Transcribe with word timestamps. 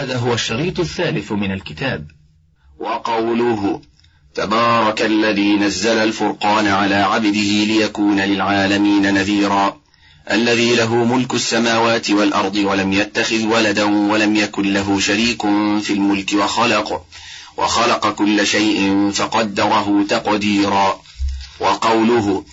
هذا 0.00 0.16
هو 0.16 0.34
الشريط 0.34 0.80
الثالث 0.80 1.32
من 1.32 1.52
الكتاب. 1.52 2.06
وقوله 2.78 3.80
تبارك 4.34 5.02
الذي 5.02 5.56
نزل 5.56 5.98
الفرقان 5.98 6.66
على 6.66 6.94
عبده 6.94 7.64
ليكون 7.64 8.20
للعالمين 8.20 9.14
نذيرا 9.14 9.80
الذي 10.30 10.74
له 10.74 10.94
ملك 11.04 11.34
السماوات 11.34 12.10
والأرض 12.10 12.56
ولم 12.56 12.92
يتخذ 12.92 13.46
ولدا 13.46 13.84
ولم 13.84 14.36
يكن 14.36 14.72
له 14.72 15.00
شريك 15.00 15.42
في 15.82 15.92
الملك 15.92 16.32
وخلق 16.34 17.04
وخلق 17.56 18.10
كل 18.10 18.46
شيء 18.46 19.10
فقدره 19.10 20.04
تقديرا. 20.08 21.00
وقوله 21.60 22.44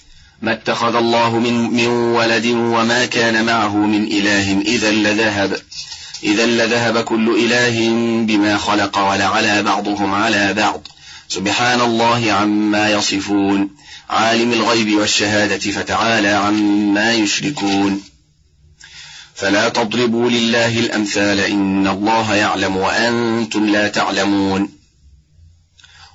ما 0.41 0.53
اتخذ 0.53 0.95
الله 0.95 1.39
من, 1.39 1.53
من 1.73 1.87
ولد 1.87 2.45
وما 2.45 3.05
كان 3.05 3.45
معه 3.45 3.75
من 3.75 4.03
إله 4.03 4.61
إذا 4.61 4.91
لذهب. 4.91 5.57
إذا 6.23 6.45
لذهب 6.45 7.03
كل 7.03 7.35
إله 7.39 7.89
بما 8.25 8.57
خلق 8.57 8.97
ولعلى 8.97 9.63
بعضهم 9.63 10.13
على 10.13 10.53
بعض. 10.53 10.87
سبحان 11.29 11.81
الله 11.81 12.31
عما 12.31 12.89
يصفون. 12.89 13.69
عالم 14.09 14.53
الغيب 14.53 14.97
والشهادة 14.97 15.71
فتعالى 15.71 16.27
عما 16.27 17.13
يشركون. 17.13 18.03
فلا 19.35 19.69
تضربوا 19.69 20.29
لله 20.29 20.79
الأمثال 20.79 21.39
إن 21.39 21.87
الله 21.87 22.35
يعلم 22.35 22.77
وأنتم 22.77 23.69
لا 23.69 23.87
تعلمون. 23.87 24.69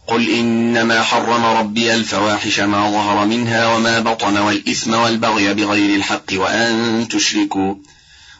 قل 0.06 0.30
إنما 0.30 1.02
حرم 1.02 1.44
ربي 1.44 1.94
الفواحش 1.94 2.60
ما 2.60 2.90
ظهر 2.90 3.26
منها 3.26 3.74
وما 3.74 4.00
بطن 4.00 4.38
والإثم 4.38 4.94
والبغي 4.94 5.54
بغير 5.54 5.96
الحق 5.96 6.32
وأن 6.32 7.08
تشركوا. 7.10 7.74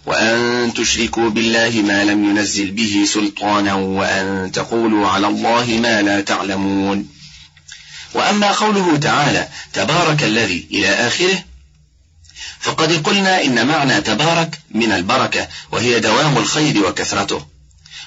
وأن 0.06 0.74
تشركوا 0.74 1.30
بالله 1.30 1.70
ما 1.70 2.04
لم 2.04 2.24
ينزل 2.24 2.70
به 2.70 3.04
سلطانا 3.06 3.74
وأن 3.74 4.52
تقولوا 4.52 5.08
على 5.08 5.26
الله 5.26 5.64
ما 5.82 6.02
لا 6.02 6.20
تعلمون. 6.20 7.08
وأما 8.14 8.52
قوله 8.52 8.96
تعالى 8.96 9.48
تبارك 9.72 10.22
الذي 10.22 10.66
إلى 10.70 10.88
آخره 10.88 11.44
فقد 12.60 12.92
قلنا 12.92 13.44
إن 13.44 13.66
معنى 13.66 14.00
تبارك 14.00 14.58
من 14.70 14.92
البركة 14.92 15.48
وهي 15.72 16.00
دوام 16.00 16.38
الخير 16.38 16.86
وكثرته. 16.86 17.46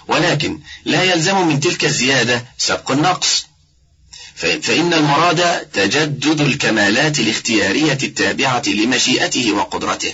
ولكن 0.07 0.59
لا 0.85 1.03
يلزم 1.03 1.47
من 1.47 1.59
تلك 1.59 1.85
الزيادة 1.85 2.45
سبق 2.57 2.91
النقص. 2.91 3.45
فإن 4.35 4.93
المراد 4.93 5.65
تجدد 5.73 6.41
الكمالات 6.41 7.19
الاختيارية 7.19 7.97
التابعة 8.03 8.63
لمشيئته 8.67 9.51
وقدرته. 9.51 10.13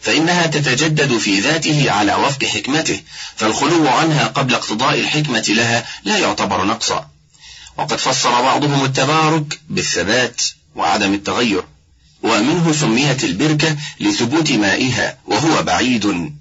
فإنها 0.00 0.46
تتجدد 0.46 1.18
في 1.18 1.40
ذاته 1.40 1.90
على 1.90 2.14
وفق 2.14 2.44
حكمته 2.44 3.00
فالخلو 3.36 3.88
عنها 3.88 4.26
قبل 4.26 4.54
اقتضاء 4.54 5.00
الحكمة 5.00 5.44
لها 5.48 5.84
لا 6.04 6.18
يعتبر 6.18 6.64
نقصا. 6.64 7.08
وقد 7.76 7.96
فسر 7.96 8.30
بعضهم 8.30 8.84
التبارك 8.84 9.60
بالثبات 9.68 10.42
وعدم 10.74 11.14
التغير 11.14 11.64
ومنه 12.22 12.72
سميت 12.72 13.24
البركة 13.24 13.76
لثبوت 14.00 14.52
مائها 14.52 15.18
وهو 15.26 15.62
بعيد 15.62 16.32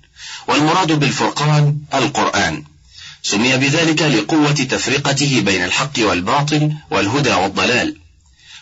والمراد 0.48 0.92
بالفرقان 0.92 1.78
القرآن. 1.94 2.64
سمي 3.24 3.58
بذلك 3.58 4.02
لقوة 4.02 4.52
تفرقته 4.52 5.42
بين 5.42 5.64
الحق 5.64 6.00
والباطل 6.00 6.74
والهدى 6.92 7.34
والضلال 7.34 7.98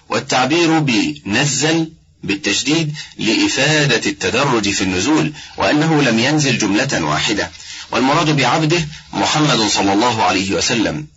والتعبير 0.09 0.79
بنزل 0.79 1.91
بالتشديد 2.23 2.95
لإفادة 3.17 4.09
التدرج 4.09 4.69
في 4.69 4.81
النزول 4.81 5.33
وأنه 5.57 6.01
لم 6.01 6.19
ينزل 6.19 6.57
جملة 6.57 7.03
واحدة. 7.03 7.51
والمراد 7.91 8.29
بعبده 8.37 8.87
محمد 9.13 9.61
صلى 9.61 9.93
الله 9.93 10.23
عليه 10.23 10.55
وسلم. 10.55 11.07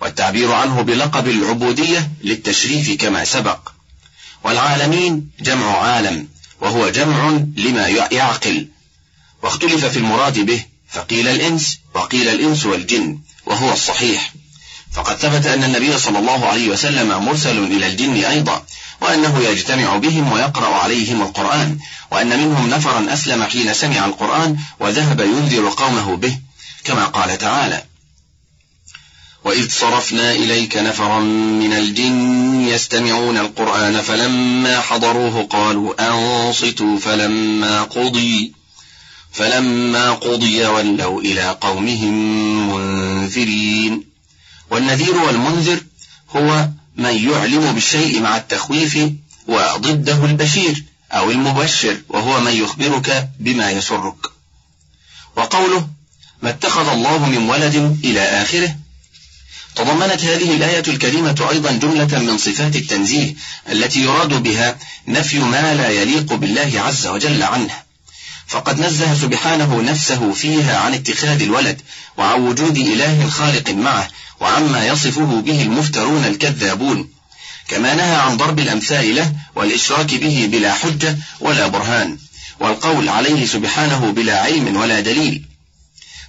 والتعبير 0.00 0.52
عنه 0.52 0.82
بلقب 0.82 1.28
العبودية 1.28 2.10
للتشريف 2.24 2.90
كما 2.90 3.24
سبق. 3.24 3.58
والعالمين 4.44 5.30
جمع 5.40 5.76
عالم 5.76 6.28
وهو 6.60 6.88
جمع 6.88 7.40
لما 7.56 7.88
يعقل. 7.88 8.68
واختلف 9.42 9.84
في 9.84 9.96
المراد 9.96 10.38
به 10.38 10.64
فقيل 10.88 11.28
الإنس 11.28 11.78
وقيل 11.94 12.28
الإنس 12.28 12.66
والجن 12.66 13.18
وهو 13.46 13.72
الصحيح. 13.72 14.32
فقد 14.92 15.16
ثبت 15.16 15.46
أن 15.46 15.64
النبي 15.64 15.98
صلى 15.98 16.18
الله 16.18 16.46
عليه 16.46 16.68
وسلم 16.68 17.24
مرسل 17.24 17.58
إلى 17.58 17.86
الجن 17.86 18.24
أيضا 18.24 18.62
وأنه 19.00 19.38
يجتمع 19.38 19.96
بهم 19.96 20.32
ويقرأ 20.32 20.74
عليهم 20.74 21.22
القرآن 21.22 21.78
وأن 22.10 22.28
منهم 22.28 22.70
نفرا 22.70 23.12
أسلم 23.12 23.42
حين 23.42 23.74
سمع 23.74 24.04
القرآن 24.04 24.58
وذهب 24.80 25.20
ينذر 25.20 25.68
قومه 25.68 26.16
به 26.16 26.38
كما 26.84 27.04
قال 27.04 27.38
تعالى 27.38 27.82
وإذ 29.44 29.70
صرفنا 29.70 30.32
إليك 30.32 30.76
نفرا 30.76 31.20
من 31.60 31.72
الجن 31.72 32.68
يستمعون 32.68 33.38
القرآن 33.38 34.00
فلما 34.00 34.80
حضروه 34.80 35.42
قالوا 35.42 35.94
أنصتوا 36.08 36.98
فلما 36.98 37.82
قضي 37.82 38.52
فلما 39.32 40.12
قضي 40.12 40.66
ولوا 40.66 41.20
إلى 41.20 41.56
قومهم 41.60 42.14
منذرين. 42.72 44.09
والنذير 44.70 45.16
والمنذر 45.18 45.80
هو 46.36 46.68
من 46.96 47.30
يعلم 47.30 47.72
بالشيء 47.72 48.20
مع 48.20 48.36
التخويف 48.36 48.98
وضده 49.48 50.24
البشير 50.24 50.84
أو 51.12 51.30
المبشر 51.30 52.00
وهو 52.08 52.40
من 52.40 52.52
يخبرك 52.52 53.28
بما 53.40 53.70
يسرك. 53.70 54.26
وقوله 55.36 55.88
ما 56.42 56.50
اتخذ 56.50 56.88
الله 56.88 57.28
من 57.28 57.50
ولد 57.50 57.98
إلى 58.04 58.20
آخره 58.20 58.76
تضمنت 59.76 60.24
هذه 60.24 60.54
الآية 60.56 60.82
الكريمة 60.88 61.46
أيضا 61.50 61.72
جملة 61.72 62.18
من 62.18 62.38
صفات 62.38 62.76
التنزيه 62.76 63.34
التي 63.72 64.00
يراد 64.02 64.42
بها 64.42 64.78
نفي 65.08 65.38
ما 65.38 65.74
لا 65.74 65.88
يليق 65.88 66.34
بالله 66.34 66.80
عز 66.80 67.06
وجل 67.06 67.42
عنه. 67.42 67.74
فقد 68.46 68.80
نزه 68.80 69.14
سبحانه 69.14 69.82
نفسه 69.82 70.32
فيها 70.32 70.78
عن 70.78 70.94
اتخاذ 70.94 71.42
الولد 71.42 71.80
وعن 72.16 72.40
وجود 72.40 72.76
إله 72.76 73.28
خالق 73.28 73.70
معه 73.70 74.08
وعما 74.40 74.86
يصفه 74.86 75.40
به 75.40 75.62
المفترون 75.62 76.24
الكذابون 76.24 77.08
كما 77.68 77.94
نهى 77.94 78.14
عن 78.14 78.36
ضرب 78.36 78.58
الأمثال 78.58 79.16
له 79.16 79.32
والإشراك 79.54 80.14
به 80.14 80.48
بلا 80.52 80.72
حجة 80.72 81.18
ولا 81.40 81.66
برهان 81.66 82.18
والقول 82.60 83.08
عليه 83.08 83.46
سبحانه 83.46 84.12
بلا 84.12 84.42
علم 84.42 84.76
ولا 84.76 85.00
دليل. 85.00 85.44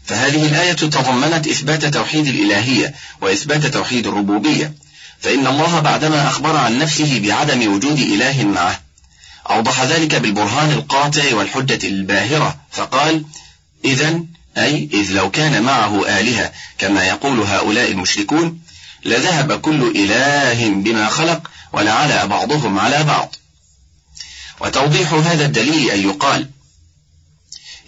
فهذه 0.06 0.46
الآية 0.46 0.74
تضمنت 0.74 1.48
إثبات 1.48 1.86
توحيد 1.86 2.28
الإلهية 2.28 2.94
وإثبات 3.22 3.66
توحيد 3.66 4.08
الربوبية 4.08 4.74
فإن 5.22 5.48
الله 5.48 5.80
بعدما 5.80 6.28
أخبر 6.28 6.56
عن 6.56 6.80
نفسه 6.80 7.20
بعدم 7.20 7.74
وجود 7.74 8.00
إله 8.00 8.44
معه 8.44 8.80
أوضح 9.50 9.84
ذلك 9.84 10.16
بالبرهان 10.16 10.72
القاطع 10.72 11.36
والحجة 11.36 11.88
الباهرة 11.88 12.60
فقال 12.72 13.24
إذا 13.86 14.24
أي 14.58 14.90
إذ 14.94 15.12
لو 15.12 15.32
كان 15.32 15.64
معه 15.64 16.20
آلهة 16.20 16.52
كما 16.78 17.08
يقول 17.08 17.40
هؤلاء 17.40 17.92
المشركون 17.92 18.62
لذهب 19.06 19.62
كل 19.62 19.94
إله 19.96 20.70
بما 20.70 21.10
خلق 21.10 21.52
ولعلى 21.74 22.28
بعضهم 22.28 22.80
على 22.80 23.04
بعض. 23.04 23.36
وتوضيح 24.60 25.14
هذا 25.14 25.46
الدليل 25.46 25.92
أن 25.92 26.10
يقال 26.10 26.50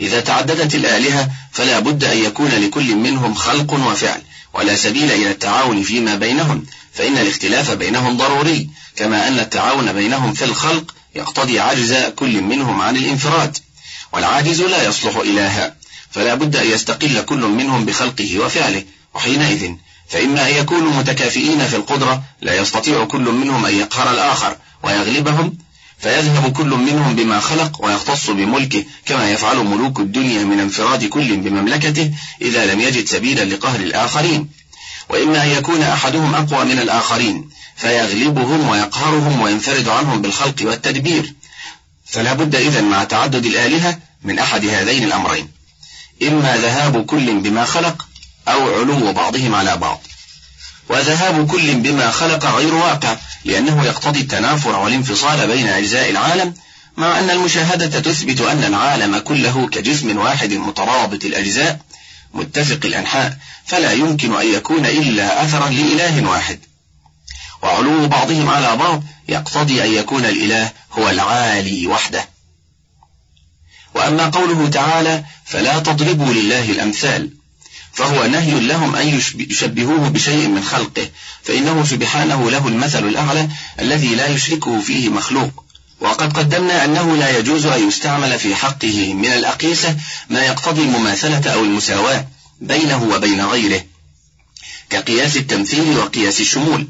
إذا 0.01 0.19
تعددت 0.19 0.75
الآلهة 0.75 1.29
فلا 1.51 1.79
بد 1.79 2.03
أن 2.03 2.17
يكون 2.17 2.49
لكل 2.49 2.95
منهم 2.95 3.33
خلق 3.33 3.73
وفعل 3.73 4.21
ولا 4.53 4.75
سبيل 4.75 5.11
إلى 5.11 5.31
التعاون 5.31 5.83
فيما 5.83 6.15
بينهم 6.15 6.65
فإن 6.93 7.17
الاختلاف 7.17 7.71
بينهم 7.71 8.17
ضروري 8.17 8.69
كما 8.95 9.27
أن 9.27 9.39
التعاون 9.39 9.93
بينهم 9.93 10.33
في 10.33 10.45
الخلق 10.45 10.95
يقتضي 11.15 11.59
عجز 11.59 11.93
كل 11.93 12.41
منهم 12.41 12.81
عن 12.81 12.97
الانفراد 12.97 13.57
والعاجز 14.13 14.61
لا 14.61 14.83
يصلح 14.83 15.15
إلها. 15.15 15.75
فلا 16.13 16.35
بد 16.35 16.55
أن 16.55 16.67
يستقل 16.67 17.21
كل 17.21 17.39
منهم 17.39 17.85
بخلقه 17.85 18.39
وفعله 18.39 18.83
وحينئذ 19.15 19.71
فإما 20.09 20.49
أن 20.49 20.55
يكونوا 20.55 20.91
متكافئين 20.91 21.67
في 21.67 21.75
القدرة 21.75 22.23
لا 22.41 22.55
يستطيع 22.55 23.05
كل 23.05 23.21
منهم 23.21 23.65
أن 23.65 23.75
يقهر 23.79 24.11
الآخر 24.11 24.57
ويغلبهم 24.83 25.57
فيذهب 25.99 26.51
كل 26.51 26.67
منهم 26.67 27.15
بما 27.15 27.39
خلق 27.39 27.85
ويختص 27.85 28.29
بملكه 28.29 28.83
كما 29.05 29.31
يفعل 29.31 29.57
ملوك 29.57 29.99
الدنيا 29.99 30.43
من 30.43 30.59
انفراد 30.59 31.05
كل 31.05 31.37
بمملكته 31.37 32.11
إذا 32.41 32.73
لم 32.73 32.81
يجد 32.81 33.07
سبيلا 33.07 33.43
لقهر 33.45 33.79
الآخرين. 33.79 34.49
وإما 35.09 35.43
أن 35.43 35.49
يكون 35.49 35.81
أحدهم 35.81 36.35
أقوى 36.35 36.65
من 36.65 36.79
الآخرين 36.79 37.49
فيغلبهم 37.75 38.69
ويقهرهم 38.69 39.41
وينفرد 39.41 39.87
عنهم 39.87 40.21
بالخلق 40.21 40.55
والتدبير. 40.61 41.33
فلا 42.05 42.33
بد 42.33 42.55
إذن 42.55 42.83
مع 42.83 43.03
تعدد 43.03 43.45
الآلهة 43.45 43.99
من 44.23 44.39
أحد 44.39 44.65
هذين 44.65 45.03
الأمرين. 45.03 45.62
إما 46.27 46.57
ذهاب 46.57 47.05
كل 47.05 47.39
بما 47.39 47.65
خلق 47.65 48.07
أو 48.47 48.79
علو 48.79 49.13
بعضهم 49.13 49.55
على 49.55 49.77
بعض. 49.77 50.01
وذهاب 50.89 51.47
كل 51.47 51.75
بما 51.75 52.11
خلق 52.11 52.45
غير 52.45 52.75
واقع 52.75 53.15
لأنه 53.45 53.85
يقتضي 53.85 54.19
التنافر 54.19 54.75
والانفصال 54.75 55.47
بين 55.47 55.67
أجزاء 55.67 56.09
العالم 56.09 56.53
مع 56.97 57.19
أن 57.19 57.29
المشاهدة 57.29 57.99
تثبت 57.99 58.41
أن 58.41 58.63
العالم 58.63 59.17
كله 59.17 59.67
كجسم 59.67 60.17
واحد 60.17 60.53
مترابط 60.53 61.25
الأجزاء 61.25 61.79
متفق 62.33 62.85
الأنحاء 62.85 63.37
فلا 63.65 63.91
يمكن 63.91 64.35
أن 64.35 64.53
يكون 64.53 64.85
إلا 64.85 65.45
أثرا 65.45 65.69
لإله 65.69 66.29
واحد. 66.29 66.59
وعلو 67.63 68.07
بعضهم 68.07 68.49
على 68.49 68.75
بعض 68.75 69.03
يقتضي 69.29 69.83
أن 69.83 69.93
يكون 69.93 70.25
الإله 70.25 70.71
هو 70.91 71.09
العالي 71.09 71.87
وحده. 71.87 72.32
وأما 73.95 74.25
قوله 74.29 74.69
تعالى 74.69 75.23
فلا 75.45 75.79
تضربوا 75.79 76.33
لله 76.33 76.71
الأمثال 76.71 77.29
فهو 77.93 78.25
نهي 78.27 78.59
لهم 78.59 78.95
أن 78.95 79.21
يشبهوه 79.49 80.09
بشيء 80.09 80.47
من 80.47 80.63
خلقه 80.63 81.09
فإنه 81.43 81.85
سبحانه 81.85 82.51
له 82.51 82.67
المثل 82.67 83.07
الأعلى 83.07 83.49
الذي 83.79 84.15
لا 84.15 84.27
يشركه 84.27 84.81
فيه 84.81 85.09
مخلوق. 85.09 85.63
وقد 86.01 86.37
قدمنا 86.37 86.85
أنه 86.85 87.15
لا 87.17 87.37
يجوز 87.37 87.65
أن 87.65 87.87
يستعمل 87.87 88.39
في 88.39 88.55
حقه 88.55 89.13
من 89.13 89.27
الأقيسة 89.27 89.97
ما 90.29 90.41
يقتضي 90.45 90.81
المماثلة 90.81 91.53
أو 91.53 91.63
المساواة 91.63 92.27
بينه 92.61 93.03
وبين 93.03 93.45
غيره 93.45 93.83
كقياس 94.89 95.37
التمثيل 95.37 95.97
وقياس 95.97 96.41
الشمول. 96.41 96.87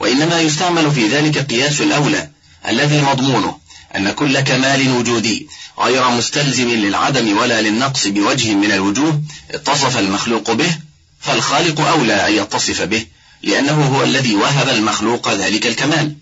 وإنما 0.00 0.40
يستعمل 0.40 0.90
في 0.90 1.08
ذلك 1.08 1.38
قياس 1.38 1.80
الأولى 1.80 2.30
الذي 2.68 3.00
مضمونه 3.00 3.58
أن 3.96 4.10
كل 4.10 4.40
كمال 4.40 4.90
وجودي 4.90 5.48
غير 5.80 6.08
مستلزم 6.08 6.70
للعدم 6.70 7.38
ولا 7.38 7.60
للنقص 7.62 8.06
بوجه 8.06 8.54
من 8.54 8.72
الوجوه 8.72 9.22
اتصف 9.50 9.98
المخلوق 9.98 10.52
به 10.52 10.78
فالخالق 11.20 11.80
أولى 11.80 12.28
أن 12.28 12.42
يتصف 12.42 12.82
به 12.82 13.06
لأنه 13.42 13.86
هو 13.86 14.02
الذي 14.02 14.34
وهب 14.34 14.68
المخلوق 14.68 15.32
ذلك 15.32 15.66
الكمال. 15.66 16.16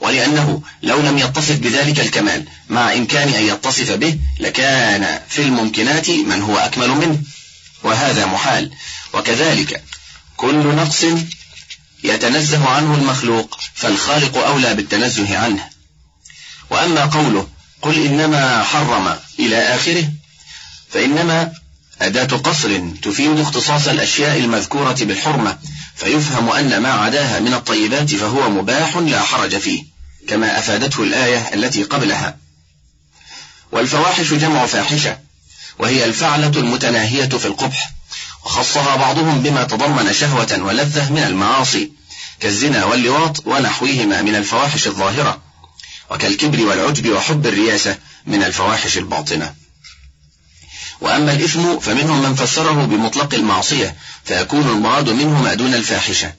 ولأنه 0.00 0.62
لو 0.82 1.00
لم 1.00 1.18
يتصف 1.18 1.56
بذلك 1.56 2.00
الكمال 2.00 2.44
مع 2.68 2.92
إمكان 2.92 3.28
أن 3.28 3.44
يتصف 3.44 3.90
به 3.90 4.18
لكان 4.40 5.20
في 5.28 5.42
الممكنات 5.42 6.10
من 6.10 6.42
هو 6.42 6.58
أكمل 6.58 6.90
منه. 6.90 7.22
وهذا 7.82 8.26
محال. 8.26 8.70
وكذلك 9.14 9.82
كل 10.36 10.66
نقص 10.66 11.04
يتنزه 12.04 12.68
عنه 12.68 12.94
المخلوق 12.94 13.58
فالخالق 13.74 14.36
أولى 14.36 14.74
بالتنزه 14.74 15.38
عنه. 15.38 15.68
وأما 16.70 17.04
قوله 17.04 17.48
قل 17.84 18.06
إنما 18.06 18.62
حرم 18.62 19.16
إلى 19.38 19.58
آخره 19.58 20.08
فإنما 20.90 21.52
أداة 22.02 22.36
قصر 22.36 22.80
تفيد 23.02 23.40
اختصاص 23.40 23.88
الأشياء 23.88 24.38
المذكورة 24.38 24.96
بالحرمة 25.00 25.58
فيفهم 25.96 26.50
أن 26.50 26.78
ما 26.78 26.92
عداها 26.92 27.40
من 27.40 27.54
الطيبات 27.54 28.14
فهو 28.14 28.50
مباح 28.50 28.96
لا 28.96 29.20
حرج 29.20 29.56
فيه 29.58 29.84
كما 30.28 30.58
أفادته 30.58 31.02
الآية 31.02 31.54
التي 31.54 31.82
قبلها. 31.82 32.36
والفواحش 33.72 34.32
جمع 34.32 34.66
فاحشة 34.66 35.18
وهي 35.78 36.04
الفعلة 36.04 36.52
المتناهية 36.56 37.28
في 37.28 37.46
القبح 37.46 37.90
وخصها 38.44 38.96
بعضهم 38.96 39.42
بما 39.42 39.64
تضمن 39.64 40.12
شهوة 40.12 40.62
ولذة 40.62 41.12
من 41.12 41.22
المعاصي 41.22 41.92
كالزنا 42.40 42.84
واللواط 42.84 43.46
ونحوهما 43.46 44.22
من 44.22 44.34
الفواحش 44.34 44.86
الظاهرة. 44.86 45.42
وكالكبر 46.10 46.66
والعجب 46.66 47.12
وحب 47.12 47.46
الرياسة 47.46 47.98
من 48.26 48.42
الفواحش 48.42 48.98
الباطنة. 48.98 49.54
وأما 51.00 51.32
الإثم 51.32 51.78
فمنهم 51.78 52.22
من 52.22 52.34
فسره 52.34 52.84
بمطلق 52.84 53.34
المعصية 53.34 53.96
فيكون 54.24 54.68
المراد 54.68 55.10
منه 55.10 55.42
ما 55.42 55.54
دون 55.54 55.74
الفاحشة. 55.74 56.32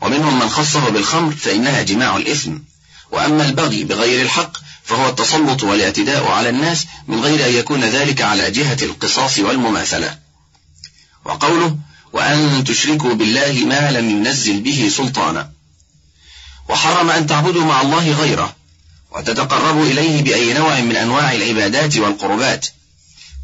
ومنهم 0.00 0.38
من 0.38 0.48
خصه 0.48 0.88
بالخمر 0.88 1.32
فإنها 1.32 1.82
جماع 1.82 2.16
الإثم. 2.16 2.58
وأما 3.10 3.46
البغي 3.46 3.84
بغير 3.84 4.22
الحق 4.22 4.56
فهو 4.84 5.08
التسلط 5.08 5.62
والاعتداء 5.62 6.26
على 6.26 6.48
الناس 6.48 6.86
من 7.08 7.20
غير 7.20 7.46
أن 7.46 7.54
يكون 7.54 7.84
ذلك 7.84 8.22
على 8.22 8.50
جهة 8.50 8.78
القصاص 8.82 9.38
والمماثلة. 9.38 10.18
وقوله 11.24 11.76
وأن 12.12 12.64
تشركوا 12.64 13.14
بالله 13.14 13.52
ما 13.52 13.90
لم 13.90 14.10
ينزل 14.10 14.60
به 14.60 14.90
سلطانا. 14.96 15.50
وحرم 16.68 17.10
أن 17.10 17.26
تعبدوا 17.26 17.64
مع 17.64 17.80
الله 17.80 18.12
غيره 18.12 18.59
وتتقربوا 19.10 19.86
إليه 19.86 20.22
بأي 20.22 20.52
نوع 20.52 20.80
من 20.80 20.96
أنواع 20.96 21.32
العبادات 21.32 21.96
والقربات 21.96 22.66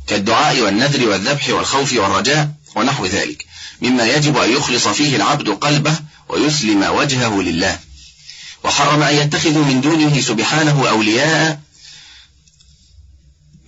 كالدعاء 0.07 0.61
والنذر 0.61 1.09
والذبح 1.09 1.49
والخوف 1.49 1.93
والرجاء 1.93 2.51
ونحو 2.75 3.07
ذلك 3.07 3.47
مما 3.83 4.05
يجب 4.05 4.37
أن 4.37 4.53
يخلص 4.53 4.89
فيه 4.89 5.17
العبد 5.17 5.49
قلبه 5.49 5.97
ويسلم 6.29 6.83
وجهه 6.83 7.43
لله. 7.43 7.79
وحرم 8.65 9.03
أن 9.03 9.17
يتخذوا 9.17 9.65
من 9.65 9.81
دونه 9.81 10.21
سبحانه 10.21 10.89
أولياء 10.89 11.61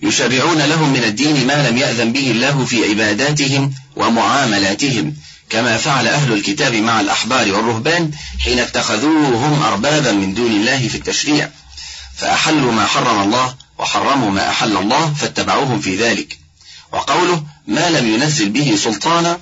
يشرعون 0.01 0.61
لهم 0.61 0.93
من 0.93 1.03
الدين 1.03 1.47
ما 1.47 1.69
لم 1.69 1.77
يأذن 1.77 2.13
به 2.13 2.31
الله 2.31 2.65
في 2.65 2.89
عباداتهم 2.89 3.73
ومعاملاتهم 3.95 5.15
كما 5.49 5.77
فعل 5.77 6.07
أهل 6.07 6.33
الكتاب 6.33 6.75
مع 6.75 7.01
الأحبار 7.01 7.51
والرهبان 7.51 8.11
حين 8.39 8.59
اتخذوهم 8.59 9.63
أربابا 9.63 10.11
من 10.11 10.33
دون 10.33 10.51
الله 10.51 10.87
في 10.87 10.95
التشريع. 10.95 11.49
فأحلوا 12.19 12.71
ما 12.71 12.85
حرم 12.85 13.21
الله 13.21 13.55
وحرموا 13.77 14.31
ما 14.31 14.49
أحل 14.49 14.77
الله 14.77 15.13
فاتبعوهم 15.13 15.79
في 15.81 15.95
ذلك. 15.95 16.39
وقوله 16.91 17.43
ما 17.67 17.89
لم 17.89 18.13
ينزل 18.13 18.49
به 18.49 18.75
سلطانا 18.75 19.41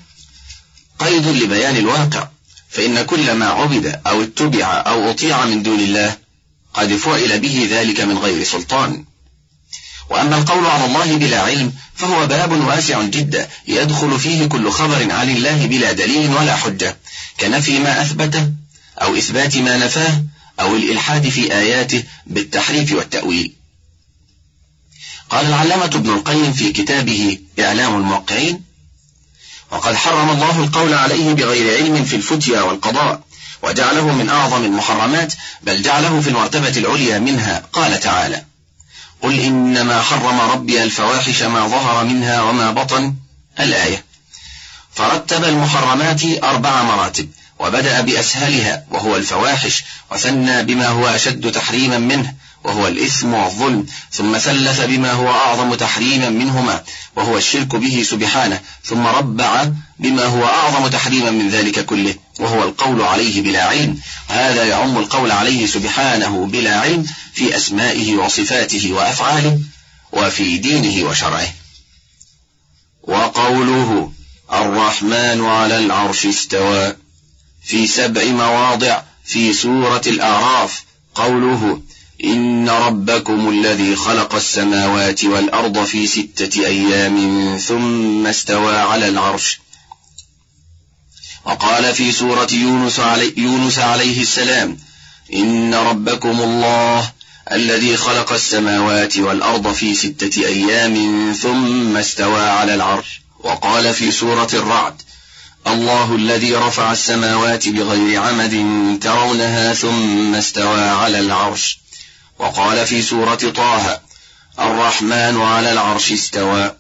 قيد 1.00 1.28
لبيان 1.28 1.78
الواقع 1.78 2.28
فإن 2.70 3.06
كل 3.06 3.34
ما 3.34 3.46
عبد 3.46 4.00
أو 4.08 4.24
اتبع 4.24 4.84
أو 4.88 5.12
أطيع 5.12 5.46
من 5.46 5.64
دون 5.64 5.80
الله 5.80 6.16
قد 6.74 6.96
فعل 6.96 7.40
به 7.40 7.68
ذلك 7.72 8.02
من 8.02 8.18
غير 8.18 8.44
سلطان. 8.44 9.06
وأما 10.10 10.38
القول 10.38 10.66
على 10.66 10.86
الله 10.86 11.18
بلا 11.18 11.42
علم 11.42 11.74
فهو 11.96 12.28
باب 12.28 12.52
واسع 12.52 13.04
جدا 13.04 13.48
يدخل 13.68 14.20
فيه 14.20 14.46
كل 14.46 14.72
خبر 14.72 15.12
عن 15.12 15.30
الله 15.30 15.66
بلا 15.66 15.92
دليل 15.92 16.32
ولا 16.32 16.56
حجة 16.56 16.98
كنفي 17.40 17.80
ما 17.80 18.02
أثبته 18.02 18.52
أو 19.02 19.16
إثبات 19.16 19.58
ما 19.58 19.78
نفاه 19.78 20.24
أو 20.60 20.76
الإلحاد 20.76 21.30
في 21.30 21.54
آياته 21.54 22.04
بالتحريف 22.26 22.92
والتأويل. 22.92 23.54
قال 25.30 25.46
العلامة 25.46 25.86
ابن 25.86 26.10
القيم 26.10 26.54
في 26.54 26.72
كتابه 26.72 27.40
إعلام 27.60 27.96
الموقعين 27.96 28.64
وقد 29.72 29.96
حرم 29.96 30.30
الله 30.30 30.64
القول 30.64 30.94
عليه 30.94 31.34
بغير 31.34 31.78
علم 31.78 32.06
في 32.06 32.16
الفتيا 32.16 32.62
والقضاء 32.62 33.22
وجعله 33.64 34.14
من 34.14 34.30
أعظم 34.30 34.66
المحرمات 34.66 35.34
بل 35.62 35.82
جعله 35.82 36.22
في 36.22 36.30
المرتبة 36.30 36.78
العليا 36.78 37.20
منها. 37.20 37.64
قال 37.74 38.00
تعالى 38.00 38.46
قل 39.22 39.40
إنما 39.40 40.02
حرم 40.02 40.40
ربي 40.40 40.84
الفواحش 40.84 41.42
ما 41.42 41.68
ظهر 41.68 42.06
منها 42.06 42.42
وما 42.42 42.72
بطن 42.72 43.16
الآية. 43.60 44.06
فرتب 44.94 45.44
المحرمات 45.44 46.22
أربع 46.44 46.84
مراتب. 46.84 47.30
وبدأ 47.60 48.02
بأسهلها 48.02 48.86
وهو 48.92 49.16
الفواحش 49.16 49.84
وثنى 50.12 50.64
بما 50.64 50.88
هو 50.88 51.08
أشد 51.08 51.52
تحريما 51.52 51.98
منه 51.98 52.34
وهو 52.64 52.88
الإثم 52.88 53.34
والظلم 53.34 53.86
ثم 54.12 54.38
ثلث 54.38 54.82
بما 54.82 55.12
هو 55.12 55.32
أعظم 55.32 55.76
تحريما 55.76 56.30
منهما 56.30 56.84
وهو 57.16 57.38
الشرك 57.38 57.76
به 57.76 58.06
سبحانه 58.10 58.60
ثم 58.84 59.08
ربع 59.08 59.72
بما 60.00 60.26
هو 60.26 60.46
أعظم 60.46 60.88
تحريما 60.88 61.30
من 61.32 61.50
ذلك 61.50 61.86
كله 61.86 62.16
وهو 62.40 62.64
القول 62.64 63.02
عليه 63.02 63.42
بلا 63.42 63.64
علم. 63.64 64.00
هذا 64.28 64.66
يعم 64.66 64.98
القول 64.98 65.32
عليه 65.32 65.68
سبحانه 65.68 66.46
بلا 66.46 66.80
علم 66.80 67.06
في 67.34 67.56
أسمائه 67.56 68.16
وصفاته 68.16 68.92
وأفعاله 68.92 69.60
وفي 70.12 70.58
دينه 70.58 71.10
وشرعه. 71.10 71.48
وقوله 73.04 74.12
الرحمن 74.54 75.46
على 75.46 75.78
العرش 75.78 76.26
استوى. 76.26 77.07
في 77.68 77.88
سبع 77.88 78.24
مواضع 78.24 79.02
في 79.26 79.54
سورة 79.54 80.02
الأعراف. 80.08 80.84
قوله 81.16 81.82
إن 82.24 82.70
ربكم 82.70 83.50
الذي 83.50 83.96
خلق 83.96 84.36
السماوات 84.36 85.24
والأرض 85.24 85.84
في 85.84 86.08
ستة 86.08 86.66
أيام 86.66 87.58
ثم 87.58 88.28
استوى 88.28 88.78
على 88.78 89.08
العرش. 89.08 89.60
وقال 91.46 91.94
في 91.94 92.12
سورة 92.12 92.48
يونس, 92.52 93.00
علي 93.00 93.34
يونس 93.38 93.80
عليه 93.80 94.22
السلام 94.22 94.78
إن 95.34 95.74
ربكم 95.74 96.42
الله 96.42 97.12
الذي 97.52 97.98
خلق 97.98 98.32
السماوات 98.32 99.18
والأرض 99.18 99.74
في 99.74 99.96
ستة 99.96 100.46
أيام 100.46 101.34
ثم 101.34 101.98
استوى 101.98 102.42
على 102.42 102.74
العرش. 102.74 103.22
وقال 103.40 103.94
في 103.94 104.12
سورة 104.12 104.50
الرعد 104.54 105.02
الله 105.68 106.16
الذي 106.16 106.56
رفع 106.56 106.92
السماوات 106.92 107.70
بغير 107.70 108.22
عمد 108.22 108.54
ترونها 109.02 109.74
ثم 109.74 110.36
استوى 110.36 110.82
على 110.82 111.20
العرش. 111.20 111.80
وقال 112.40 112.88
في 112.88 113.02
سورة 113.02 113.36
طه 113.36 114.02
الرحمن 114.60 115.42
على 115.42 115.72
العرش 115.72 116.12
استوى. 116.12 116.76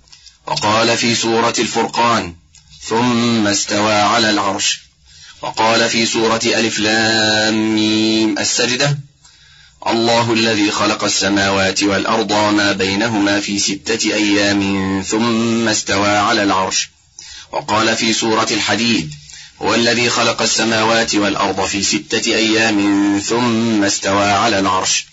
وقال 0.48 0.98
في 0.98 1.16
سورة 1.16 1.54
الفرقان 1.60 2.36
ثم 2.82 3.48
استوى 3.48 3.94
على 3.94 4.30
العرش. 4.30 4.82
وقال 5.42 5.90
في 5.90 6.06
سورة 6.06 6.42
ألف 6.46 6.80
لام 6.80 7.76
ميم 7.76 8.40
السجدة 8.40 8.98
الله 9.88 10.34
الذي 10.34 10.72
خلق 10.72 11.04
السماوات 11.04 11.84
والأرض 11.84 12.32
وما 12.32 12.72
بينهما 12.72 13.40
في 13.40 13.60
ستة 13.60 14.14
أيام 14.14 15.02
ثم 15.08 15.68
استوى 15.68 16.10
على 16.10 16.44
العرش. 16.44 16.97
وقال 17.52 17.96
في 17.96 18.14
سورة 18.14 18.48
الحديد 18.52 19.14
هو 19.62 19.76
الذي 19.76 20.10
خلق 20.10 20.42
السماوات 20.42 21.16
والأرض 21.16 21.66
في 21.66 21.84
ستة 21.84 22.36
أيام 22.36 23.20
ثم 23.20 23.84
استوى 23.84 24.32
على 24.32 24.60
العرش. 24.60 25.06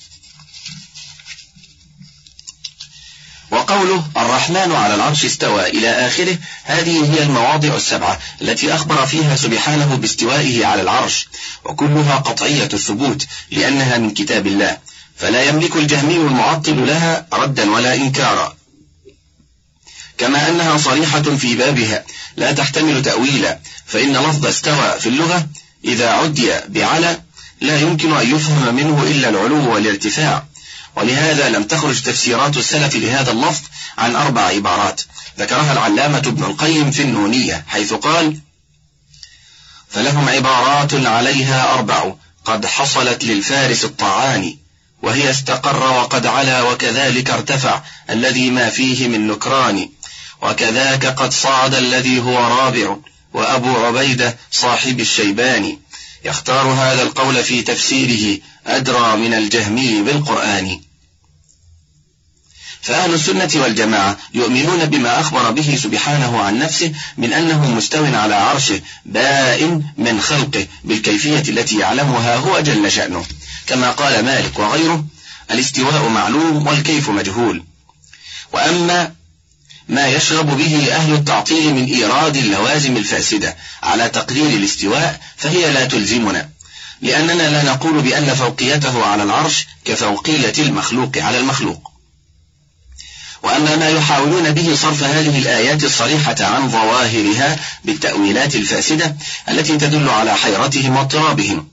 وقوله 3.50 4.04
الرحمن 4.16 4.72
على 4.72 4.94
العرش 4.94 5.24
استوى 5.24 5.66
إلى 5.66 5.90
آخره 5.90 6.38
هذه 6.64 7.14
هي 7.14 7.22
المواضع 7.22 7.76
السبعة 7.76 8.18
التي 8.42 8.74
أخبر 8.74 9.06
فيها 9.06 9.36
سبحانه 9.36 9.94
باستوائه 9.94 10.66
على 10.66 10.82
العرش 10.82 11.28
وكلها 11.64 12.16
قطعية 12.16 12.68
الثبوت 12.72 13.26
لأنها 13.50 13.98
من 13.98 14.10
كتاب 14.10 14.46
الله 14.46 14.78
فلا 15.16 15.42
يملك 15.42 15.76
الجهمي 15.76 16.16
المعطل 16.16 16.86
لها 16.86 17.26
ردا 17.32 17.70
ولا 17.70 17.94
إنكارا. 17.94 18.53
كما 20.18 20.48
أنها 20.48 20.78
صريحة 20.78 21.22
في 21.22 21.54
بابها 21.54 22.04
لا 22.36 22.52
تحتمل 22.52 23.02
تأويلا 23.02 23.58
فإن 23.86 24.16
لفظ 24.16 24.46
استوى 24.46 25.00
في 25.00 25.08
اللغة 25.08 25.46
إذا 25.84 26.10
عدي 26.10 26.52
بعلى 26.68 27.20
لا 27.60 27.80
يمكن 27.80 28.12
أن 28.12 28.34
يفهم 28.36 28.74
منه 28.74 29.02
إلا 29.02 29.28
العلو 29.28 29.74
والارتفاع. 29.74 30.44
ولهذا 30.96 31.48
لم 31.48 31.64
تخرج 31.64 32.02
تفسيرات 32.02 32.56
السلف 32.56 32.96
لهذا 32.96 33.30
اللفظ 33.30 33.62
عن 33.98 34.16
أربع 34.16 34.42
عبارات. 34.42 35.00
ذكرها 35.38 35.72
العلامة 35.72 36.18
ابن 36.18 36.44
القيم 36.44 36.90
في 36.90 37.02
النونية 37.02 37.64
حيث 37.68 37.92
قال 37.92 38.38
فلهم 39.90 40.28
عبارات 40.28 40.94
عليها 40.94 41.74
أربع 41.74 42.14
قد 42.44 42.66
حصلت 42.66 43.24
للفارس 43.24 43.84
الطعان 43.84 44.56
وهي 45.02 45.30
استقر 45.30 45.92
وقد 45.92 46.26
علا 46.26 46.62
وكذلك 46.62 47.30
ارتفع 47.30 47.82
الذي 48.10 48.50
ما 48.50 48.70
فيه 48.70 49.08
من 49.08 49.26
نكران. 49.26 49.88
وكذاك 50.44 51.06
قد 51.06 51.32
صعد 51.32 51.74
الذي 51.74 52.20
هو 52.20 52.38
رابع 52.38 52.96
وأبو 53.32 53.76
عبيدة 53.76 54.36
صاحب 54.50 55.00
الشيباني. 55.00 55.78
يختار 56.24 56.66
هذا 56.66 57.02
القول 57.02 57.44
في 57.44 57.62
تفسيره 57.62 58.40
أدرى 58.66 59.16
من 59.16 59.34
الجهمي 59.34 60.02
بالقرآن. 60.02 60.80
فأهل 62.82 63.14
السنة 63.14 63.50
والجماعة 63.54 64.18
يؤمنون 64.34 64.84
بما 64.84 65.20
أخبر 65.20 65.50
به 65.50 65.78
سبحانه 65.82 66.40
عن 66.40 66.58
نفسه 66.58 66.92
من 67.16 67.32
أنه 67.32 67.70
مستو 67.70 68.04
على 68.04 68.34
عرشه 68.34 68.80
بائن 69.06 69.84
من 69.98 70.20
خلقه 70.20 70.66
بالكيفية 70.84 71.42
التي 71.48 71.78
يعلمها 71.78 72.36
هو 72.36 72.60
جل 72.60 72.92
شأنه. 72.92 73.24
كما 73.66 73.90
قال 73.90 74.24
مالك 74.24 74.58
وغيره 74.58 75.04
الاستواء 75.50 76.08
معلوم 76.08 76.66
والكيف 76.66 77.10
مجهول. 77.10 77.64
وأما 78.52 79.23
ما 79.88 80.06
يشرب 80.06 80.58
به 80.58 80.92
أهل 80.92 81.14
التعطيل 81.14 81.74
من 81.74 81.84
إيراد 81.84 82.36
اللوازم 82.36 82.96
الفاسدة 82.96 83.56
على 83.82 84.08
تقدير 84.08 84.46
الاستواء 84.46 85.20
فهي 85.36 85.72
لا 85.72 85.84
تلزمنا. 85.84 86.48
لأننا 87.00 87.50
لا 87.50 87.62
نقول 87.62 88.02
بأن 88.02 88.34
فوقيته 88.34 89.04
على 89.04 89.22
العرش 89.22 89.66
كفوقية 89.84 90.54
المخلوق 90.58 91.18
على 91.18 91.38
المخلوق. 91.38 91.90
وأما 93.42 93.76
ما 93.76 93.88
يحاولون 93.88 94.50
به 94.50 94.74
صرف 94.74 95.02
هذه 95.02 95.38
الآيات 95.38 95.84
الصريحة 95.84 96.36
عن 96.40 96.70
ظواهرها 96.70 97.58
بالتأويلات 97.84 98.54
الفاسدة 98.54 99.16
التي 99.48 99.78
تدل 99.78 100.08
على 100.08 100.34
حيرتهم 100.34 100.96
واضطرابهم 100.96 101.68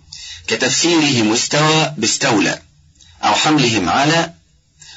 كتفسيرهم 0.48 1.34
استوى 1.34 1.94
باستولى 1.98 2.60
أو 3.24 3.34
حملهم 3.34 3.89
على 3.89 4.34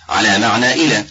على 0.09 0.39
معنى 0.39 0.73
إلى 0.73 1.05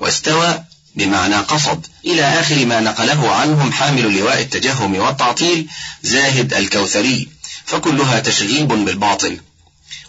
واستوى 0.00 0.64
بمعنى 0.96 1.36
قصد. 1.36 1.86
إلى 2.06 2.22
آخر 2.22 2.66
ما 2.66 2.80
نقله 2.80 3.30
عنهم 3.30 3.72
حامل 3.72 4.18
لواء 4.18 4.40
التجهم 4.40 4.96
والتعطيل 4.96 5.68
زاهد 6.02 6.54
الكوثري 6.54 7.28
فكلها 7.66 8.20
تشغيب 8.20 8.68
بالباطل 8.68 9.40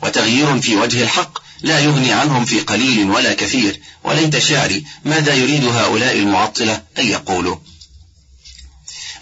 وتغيير 0.04 0.62
في 0.62 0.76
وجه 0.76 1.04
الحق 1.04 1.40
لا 1.62 1.80
يغني 1.80 2.12
عنهم 2.14 2.46
في 2.46 2.60
قليل 2.60 3.10
ولا 3.10 3.34
كثير 3.34 3.80
وليت 4.04 4.38
شعري 4.38 4.86
ماذا 5.06 5.34
يريد 5.34 5.66
هؤلاء 5.66 6.20
المعطلة 6.20 6.82
أن 7.00 7.08
يقولوا؟ 7.08 7.56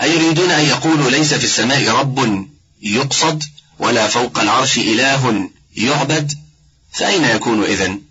أيريدون 0.01 0.51
أن 0.51 0.65
يقولوا 0.65 1.11
ليس 1.11 1.33
في 1.33 1.43
السماء 1.43 1.89
رب 1.89 2.47
يقصد 2.81 3.43
ولا 3.79 4.07
فوق 4.07 4.39
العرش 4.39 4.77
إله 4.77 5.49
يعبد؟ 5.75 6.33
فأين 6.91 7.23
يكون 7.23 7.63
إذن؟ 7.63 8.01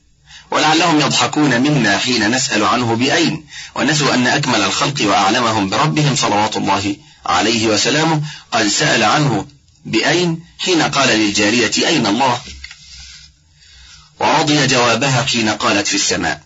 ولعلهم 0.54 1.00
يضحكون 1.00 1.60
منا 1.60 1.98
حين 1.98 2.30
نسأل 2.30 2.64
عنه 2.64 2.96
بأين. 2.96 3.46
ونسوا 3.74 4.14
أن 4.14 4.26
أكمل 4.26 4.62
الخلق 4.62 5.02
وأعلمهم 5.02 5.70
بربهم 5.70 6.16
صلوات 6.16 6.56
الله 6.56 6.96
عليه 7.26 7.66
وسلامه. 7.66 8.22
قد 8.52 8.68
سأل 8.68 9.02
عنه 9.02 9.46
بأين 9.84 10.44
حين 10.58 10.82
قال 10.82 11.08
للجارية 11.08 11.72
أين 11.78 12.06
الله؟ 12.06 12.40
ورضي 14.20 14.66
جوابها 14.66 15.22
حين 15.22 15.48
قالت 15.48 15.86
في 15.86 15.94
السماء. 15.94 16.40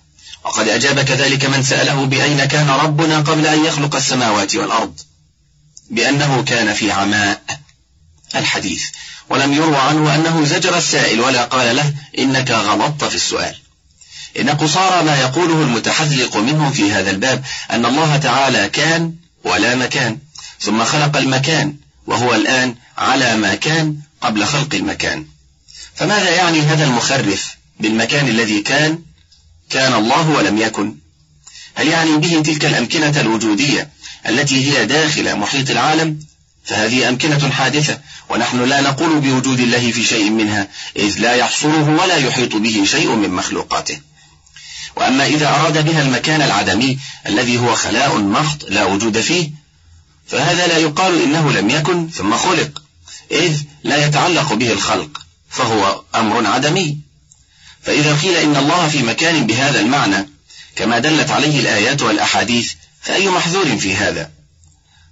وقد 0.44 0.68
أجاب 0.68 1.00
كذلك 1.00 1.44
من 1.44 1.62
سأله 1.62 2.04
بأين 2.04 2.44
كان 2.44 2.70
ربنا 2.70 3.18
قبل 3.18 3.46
أن 3.46 3.64
يخلق 3.64 3.96
السماوات 3.96 4.56
والأرض؟ 4.56 5.00
بأنه 5.90 6.42
كان 6.42 6.74
في 6.74 6.92
عماء 6.92 7.42
الحديث. 8.34 8.84
ولم 9.28 9.52
يروى 9.52 9.76
عنه 9.76 10.14
أنه 10.14 10.44
زجر 10.44 10.78
السائل 10.78 11.20
ولا 11.20 11.44
قال 11.44 11.76
له 11.76 11.94
إنك 12.18 12.50
غلطت 12.50 13.04
في 13.04 13.14
السؤال. 13.14 13.67
إن 14.40 14.50
قصارى 14.50 15.04
ما 15.04 15.20
يقوله 15.20 15.62
المتحذلق 15.62 16.36
منهم 16.36 16.72
في 16.72 16.92
هذا 16.92 17.10
الباب 17.10 17.44
أن 17.70 17.86
الله 17.86 18.16
تعالى 18.16 18.68
كان 18.68 19.14
ولا 19.44 19.74
مكان 19.74 20.18
ثم 20.60 20.84
خلق 20.84 21.16
المكان 21.16 21.76
وهو 22.06 22.34
الآن 22.34 22.74
على 22.98 23.36
ما 23.36 23.54
كان 23.54 23.96
قبل 24.20 24.44
خلق 24.44 24.74
المكان. 24.74 25.26
فماذا 25.94 26.30
يعني 26.30 26.60
هذا 26.60 26.84
المخرف 26.84 27.56
بالمكان 27.80 28.28
الذي 28.28 28.60
كان؟ 28.60 28.98
كان 29.70 29.94
الله 29.94 30.30
ولم 30.30 30.58
يكن. 30.58 30.96
هل 31.74 31.88
يعني 31.88 32.16
به 32.16 32.42
تلك 32.42 32.64
الأمكنة 32.64 33.20
الوجودية 33.20 33.90
التي 34.28 34.72
هي 34.72 34.86
داخل 34.86 35.36
محيط 35.36 35.70
العالم؟ 35.70 36.18
فهذه 36.64 37.08
أمكنة 37.08 37.50
حادثة 37.50 37.98
ونحن 38.28 38.64
لا 38.64 38.80
نقول 38.80 39.20
بوجود 39.20 39.60
الله 39.60 39.92
في 39.92 40.04
شيء 40.04 40.30
منها 40.30 40.68
إذ 40.96 41.18
لا 41.18 41.34
يحصره 41.34 42.02
ولا 42.02 42.16
يحيط 42.16 42.56
به 42.56 42.84
شيء 42.84 43.10
من 43.10 43.30
مخلوقاته. 43.30 44.00
وأما 44.96 45.26
إذا 45.26 45.48
أراد 45.48 45.84
بها 45.84 46.02
المكان 46.02 46.42
العدمي 46.42 46.98
الذي 47.26 47.58
هو 47.58 47.74
خلاء 47.74 48.18
محض 48.18 48.64
لا 48.68 48.84
وجود 48.84 49.20
فيه 49.20 49.50
فهذا 50.26 50.66
لا 50.66 50.78
يقال 50.78 51.22
إنه 51.22 51.52
لم 51.52 51.70
يكن 51.70 52.08
ثم 52.08 52.36
خلق 52.36 52.82
إذ 53.30 53.60
لا 53.84 54.06
يتعلق 54.06 54.52
به 54.52 54.72
الخلق 54.72 55.22
فهو 55.50 56.02
أمر 56.14 56.46
عدمي. 56.46 56.98
فإذا 57.82 58.16
قيل 58.16 58.36
إن 58.36 58.56
الله 58.56 58.88
في 58.88 59.02
مكان 59.02 59.46
بهذا 59.46 59.80
المعنى 59.80 60.28
كما 60.76 60.98
دلت 60.98 61.30
عليه 61.30 61.60
الآيات 61.60 62.02
والأحاديث 62.02 62.72
فأي 63.02 63.28
محذور 63.28 63.76
في 63.76 63.94
هذا؟ 63.94 64.30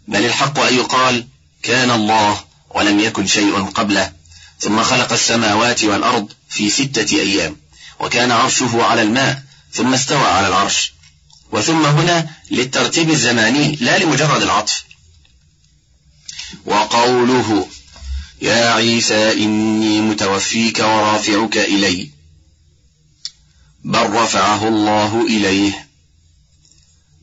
بل 0.08 0.24
الحق 0.24 0.58
أن 0.58 0.74
يقال 0.74 1.26
كان 1.62 1.90
الله 1.90 2.40
ولم 2.70 3.00
يكن 3.00 3.26
شيء 3.26 3.64
قبله 3.64 4.12
ثم 4.60 4.82
خلق 4.82 5.12
السماوات 5.12 5.84
والأرض 5.84 6.32
في 6.48 6.70
ستة 6.70 7.16
أيام 7.20 7.56
وكان 8.00 8.32
عرشه 8.32 8.82
على 8.82 9.02
الماء 9.02 9.42
ثم 9.76 9.94
استوى 9.94 10.26
على 10.26 10.48
العرش. 10.48 10.92
وثم 11.52 11.86
هنا 11.86 12.30
للترتيب 12.50 13.10
الزماني 13.10 13.76
لا 13.80 13.98
لمجرد 13.98 14.42
العطف. 14.42 14.84
وقوله 16.66 17.68
يا 18.42 18.70
عيسى 18.72 19.32
إني 19.32 20.00
متوفيك 20.00 20.78
ورافعك 20.78 21.56
إلي. 21.56 22.10
بل 23.84 24.10
رفعه 24.10 24.68
الله 24.68 25.26
إليه. 25.26 25.86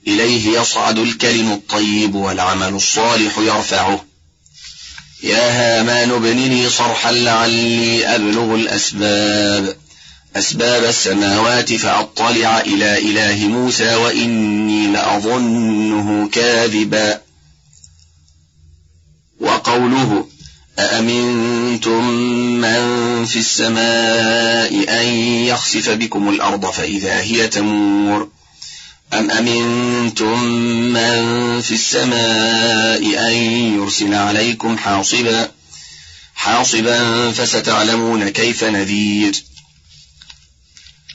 إليه 0.08 0.60
يصعد 0.60 0.98
الكلم 1.00 1.52
الطيب 1.52 2.16
والعمل 2.16 2.74
الصالح 2.74 3.38
يرفعه. 3.38 4.06
يا 5.24 5.80
هامان 5.80 6.12
ابن 6.12 6.38
لي 6.38 6.70
صرحا 6.70 7.12
لعلي 7.12 8.16
أبلغ 8.16 8.56
الأسباب. 8.56 9.83
أسباب 10.36 10.84
السماوات 10.84 11.74
فأطلع 11.74 12.60
إلى 12.60 12.98
إله 12.98 13.48
موسى 13.48 13.96
وإني 13.96 14.88
لأظنه 14.88 16.30
كاذبا. 16.30 17.22
وقوله 19.40 20.28
أأمنتم 20.80 22.10
من 22.62 23.26
في 23.26 23.40
السماء 23.40 25.02
أن 25.02 25.08
يخسف 25.46 25.90
بكم 25.90 26.30
الأرض 26.30 26.66
فإذا 26.66 27.22
هي 27.22 27.48
تمور؟ 27.48 28.30
أم 29.14 29.32
أمنتم 29.32 30.44
من 30.94 31.62
في 31.62 31.72
السماء 31.72 33.28
أن 33.28 33.34
يرسل 33.80 34.14
عليكم 34.14 34.78
حاصبا؟ 34.78 35.52
حاصبا 36.36 37.32
فستعلمون 37.32 38.30
كيف 38.30 38.64
نذير. 38.64 39.53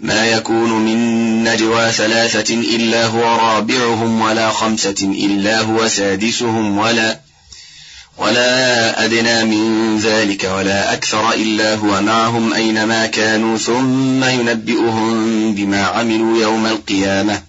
ما 0.00 0.26
يكون 0.26 0.70
من 0.70 1.44
نجوى 1.44 1.92
ثلاثة 1.92 2.54
إلا 2.54 3.06
هو 3.06 3.22
رابعهم 3.22 4.20
ولا 4.20 4.50
خمسة 4.50 4.96
إلا 5.02 5.60
هو 5.60 5.88
سادسهم 5.88 6.78
ولا 6.78 7.20
ولا 8.18 9.04
أدنى 9.04 9.44
من 9.44 9.98
ذلك 9.98 10.44
ولا 10.44 10.92
أكثر 10.92 11.32
إلا 11.32 11.74
هو 11.74 12.02
معهم 12.02 12.52
أينما 12.52 13.06
كانوا 13.06 13.58
ثم 13.58 14.24
ينبئهم 14.24 15.54
بما 15.54 15.84
عملوا 15.84 16.42
يوم 16.42 16.66
القيامة. 16.66 17.42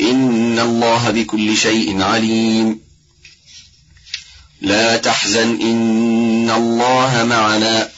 إن 0.00 0.58
الله 0.58 1.10
بكل 1.10 1.56
شيء 1.56 2.02
عليم. 2.02 2.80
لا 4.60 4.96
تحزن 4.96 5.60
إن 5.60 6.50
الله 6.50 7.24
معنا. 7.24 7.88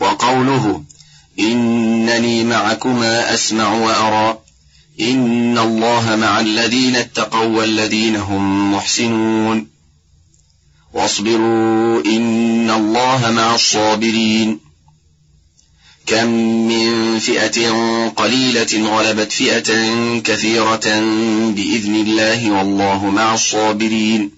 وقوله 0.00 0.84
إنني 1.40 2.44
معكما 2.44 3.34
أسمع 3.34 3.72
وأرى. 3.74 4.38
إن 5.00 5.58
الله 5.58 6.16
مع 6.16 6.40
الذين 6.40 6.96
اتقوا 6.96 7.44
والذين 7.44 8.16
هم 8.16 8.74
محسنون. 8.74 9.66
واصبروا 10.92 12.04
إن 12.04 12.70
الله 12.70 13.30
مع 13.30 13.54
الصابرين. 13.54 14.60
كم 16.06 16.28
من 16.68 17.18
فئة 17.18 17.68
قليلة 18.08 18.96
غلبت 18.96 19.32
فئة 19.32 19.72
كثيرة 20.20 21.00
بإذن 21.50 21.94
الله 21.94 22.50
والله 22.50 23.04
مع 23.04 23.34
الصابرين. 23.34 24.30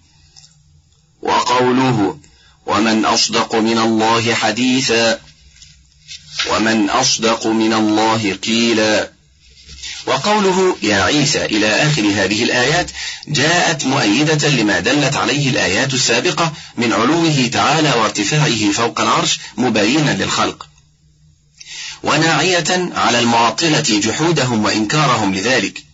وقوله 1.22 2.18
ومن 2.66 3.04
أصدق 3.04 3.54
من 3.54 3.78
الله 3.78 4.34
حديثا 4.34 5.18
ومن 6.50 6.90
أصدق 6.90 7.46
من 7.46 7.72
الله 7.72 8.38
قيلا. 8.44 9.10
وقوله 10.06 10.76
يا 10.82 11.02
عيسى 11.02 11.44
إلى 11.44 11.66
آخر 11.66 12.02
هذه 12.02 12.42
الآيات 12.42 12.90
جاءت 13.28 13.84
مؤيدة 13.84 14.48
لما 14.48 14.80
دلت 14.80 15.16
عليه 15.16 15.50
الآيات 15.50 15.94
السابقة 15.94 16.52
من 16.76 16.92
علوه 16.92 17.50
تعالى 17.52 17.92
وارتفاعه 17.92 18.72
فوق 18.72 19.00
العرش 19.00 19.40
مبينا 19.56 20.10
للخلق. 20.10 20.66
وناعية 22.02 22.90
على 22.94 23.18
المعطلة 23.18 24.00
جحودهم 24.04 24.64
وإنكارهم 24.64 25.34
لذلك. 25.34 25.84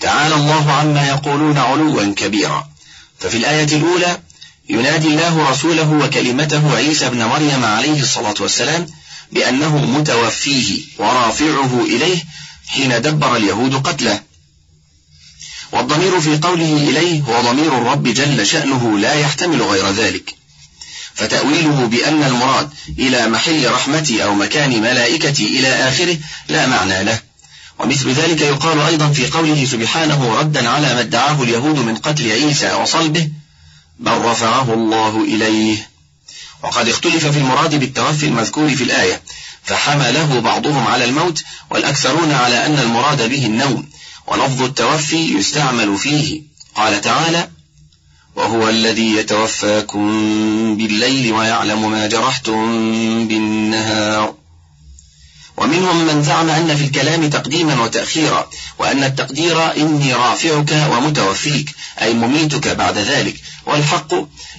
تعالى 0.00 0.34
الله 0.34 0.72
عما 0.72 1.08
يقولون 1.08 1.58
علوا 1.58 2.14
كبيرا. 2.14 2.68
ففي 3.18 3.36
الآية 3.36 3.76
الأولى 3.76 4.20
ينادي 4.68 5.08
الله 5.08 5.50
رسوله 5.50 5.92
وكلمته 5.92 6.76
عيسى 6.76 7.06
ابن 7.06 7.24
مريم 7.24 7.64
عليه 7.64 8.02
الصلاة 8.02 8.34
والسلام 8.40 8.86
بأنه 9.32 9.86
متوفيه 9.86 10.80
ورافعه 10.98 11.80
إليه 11.84 12.24
حين 12.66 13.02
دبر 13.02 13.36
اليهود 13.36 13.74
قتله. 13.74 14.20
والضمير 15.72 16.20
في 16.20 16.36
قوله 16.36 16.76
إليه 16.76 17.20
هو 17.20 17.40
ضمير 17.40 17.78
الرب 17.78 18.02
جل 18.02 18.46
شأنه 18.46 18.98
لا 18.98 19.14
يحتمل 19.14 19.62
غير 19.62 19.90
ذلك. 19.90 20.34
فتأويله 21.14 21.86
بأن 21.86 22.22
المراد 22.22 22.70
إلى 22.98 23.28
محل 23.28 23.70
رحمتي 23.70 24.24
أو 24.24 24.34
مكان 24.34 24.80
ملائكتي 24.80 25.46
إلى 25.58 25.68
آخره 25.68 26.18
لا 26.48 26.66
معنى 26.66 27.04
له. 27.04 27.20
ومثل 27.78 28.12
ذلك 28.12 28.40
يقال 28.40 28.80
أيضا 28.80 29.08
في 29.08 29.26
قوله 29.26 29.64
سبحانه 29.64 30.34
ردا 30.34 30.68
على 30.68 30.94
ما 30.94 31.00
ادعاه 31.00 31.42
اليهود 31.42 31.78
من 31.78 31.96
قتل 31.96 32.30
عيسى 32.30 32.72
وصلبه 32.72 33.30
بل 33.98 34.12
رفعه 34.12 34.74
الله 34.74 35.24
إليه 35.24 35.91
وقد 36.62 36.88
اختلف 36.88 37.26
في 37.26 37.38
المراد 37.38 37.74
بالتوفي 37.74 38.26
المذكور 38.26 38.68
في 38.68 38.84
الآية 38.84 39.22
فحمله 39.62 40.40
بعضهم 40.40 40.86
على 40.86 41.04
الموت 41.04 41.42
والأكثرون 41.70 42.32
على 42.32 42.66
أن 42.66 42.78
المراد 42.78 43.28
به 43.28 43.46
النوم 43.46 43.88
ولفظ 44.26 44.62
التوفي 44.62 45.38
يستعمل 45.38 45.98
فيه. 45.98 46.42
قال 46.74 47.00
تعالى 47.00 47.48
وهو 48.36 48.68
الذي 48.68 49.16
يتوفاكم 49.16 50.06
بالليل 50.76 51.32
ويعلم 51.32 51.90
ما 51.90 52.06
جرحتم 52.06 53.28
بالنهار. 53.28 54.34
ومنهم 55.56 56.06
من 56.06 56.22
زعم 56.22 56.50
أن 56.50 56.76
في 56.76 56.84
الكلام 56.84 57.30
تقديما 57.30 57.82
وتأخيرا 57.82 58.50
وأن 58.78 59.04
التقدير 59.04 59.76
إني 59.76 60.14
رافعك 60.14 60.88
ومتوفيك 60.90 61.70
أي 62.02 62.12
مميتك 62.12 62.68
بعد 62.68 62.98
ذلك 62.98 63.36
والحق 63.66 64.14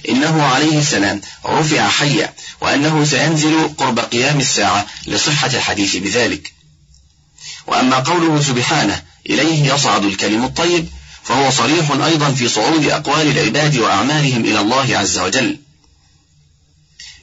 إنه 0.08 0.42
عليه 0.42 0.78
السلام 0.78 1.20
رفع 1.46 1.88
حيا 1.88 2.34
وأنه 2.60 3.04
سينزل 3.04 3.68
قرب 3.78 3.98
قيام 3.98 4.40
الساعة 4.40 4.86
لصحة 5.06 5.46
الحديث 5.46 5.96
بذلك. 5.96 6.52
وأما 7.66 7.98
قوله 7.98 8.42
سبحانه 8.42 9.02
إليه 9.30 9.74
يصعد 9.74 10.04
الكلم 10.04 10.44
الطيب 10.44 10.88
فهو 11.22 11.50
صريح 11.50 11.90
أيضا 11.90 12.30
في 12.30 12.48
صعود 12.48 12.86
أقوال 12.86 13.38
العباد 13.38 13.76
وأعمالهم 13.76 14.44
إلى 14.44 14.60
الله 14.60 14.98
عز 14.98 15.18
وجل. 15.18 15.63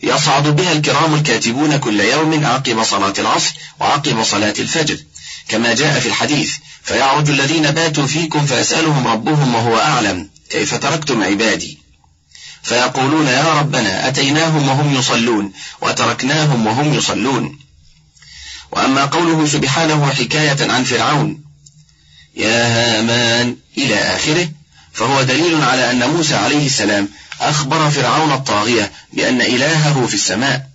يصعد 0.03 0.47
بها 0.47 0.71
الكرام 0.71 1.13
الكاتبون 1.15 1.77
كل 1.77 1.99
يوم 1.99 2.45
عقب 2.45 2.83
صلاة 2.83 3.13
العصر 3.19 3.53
وعقب 3.79 4.23
صلاة 4.23 4.53
الفجر. 4.59 4.97
كما 5.47 5.73
جاء 5.73 5.99
في 5.99 6.07
الحديث 6.07 6.51
فيعرج 6.83 7.29
الذين 7.29 7.71
باتوا 7.71 8.07
فيكم 8.07 8.45
فيسألهم 8.45 9.07
ربهم 9.07 9.55
وهو 9.55 9.79
أعلم. 9.79 10.29
كيف 10.49 10.75
تركتم 10.75 11.23
عبادي؟ 11.23 11.77
فيقولون 12.63 13.27
يا 13.27 13.59
ربنا 13.59 14.07
أتيناهم 14.07 14.67
وهم 14.67 14.95
يصلون 14.95 15.53
وتركناهم 15.81 16.67
وهم 16.67 16.93
يصلون. 16.93 17.59
وأما 18.71 19.05
قوله 19.05 19.47
سبحانه 19.47 20.11
حكاية 20.11 20.71
عن 20.71 20.83
فرعون 20.83 21.43
يا 22.35 22.67
هامان 22.99 23.55
إلى 23.77 23.95
آخره 23.95 24.49
فهو 24.93 25.21
دليل 25.21 25.61
على 25.61 25.91
أن 25.91 26.09
موسى 26.09 26.35
عليه 26.35 26.65
السلام 26.65 27.09
أخبر 27.41 27.89
فرعون 27.89 28.31
الطاغية 28.31 28.91
بأن 29.13 29.41
إلهه 29.41 30.05
في 30.07 30.13
السماء 30.13 30.67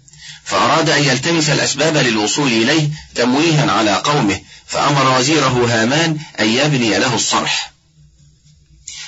فأراد 0.45 0.91
أن 0.91 1.03
يلتمس 1.03 1.49
الأسباب 1.49 1.97
للوصول 1.97 2.53
إليه 2.53 2.89
تمويها 3.15 3.73
على 3.73 3.95
قومه 3.95 4.41
فأمر 4.67 5.19
وزيره 5.19 5.67
هامان 5.69 6.19
أن 6.41 6.49
يبني 6.49 6.99
له 6.99 7.15
الصرح. 7.15 7.73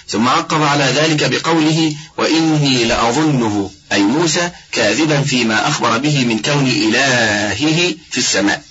ثم 0.09 0.29
عقب 0.29 0.63
على 0.63 0.85
ذلك 0.85 1.31
بقوله 1.31 1.97
وإني 2.17 2.85
لأظنه 2.85 3.71
أي 3.93 4.03
موسى 4.03 4.51
كاذبا 4.73 5.23
فيما 5.23 5.69
أخبر 5.69 5.99
به 5.99 6.25
من 6.25 6.39
كون 6.39 6.67
إلهه 6.69 7.95
في 8.11 8.19
السماء. 8.19 8.63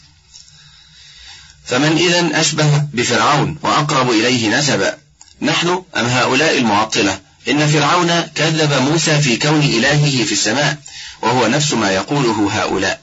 فمن 1.65 1.97
إذا 1.97 2.41
أشبه 2.41 2.84
بفرعون 2.93 3.58
وأقرب 3.63 4.10
إليه 4.10 4.60
نسبا 4.60 4.97
نحن 5.41 5.84
أم 5.97 6.06
هؤلاء 6.06 6.58
المعطلة؟ 6.58 7.26
إن 7.49 7.67
فرعون 7.67 8.21
كذب 8.21 8.73
موسى 8.73 9.21
في 9.21 9.38
كون 9.38 9.62
إلهه 9.62 10.25
في 10.25 10.31
السماء 10.31 10.77
وهو 11.21 11.47
نفس 11.47 11.73
ما 11.73 11.91
يقوله 11.91 12.49
هؤلاء. 12.51 13.01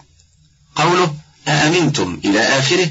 قوله 0.76 1.14
أأمنتم 1.48 2.20
إلى 2.24 2.40
آخره؟ 2.40 2.90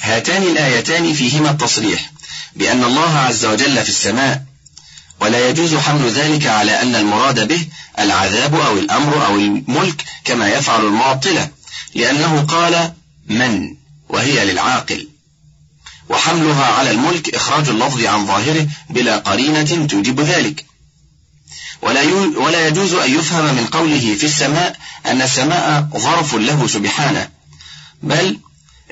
هاتان 0.00 0.42
الآيتان 0.42 1.14
فيهما 1.14 1.50
التصريح 1.50 2.10
بأن 2.56 2.84
الله 2.84 3.18
عز 3.18 3.44
وجل 3.44 3.82
في 3.82 3.88
السماء 3.88 4.42
ولا 5.20 5.48
يجوز 5.48 5.74
حمل 5.74 6.10
ذلك 6.10 6.46
على 6.46 6.82
أن 6.82 6.96
المراد 6.96 7.48
به 7.48 7.66
العذاب 7.98 8.54
أو 8.54 8.78
الأمر 8.78 9.26
أو 9.26 9.36
الملك 9.36 10.04
كما 10.24 10.48
يفعل 10.48 10.84
المعطلة 10.84 11.48
لأنه 11.94 12.40
قال 12.40 12.92
من؟ 13.26 13.74
وهي 14.08 14.44
للعاقل. 14.44 15.05
وحملها 16.08 16.64
على 16.64 16.90
الملك 16.90 17.34
إخراج 17.34 17.68
اللفظ 17.68 18.04
عن 18.04 18.26
ظاهره 18.26 18.68
بلا 18.90 19.18
قرينة 19.18 19.86
توجب 19.86 20.20
ذلك. 20.20 20.64
ولا 21.82 22.02
ولا 22.36 22.68
يجوز 22.68 22.92
أن 22.94 23.18
يفهم 23.18 23.54
من 23.54 23.66
قوله 23.66 24.14
في 24.14 24.26
السماء 24.26 24.76
أن 25.06 25.22
السماء 25.22 25.88
ظرف 25.96 26.34
له 26.34 26.66
سبحانه. 26.66 27.28
بل 28.02 28.38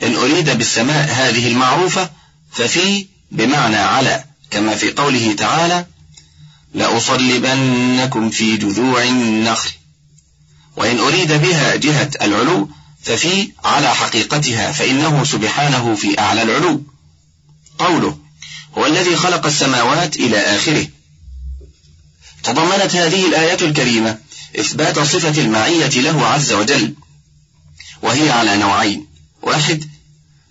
إن 0.03 0.14
أريد 0.14 0.50
بالسماء 0.50 1.11
هذه 1.12 1.48
المعروفة 1.48 2.11
ففي 2.53 3.07
بمعنى 3.31 3.77
على 3.77 4.24
كما 4.50 4.77
في 4.77 4.90
قوله 4.92 5.35
تعالى 5.38 5.87
لأصلبنكم 6.74 8.31
في 8.31 8.57
جذوع 8.57 9.03
النخل. 9.03 9.70
وإن 10.77 10.98
أريد 10.98 11.33
بها 11.33 11.77
جهة 11.77 12.11
العلو 12.22 12.68
ففي 13.03 13.53
على 13.64 13.94
حقيقتها 13.94 14.72
فإنه 14.72 15.24
سبحانه 15.24 15.94
في 15.94 16.18
أعلى 16.18 16.42
العلو. 16.42 16.83
قوله 17.79 18.19
هو 18.79 18.87
الذي 18.87 19.17
خلق 19.17 19.47
السماوات 19.47 20.17
إلى 20.17 20.39
آخره. 20.39 20.89
تضمنت 22.43 22.97
هذه 22.97 23.27
الآية 23.27 23.59
الكريمة 23.63 24.19
إثبات 24.61 24.99
صفة 24.99 25.43
المعية 25.43 25.89
له 25.89 26.27
عز 26.27 26.53
وجل 26.53 26.95
وهي 28.03 28.31
على 28.31 28.57
نوعين. 28.57 29.07
واحد 29.43 29.85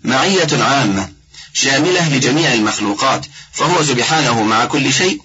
معية 0.03 0.63
عامة 0.63 1.09
شاملة 1.53 2.09
لجميع 2.09 2.53
المخلوقات 2.53 3.25
فهو 3.51 3.83
سبحانه 3.83 4.43
مع 4.43 4.65
كل 4.65 4.93
شيء 4.93 5.21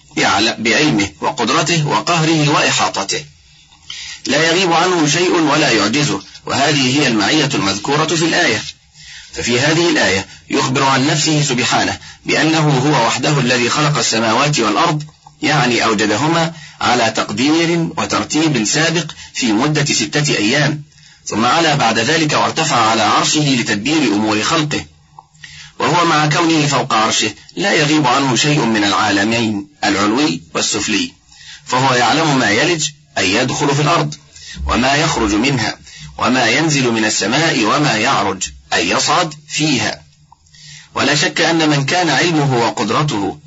بعلمه 0.59 1.11
وقدرته 1.21 1.87
وقهره 1.87 2.49
وإحاطته. 2.49 3.25
لا 4.27 4.47
يغيب 4.49 4.73
عنه 4.73 5.07
شيء 5.07 5.31
ولا 5.31 5.71
يعجزه 5.71 6.23
وهذه 6.47 7.01
هي 7.01 7.07
المعية 7.09 7.51
المذكورة 7.55 8.07
في 8.07 8.25
الآية. 8.25 8.63
ففي 9.33 9.61
هذه 9.61 9.91
الآية 9.91 10.27
يخبر 10.51 10.83
عن 10.83 11.07
نفسه 11.07 11.43
سبحانه 11.43 11.99
بأنه 12.27 12.69
هو 12.69 13.07
وحده 13.07 13.38
الذي 13.38 13.71
خلق 13.71 13.99
السماوات 13.99 14.61
والأرض 14.61 15.03
يعني 15.43 15.85
أوجدهما 15.85 16.53
على 16.81 17.11
تقدير 17.11 17.88
وترتيب 17.97 18.64
سابق 18.64 19.11
في 19.35 19.53
مدة 19.53 19.85
ستة 19.85 20.37
أيام 20.37 20.83
ثم 21.25 21.45
علا 21.45 21.75
بعد 21.75 21.99
ذلك 21.99 22.33
وارتفع 22.33 22.77
على 22.77 23.03
عرشه 23.03 23.57
لتدبير 23.61 24.14
أمور 24.14 24.43
خلقه. 24.43 24.85
وهو 25.79 26.05
مع 26.05 26.27
كونه 26.27 26.67
فوق 26.67 26.95
عرشه 26.95 27.31
لا 27.57 27.73
يغيب 27.73 28.07
عنه 28.07 28.37
شيء 28.37 28.61
من 28.64 28.85
العالمين 28.85 29.67
العلوي 29.85 30.43
والسفلي. 30.55 31.12
فهو 31.67 31.95
يعلم 31.95 32.38
ما 32.38 32.51
يلج 32.51 32.88
أي 33.19 33.35
يدخل 33.35 33.75
في 33.75 33.83
الأرض 33.83 34.14
وما 34.67 34.95
يخرج 34.95 35.35
منها 35.35 35.79
وما 36.19 36.47
ينزل 36.47 36.91
من 36.93 37.05
السماء 37.05 37.64
وما 37.64 37.97
يعرج. 37.97 38.43
أي 38.72 38.90
يصعد 38.90 39.35
فيها. 39.48 40.02
ولا 40.94 41.14
شك 41.14 41.40
أن 41.40 41.68
من 41.68 41.87
كان 41.87 42.11
علمه 42.11 42.57
وقدرته 42.57 43.38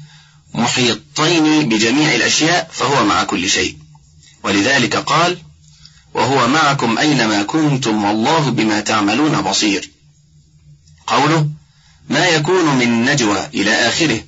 محيطين 0.54 1.70
بجميع 1.70 2.16
الأشياء 2.16 2.70
فهو 2.74 3.06
مع 3.06 3.24
كل 3.24 3.50
شيء. 3.50 3.78
ولذلك 4.44 4.96
قال 4.96 5.38
وهو 6.14 6.48
معكم 6.48 6.98
أينما 6.98 7.44
كنتم 7.44 8.04
والله 8.04 8.50
بما 8.50 8.80
تعملون 8.80 9.42
بصير 9.42 9.90
قوله 11.08 11.50
ما 12.10 12.26
يكون 12.28 12.66
من 12.76 13.06
نجوى 13.06 13.48
إلى 13.54 13.74
آخره 13.74 14.22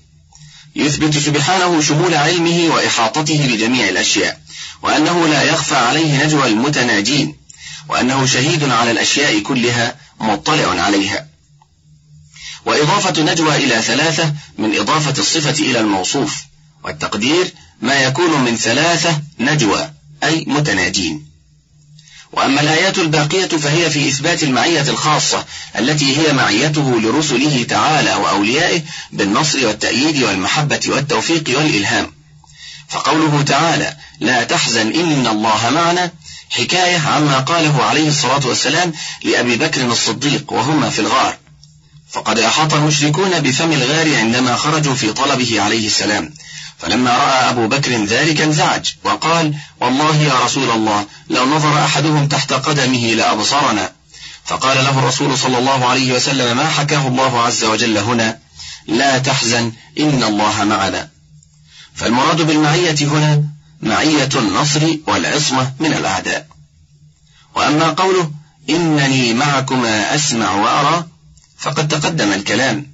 يثبت 0.76 1.18
سبحانه 1.18 1.82
شمول 1.82 2.14
علمه 2.14 2.76
وإحاطته 2.76 3.48
بجميع 3.48 3.90
الأشياء 3.90 4.42
وأنه 4.82 5.28
لا 5.28 5.44
يخفى 5.44 5.76
عليه 5.76 6.26
نجوى 6.26 6.48
المتناجين 6.48 7.36
وأنه 7.90 8.26
شهيد 8.26 8.64
على 8.70 8.92
الأشياء 8.92 9.40
كلها 9.40 9.96
مطلع 10.20 10.82
عليها. 10.82 11.28
وإضافة 12.66 13.24
نجوى 13.24 13.56
إلى 13.56 13.82
ثلاثة 13.82 14.34
من 14.58 14.80
إضافة 14.80 15.22
الصفة 15.22 15.64
إلى 15.64 15.80
الموصوف 15.80 16.44
والتقدير 16.84 17.54
ما 17.82 17.96
يكون 18.04 18.42
من 18.42 18.56
ثلاثة 18.56 19.22
نجوى 19.40 19.92
أي 20.24 20.46
متناجين. 20.48 21.26
وأما 22.32 22.62
الآيات 22.62 22.98
الباقية 22.98 23.48
فهي 23.48 23.90
في 23.90 24.10
إثبات 24.10 24.44
المعية 24.44 24.82
الخاصة 24.82 25.46
التي 25.80 26.18
هي 26.18 26.34
معيته 26.34 27.00
لرسله 27.00 27.64
تعالى 27.64 28.16
وأوليائه 28.16 28.82
بالنصر 29.12 29.68
والتأييد 29.68 30.24
والمحبة 30.24 30.82
والتوفيق 30.88 31.44
والإلهام. 31.58 32.12
فقوله 32.90 33.42
تعالى 33.42 33.98
لا 34.20 34.44
تحزن 34.44 34.92
إن 34.92 35.28
الله 35.28 35.70
معنا 35.70 36.12
حكاية 36.50 37.00
عما 37.00 37.40
قاله 37.40 37.84
عليه 37.84 38.08
الصلاة 38.08 38.48
والسلام 38.48 38.94
لأبي 39.24 39.56
بكر 39.56 39.86
الصديق 39.86 40.54
وهما 40.54 40.90
في 40.90 41.00
الغار. 41.00 41.38
فقد 42.12 42.40
أحاط 42.40 42.74
المشركون 42.74 43.40
بفم 43.40 43.72
الغار 43.72 44.16
عندما 44.16 44.56
خرجوا 44.56 44.96
في 44.96 45.14
طلبه 45.14 45.62
عليه 45.62 45.88
السلام. 45.88 46.34
فلما 46.78 47.18
رأى 47.18 47.50
أبو 47.50 47.68
بكر 47.68 48.06
ذلك 48.06 48.42
انزعج 48.42 48.86
وقال 49.04 49.54
والله 49.82 50.16
يا 50.16 50.40
رسول 50.46 50.72
الله 50.72 51.06
لو 51.30 51.46
نظر 51.46 51.86
أحدهم 51.86 52.28
تحت 52.28 52.54
قدمه 52.54 53.14
لأبصرنا. 53.14 53.92
فقال 54.46 54.78
له 54.78 55.00
الرسول 55.00 55.38
صلى 55.38 55.58
الله 55.58 55.86
عليه 55.86 56.14
وسلم 56.14 56.58
ما 56.58 56.70
حكاه 56.70 57.08
الله 57.08 57.42
عز 57.42 57.64
وجل 57.64 57.98
هنا؟ 57.98 58.40
لا 58.88 59.18
تحزن 59.18 59.72
إن 60.00 60.24
الله 60.24 60.64
معنا. 60.64 61.10
فالمراد 61.96 62.42
بالمعية 62.42 62.96
هنا 63.02 63.44
معية 63.84 64.30
النصر 64.36 64.98
والعصمة 65.08 65.74
من 65.80 65.94
الأعداء. 65.94 66.48
وأما 67.56 67.90
قوله 67.90 68.32
إنني 68.70 69.34
معكما 69.34 70.16
أسمع 70.16 70.52
وأرى 70.56 71.06
فقد 71.58 71.88
تقدم 71.88 72.34
الكلام. 72.34 72.94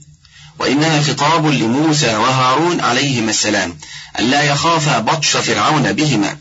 وإنها 0.60 1.02
خطاب 1.02 1.46
لموسى 1.46 2.16
وهارون 2.16 2.82
عليهما 2.82 3.30
السلام 3.30 3.78
ألا 4.20 4.44
يخافا 4.44 5.00
بطش 5.00 5.28
فرعون 5.28 5.94
بهما 5.94 6.38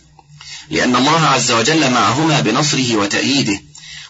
لأن 0.70 0.96
الله 0.96 1.26
عز 1.26 1.50
وجل 1.50 1.90
معهما 1.90 2.40
بنصره 2.40 2.96
وتأييده. 2.96 3.60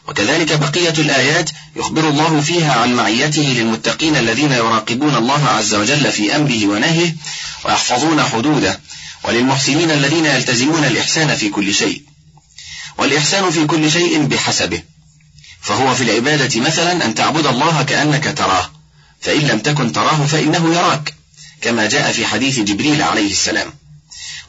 وكذلك 0.08 0.58
بقية 0.58 0.94
الآيات 0.98 1.50
يخبر 1.76 2.08
الله 2.08 2.40
فيها 2.40 2.72
عن 2.72 2.94
معيته 2.94 3.42
للمتقين 3.42 4.16
الذين 4.16 4.52
يراقبون 4.52 5.16
الله 5.16 5.48
عز 5.48 5.74
وجل 5.74 6.12
في 6.12 6.36
أمره 6.36 6.66
ونهيه 6.66 7.16
ويحفظون 7.64 8.22
حدوده. 8.22 8.80
وللمحسنين 9.24 9.90
الذين 9.90 10.26
يلتزمون 10.26 10.84
الإحسان 10.84 11.36
في 11.36 11.48
كل 11.48 11.74
شيء. 11.74 12.02
والإحسان 12.98 13.50
في 13.50 13.66
كل 13.66 13.90
شيء 13.90 14.22
بحسبه. 14.22 14.82
فهو 15.60 15.94
في 15.94 16.02
العبادة 16.02 16.60
مثلا 16.60 17.04
أن 17.04 17.14
تعبد 17.14 17.46
الله 17.46 17.82
كأنك 17.82 18.34
تراه. 18.38 18.70
فإن 19.20 19.40
لم 19.40 19.58
تكن 19.58 19.92
تراه 19.92 20.26
فإنه 20.26 20.74
يراك. 20.74 21.14
كما 21.60 21.86
جاء 21.86 22.12
في 22.12 22.26
حديث 22.26 22.58
جبريل 22.58 23.02
عليه 23.02 23.30
السلام. 23.30 23.72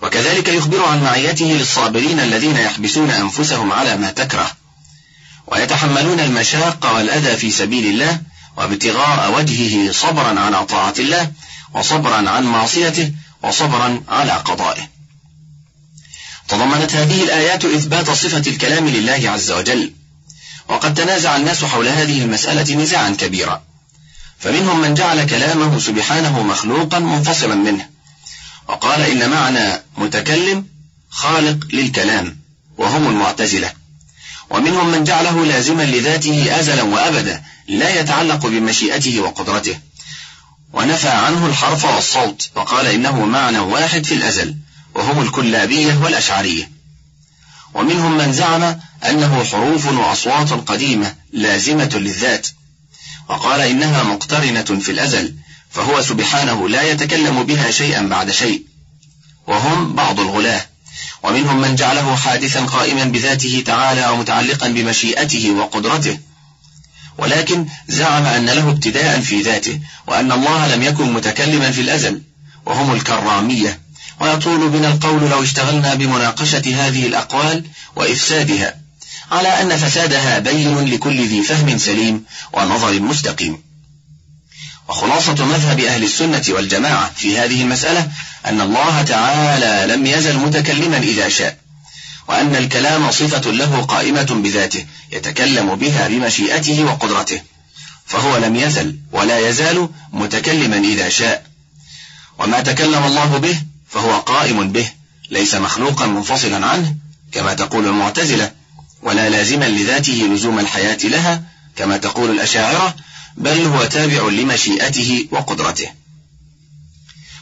وكذلك 0.02 0.48
يخبر 0.48 0.86
عن 0.86 1.04
معيته 1.04 1.46
للصابرين 1.46 2.20
الذين 2.20 2.58
يحبسون 2.58 3.10
أنفسهم 3.12 3.72
على 3.72 3.98
ما 3.98 4.12
تكره. 4.12 4.52
ويتحملون 5.48 6.20
المشاق 6.20 6.96
والأذى 6.96 7.38
في 7.38 7.52
سبيل 7.52 7.86
الله 7.86 8.20
وابتغاء 8.58 9.38
وجهه 9.38 9.92
صبرا 9.92 10.40
على 10.40 10.66
طاعة 10.66 10.94
الله 11.00 11.32
وصبرا 11.74 12.30
عن 12.30 12.44
معصيته 12.44 13.12
وصبرا 13.44 14.04
على 14.10 14.32
قضائه. 14.32 14.90
تضمنت 16.48 16.96
هذه 16.96 17.24
الآيات 17.24 17.66
إثبات 17.66 18.12
صفة 18.12 18.52
الكلام 18.52 18.88
لله 18.88 19.30
عز 19.30 19.52
وجل 19.52 19.94
وقد 20.68 20.94
تنازع 20.94 21.36
الناس 21.36 21.66
حول 21.66 21.88
هذه 21.88 22.24
المسألة 22.24 22.76
نزاعا 22.76 23.10
كبيرا. 23.10 23.64
فمنهم 24.40 24.82
من 24.82 24.94
جعل 24.94 25.26
كلامه 25.26 25.80
سبحانه 25.80 26.44
مخلوقا 26.44 27.00
منفصلا 27.00 27.56
منه 27.56 27.90
وقال 28.68 29.02
إن 29.02 29.30
معنى 29.30 29.82
متكلم 29.98 30.66
خالق 31.10 31.68
للكلام 31.74 32.40
وهم 32.78 33.08
المعتزلة. 33.08 33.74
ومنهم 34.50 34.92
من 34.92 35.04
جعله 35.04 35.46
لازما 35.46 35.84
لذاته 35.84 36.60
أزلا 36.60 36.84
وأبدا 36.84 37.44
لا 37.68 38.00
يتعلق 38.00 38.46
بمشيئته 38.46 39.20
وقدرته. 39.22 39.80
ونفى 40.74 41.10
عنه 41.10 41.46
الحرف 41.46 41.86
والصوت 41.86 42.50
وقال 42.56 42.88
إنه 42.88 43.26
معنى 43.26 43.60
واحد 43.60 44.06
في 44.06 44.14
الأزل 44.14 44.56
وهم 44.96 45.22
الكلابية 45.22 45.98
والأشعرية. 46.04 46.72
ومنهم 47.74 48.18
من 48.18 48.34
زعم 48.34 48.80
أنه 49.10 49.44
حروف 49.44 49.86
وأصوات 49.86 50.54
قديمة 50.54 51.16
لازمة 51.34 51.90
للذات 51.94 52.48
وقال 53.30 53.62
إنها 53.62 54.04
مقترنة 54.04 54.62
في 54.62 54.92
الأزل 54.92 55.36
فهو 55.70 56.02
سبحانه 56.02 56.70
لا 56.70 56.82
يتكلم 56.82 57.44
بها 57.44 57.72
شيئا 57.72 58.02
بعد 58.02 58.32
شيء. 58.32 58.64
وهم 59.48 59.96
بعض 59.96 60.20
الغلاة 60.20 60.66
ومنهم 61.24 61.62
من 61.62 61.76
جعله 61.76 62.16
حادثا 62.16 62.66
قائما 62.66 63.04
بذاته 63.04 63.64
تعالى 63.66 64.10
ومتعلقا 64.10 64.68
بمشيئته 64.68 65.52
وقدرته. 65.52 66.20
ولكن 67.20 67.66
زعم 67.88 68.26
أن 68.26 68.46
له 68.46 68.70
ابتداء 68.70 69.20
في 69.20 69.42
ذاته 69.42 69.80
وأن 70.08 70.32
الله 70.32 70.76
لم 70.76 70.84
يكن 70.84 71.14
متكلما 71.14 71.72
في 71.72 71.82
الأزل 71.82 72.22
وهم 72.66 72.94
الكرامية. 72.94 73.80
ويطول 74.20 74.70
بنا 74.70 74.88
القول 74.88 75.30
لو 75.30 75.44
اشتغلنا 75.44 75.96
بمناقشة 75.96 76.88
هذه 76.88 77.06
الأقوال 77.06 77.64
وإفسادها 77.96 78.76
على 79.32 79.48
أن 79.62 79.78
فسادها 79.78 80.40
بين 80.40 80.86
لكل 80.86 81.28
ذي 81.28 81.44
فهم 81.44 81.78
سليم 81.78 82.26
ونظر 82.54 83.00
مستقيم. 83.00 83.64
وخلاصة 84.90 85.46
مذهب 85.46 85.80
أهل 85.80 86.04
السنة 86.04 86.44
والجماعة 86.50 87.12
في 87.16 87.38
هذه 87.38 87.62
المسألة 87.62 88.08
أن 88.46 88.62
الله 88.62 89.02
تعالى 89.02 89.94
لم 89.94 90.06
يزل 90.06 90.38
متكلما 90.38 90.98
إذا 90.98 91.30
شاء. 91.30 91.58
وأن 92.30 92.56
الكلام 92.56 93.12
صفة 93.12 93.52
له 93.52 93.82
قائمة 93.82 94.42
بذاته 94.44 94.86
يتكلم 95.12 95.76
بها 95.76 96.08
بمشيئته 96.08 96.84
وقدرته. 96.84 97.42
فهو 98.06 98.38
لم 98.38 98.56
يزل 98.56 98.98
ولا 99.12 99.50
يزال 99.50 99.90
متكلما 100.14 100.78
إذا 100.78 101.10
شاء. 101.10 101.46
وما 102.40 102.62
تكلم 102.62 103.04
الله 103.04 103.38
به 103.38 103.62
فهو 103.90 104.20
قائم 104.20 104.72
به 104.72 104.92
ليس 105.32 105.56
مخلوقا 105.56 106.06
منفصلا 106.06 106.66
عنه 106.66 106.96
كما 107.32 107.54
تقول 107.54 107.86
المعتزلة. 107.86 108.52
ولا 109.02 109.30
لازما 109.30 109.66
لذاته 109.66 110.30
لزوم 110.34 110.60
الحياة 110.60 110.98
لها 111.04 111.44
كما 111.76 111.98
تقول 111.98 112.32
الأشاعرة 112.32 112.96
بل 113.38 113.66
هو 113.66 113.86
تابع 113.86 114.30
لمشيئته 114.30 115.28
وقدرته. 115.32 115.90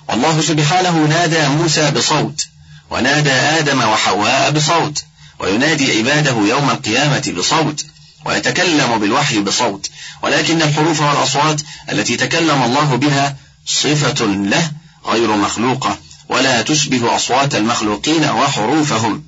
والله 0.10 0.42
سبحانه 0.42 1.06
نادى 1.06 1.48
موسى 1.48 1.92
بصوت 1.92 2.48
ونادى 2.90 3.32
آدم 3.32 3.82
وحواء 3.82 4.52
بصوت 4.52 5.04
وينادي 5.40 5.98
عباده 5.98 6.32
يوم 6.32 6.70
القيامة 6.70 7.34
بصوت 7.38 7.86
ويتكلم 8.26 9.00
بالوحي 9.00 9.40
بصوت 9.40 9.90
ولكن 10.24 10.62
الحروف 10.62 11.02
والأصوات 11.02 11.62
التي 11.92 12.18
تكلم 12.18 12.64
الله 12.64 12.96
بها 12.96 13.36
صفة 13.66 14.26
له 14.26 14.72
غير 15.06 15.36
مخلوقة 15.36 15.98
ولا 16.30 16.62
تشبه 16.62 17.16
أصوات 17.16 17.56
المخلوقين 17.56 18.26
وحروفهم. 18.30 19.24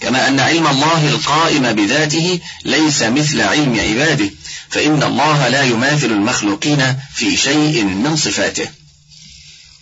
كما 0.00 0.28
أن 0.28 0.40
علم 0.40 0.66
الله 0.66 1.08
القائم 1.08 1.72
بذاته 1.72 2.40
ليس 2.64 3.02
مثل 3.02 3.40
علم 3.40 3.80
عباده 3.80 4.30
فإن 4.68 5.02
الله 5.02 5.48
لا 5.48 5.62
يماثل 5.62 6.06
المخلوقين 6.06 6.96
في 7.14 7.36
شيء 7.36 7.84
من 7.84 8.16
صفاته. 8.16 8.68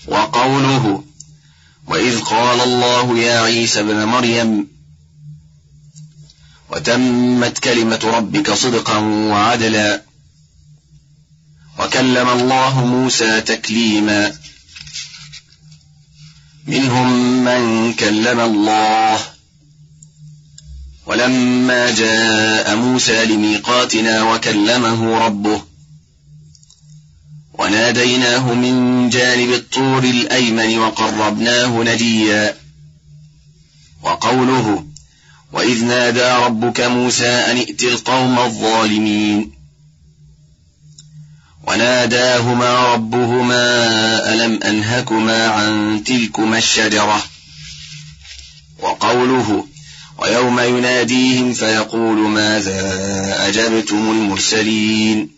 وقوله 0.07 1.05
وإذ 1.87 2.21
قال 2.21 2.61
الله 2.61 3.19
يا 3.19 3.41
عيسى 3.41 3.81
ابن 3.81 4.05
مريم 4.05 4.69
وتمت 6.71 7.59
كلمة 7.59 8.01
ربك 8.05 8.51
صدقا 8.53 8.99
وعدلا 8.99 10.03
وكلم 11.79 12.29
الله 12.29 12.85
موسى 12.87 13.41
تكليما 13.41 14.33
منهم 16.67 17.45
من 17.45 17.93
كلم 17.95 18.41
الله 18.41 19.21
ولما 21.07 21.91
جاء 21.91 22.77
موسى 22.77 23.25
لميقاتنا 23.25 24.23
وكلمه 24.23 25.19
ربه 25.19 25.63
وناديناه 27.59 28.55
من 28.55 29.09
جانب 29.11 29.53
الطور 29.53 30.05
الأيمن 30.05 30.79
وقربناه 30.79 31.83
نجيا. 31.83 32.57
وقوله 34.03 34.85
وإذ 35.53 35.85
نادى 35.85 36.45
ربك 36.45 36.81
موسى 36.81 37.29
أن 37.29 37.57
ائت 37.57 37.83
القوم 37.83 38.39
الظالمين. 38.39 39.53
وناداهما 41.69 42.95
ربهما 42.95 43.65
ألم 44.35 44.63
أنهكما 44.63 45.47
عن 45.49 46.03
تلكما 46.07 46.59
الشجرة؟ 46.59 47.25
وقوله 48.79 49.67
ويوم 50.19 50.61
يناديهم 50.61 51.53
فيقول 51.53 52.17
ماذا 52.17 53.49
أجبتم 53.49 54.11
المرسلين؟ 54.11 55.34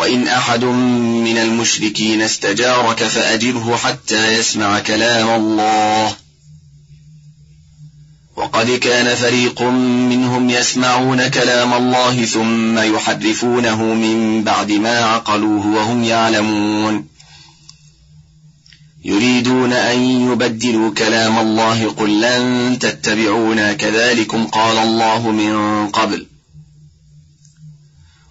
وإن 0.00 0.28
أحد 0.28 0.64
من 0.64 1.38
المشركين 1.38 2.22
استجارك 2.22 3.04
فأجره 3.04 3.76
حتى 3.76 4.38
يسمع 4.38 4.78
كلام 4.78 5.28
الله. 5.28 6.16
وقد 8.36 8.70
كان 8.70 9.14
فريق 9.14 9.62
منهم 9.62 10.50
يسمعون 10.50 11.28
كلام 11.28 11.74
الله 11.74 12.24
ثم 12.24 12.78
يحرفونه 12.78 13.82
من 13.82 14.44
بعد 14.44 14.72
ما 14.72 14.98
عقلوه 14.98 15.66
وهم 15.66 16.04
يعلمون. 16.04 17.06
يريدون 19.04 19.72
أن 19.72 20.02
يبدلوا 20.32 20.90
كلام 20.90 21.38
الله 21.38 21.90
قل 21.90 22.20
لن 22.20 22.78
تتبعونا 22.80 23.72
كذلكم 23.72 24.46
قال 24.46 24.78
الله 24.78 25.30
من 25.30 25.86
قبل. 25.88 26.29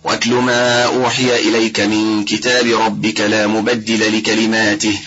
واتل 0.03 0.33
ما 0.33 0.83
أوحي 0.85 1.35
إليك 1.35 1.79
من 1.79 2.25
كتاب 2.25 2.65
ربك 2.65 3.21
لا 3.21 3.47
مبدل 3.47 4.17
لكلماته. 4.17 4.99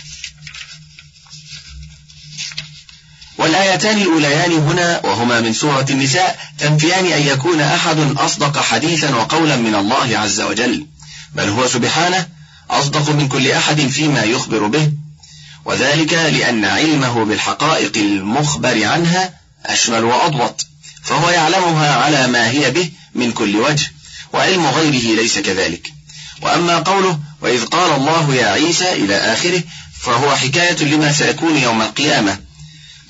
والآيتان 3.38 3.98
الأوليان 3.98 4.52
هنا 4.52 5.00
وهما 5.04 5.40
من 5.40 5.52
سورة 5.52 5.86
النساء 5.90 6.38
تنفيان 6.58 7.06
أن 7.06 7.22
يكون 7.22 7.60
أحد 7.60 7.98
أصدق 7.98 8.58
حديثا 8.58 9.14
وقولا 9.14 9.56
من 9.56 9.74
الله 9.74 10.18
عز 10.18 10.40
وجل. 10.40 10.86
بل 11.34 11.48
هو 11.48 11.68
سبحانه 11.68 12.28
أصدق 12.70 13.10
من 13.10 13.28
كل 13.28 13.50
أحد 13.50 13.80
فيما 13.80 14.22
يخبر 14.22 14.66
به. 14.66 14.92
وذلك 15.64 16.12
لأن 16.12 16.64
علمه 16.64 17.24
بالحقائق 17.24 17.96
المخبر 17.96 18.84
عنها 18.84 19.34
أشمل 19.66 20.04
وأضبط 20.04 20.66
فهو 21.02 21.30
يعلمها 21.30 21.94
على 21.94 22.26
ما 22.26 22.50
هي 22.50 22.70
به 22.70 22.90
من 23.14 23.32
كل 23.32 23.56
وجه. 23.56 23.92
وعلم 24.32 24.66
غيره 24.66 25.20
ليس 25.20 25.38
كذلك. 25.38 25.92
وأما 26.42 26.78
قوله 26.78 27.18
وإذ 27.40 27.64
قال 27.64 27.92
الله 27.92 28.34
يا 28.34 28.46
عيسى 28.46 28.92
إلى 28.92 29.16
آخره 29.16 29.62
فهو 30.00 30.36
حكاية 30.36 30.84
لما 30.84 31.12
سيكون 31.12 31.56
يوم 31.56 31.82
القيامة. 31.82 32.38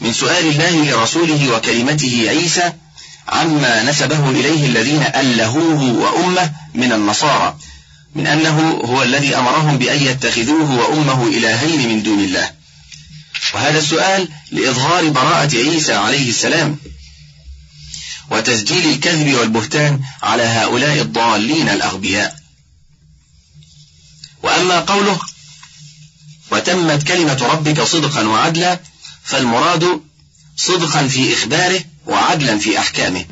من 0.00 0.12
سؤال 0.12 0.46
الله 0.46 0.70
لرسوله 0.70 1.56
وكلمته 1.56 2.24
عيسى 2.28 2.72
عما 3.28 3.82
نسبه 3.82 4.30
إليه 4.30 4.66
الذين 4.66 5.02
ألهوه 5.16 5.82
وأمه 5.82 6.52
من 6.74 6.92
النصارى 6.92 7.56
من 8.14 8.26
أنه 8.26 8.80
هو 8.84 9.02
الذي 9.02 9.36
أمرهم 9.36 9.78
بأن 9.78 10.02
يتخذوه 10.02 10.70
وأمه 10.78 11.26
إلهين 11.26 11.88
من 11.88 12.02
دون 12.02 12.20
الله. 12.20 12.50
وهذا 13.54 13.78
السؤال 13.78 14.28
لإظهار 14.50 15.08
براءة 15.08 15.56
عيسى 15.56 15.94
عليه 15.94 16.28
السلام. 16.28 16.76
وتسجيل 18.32 18.90
الكذب 18.90 19.34
والبهتان 19.34 20.00
على 20.22 20.42
هؤلاء 20.42 21.00
الضالين 21.00 21.68
الأغبياء. 21.68 22.36
وأما 24.42 24.80
قوله 24.80 25.20
وتمت 26.50 27.02
كلمة 27.02 27.48
ربك 27.52 27.82
صدقا 27.82 28.28
وعدلا 28.28 28.80
فالمراد 29.24 30.00
صدقا 30.56 31.08
في 31.08 31.34
إخباره 31.34 31.84
وعدلا 32.06 32.58
في 32.58 32.78
أحكامه 32.78 33.24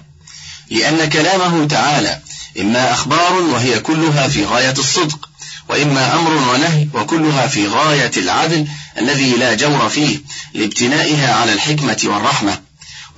لأن 0.70 1.08
كلامه 1.08 1.66
تعالى 1.66 2.20
إما 2.60 2.92
أخبار 2.92 3.32
وهي 3.32 3.80
كلها 3.80 4.28
في 4.28 4.44
غاية 4.44 4.74
الصدق 4.78 5.28
وإما 5.68 6.14
أمر 6.14 6.32
ونهي 6.32 6.88
وكلها 6.94 7.46
في 7.46 7.66
غاية 7.66 8.10
العدل 8.16 8.66
الذي 8.98 9.32
لا 9.32 9.54
جور 9.54 9.88
فيه 9.88 10.18
لابتنائها 10.54 11.34
على 11.34 11.52
الحكمة 11.52 11.98
والرحمة. 12.04 12.69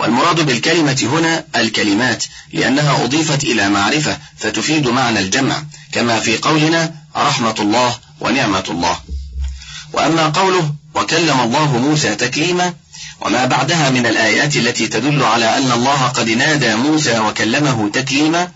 والمراد 0.03 0.47
بالكلمة 0.47 0.99
هنا 1.03 1.45
الكلمات 1.57 2.25
لأنها 2.53 3.05
أضيفت 3.05 3.45
إلى 3.45 3.69
معرفة 3.69 4.19
فتفيد 4.39 4.89
معنى 4.89 5.19
الجمع 5.19 5.63
كما 5.93 6.21
في 6.21 6.39
قولنا 6.39 6.95
رحمة 7.17 7.55
الله 7.59 7.99
ونعمة 8.21 8.65
الله. 8.71 9.01
وأما 9.93 10.29
قوله 10.29 10.75
وكلم 10.95 11.41
الله 11.41 11.79
موسى 11.79 12.15
تكليما 12.15 12.75
وما 13.21 13.45
بعدها 13.45 13.91
من 13.91 14.07
الآيات 14.07 14.57
التي 14.57 14.87
تدل 14.89 15.23
على 15.23 15.59
أن 15.59 15.73
الله 15.73 16.07
قد 16.07 16.31
نادى 16.31 16.75
موسى 16.75 17.19
وكلمه 17.19 17.91
تكليما 17.91 18.49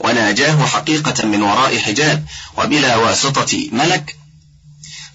وناجاه 0.00 0.66
حقيقة 0.66 1.26
من 1.26 1.42
وراء 1.42 1.78
حجاب 1.78 2.24
وبلا 2.58 2.96
واسطة 2.96 3.68
ملك 3.72 4.16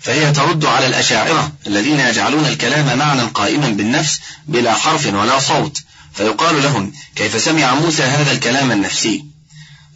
فهي 0.01 0.31
ترد 0.31 0.65
على 0.65 0.85
الأشاعرة 0.85 1.51
الذين 1.67 1.99
يجعلون 1.99 2.45
الكلام 2.45 2.97
معنى 2.97 3.21
قائما 3.21 3.69
بالنفس 3.69 4.19
بلا 4.47 4.73
حرف 4.73 5.05
ولا 5.05 5.39
صوت 5.39 5.83
فيقال 6.13 6.63
لهم 6.63 6.93
كيف 7.15 7.41
سمع 7.41 7.75
موسى 7.75 8.03
هذا 8.03 8.31
الكلام 8.31 8.71
النفسي؟ 8.71 9.25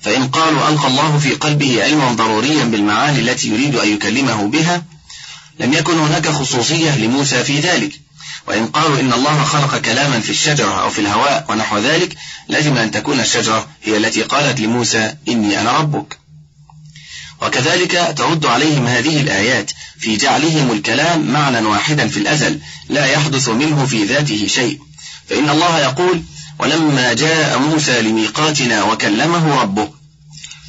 فإن 0.02 0.28
قالوا 0.28 0.70
ألقى 0.70 0.88
الله 0.88 1.20
في 1.20 1.32
قلبه 1.32 1.84
علما 1.84 2.12
ضروريا 2.12 2.64
بالمعاني 2.64 3.20
التي 3.20 3.50
يريد 3.50 3.76
أن 3.76 3.94
يكلمه 3.94 4.48
بها 4.48 4.84
لم 5.60 5.74
يكن 5.74 6.00
هناك 6.00 6.28
خصوصية 6.28 6.98
لموسى 6.98 7.44
في 7.44 7.60
ذلك. 7.60 8.00
وإن 8.48 8.68
قالوا 8.68 9.00
إن 9.00 9.14
الله 9.14 9.44
خلق 9.44 9.78
كلاما 9.78 10.20
في 10.20 10.30
الشجرة 10.30 10.82
أو 10.82 10.90
في 10.90 11.02
الهواء 11.02 11.46
ونحو 11.50 11.78
ذلك 11.78 12.16
لازم 12.48 12.78
أن 12.78 12.92
تكون 12.92 13.20
الشجرة 13.20 13.68
هي 13.84 13.98
التي 13.98 14.22
قالت 14.22 14.60
لموسى 14.60 15.14
إني 15.28 15.62
أنا 15.62 15.78
ربك. 15.78 16.18
وكذلك 17.42 18.14
ترد 18.18 18.46
عليهم 18.46 18.88
هذه 18.88 19.22
الآيات 19.22 19.72
في 20.00 20.18
جعلهم 20.18 20.72
الكلام 20.72 21.32
معنى 21.32 21.60
واحدا 21.60 22.08
في 22.08 22.18
الأزل 22.18 22.60
لا 22.90 23.06
يحدث 23.06 23.50
منه 23.50 23.86
في 23.86 24.04
ذاته 24.06 24.48
شيء. 24.48 24.80
فإن 25.30 25.50
الله 25.50 25.80
يقول 25.80 26.24
ولما 26.60 27.14
جاء 27.14 27.60
موسى 27.60 28.02
لميقاتنا 28.02 28.84
وكلمه 28.84 29.62
ربه 29.62 29.90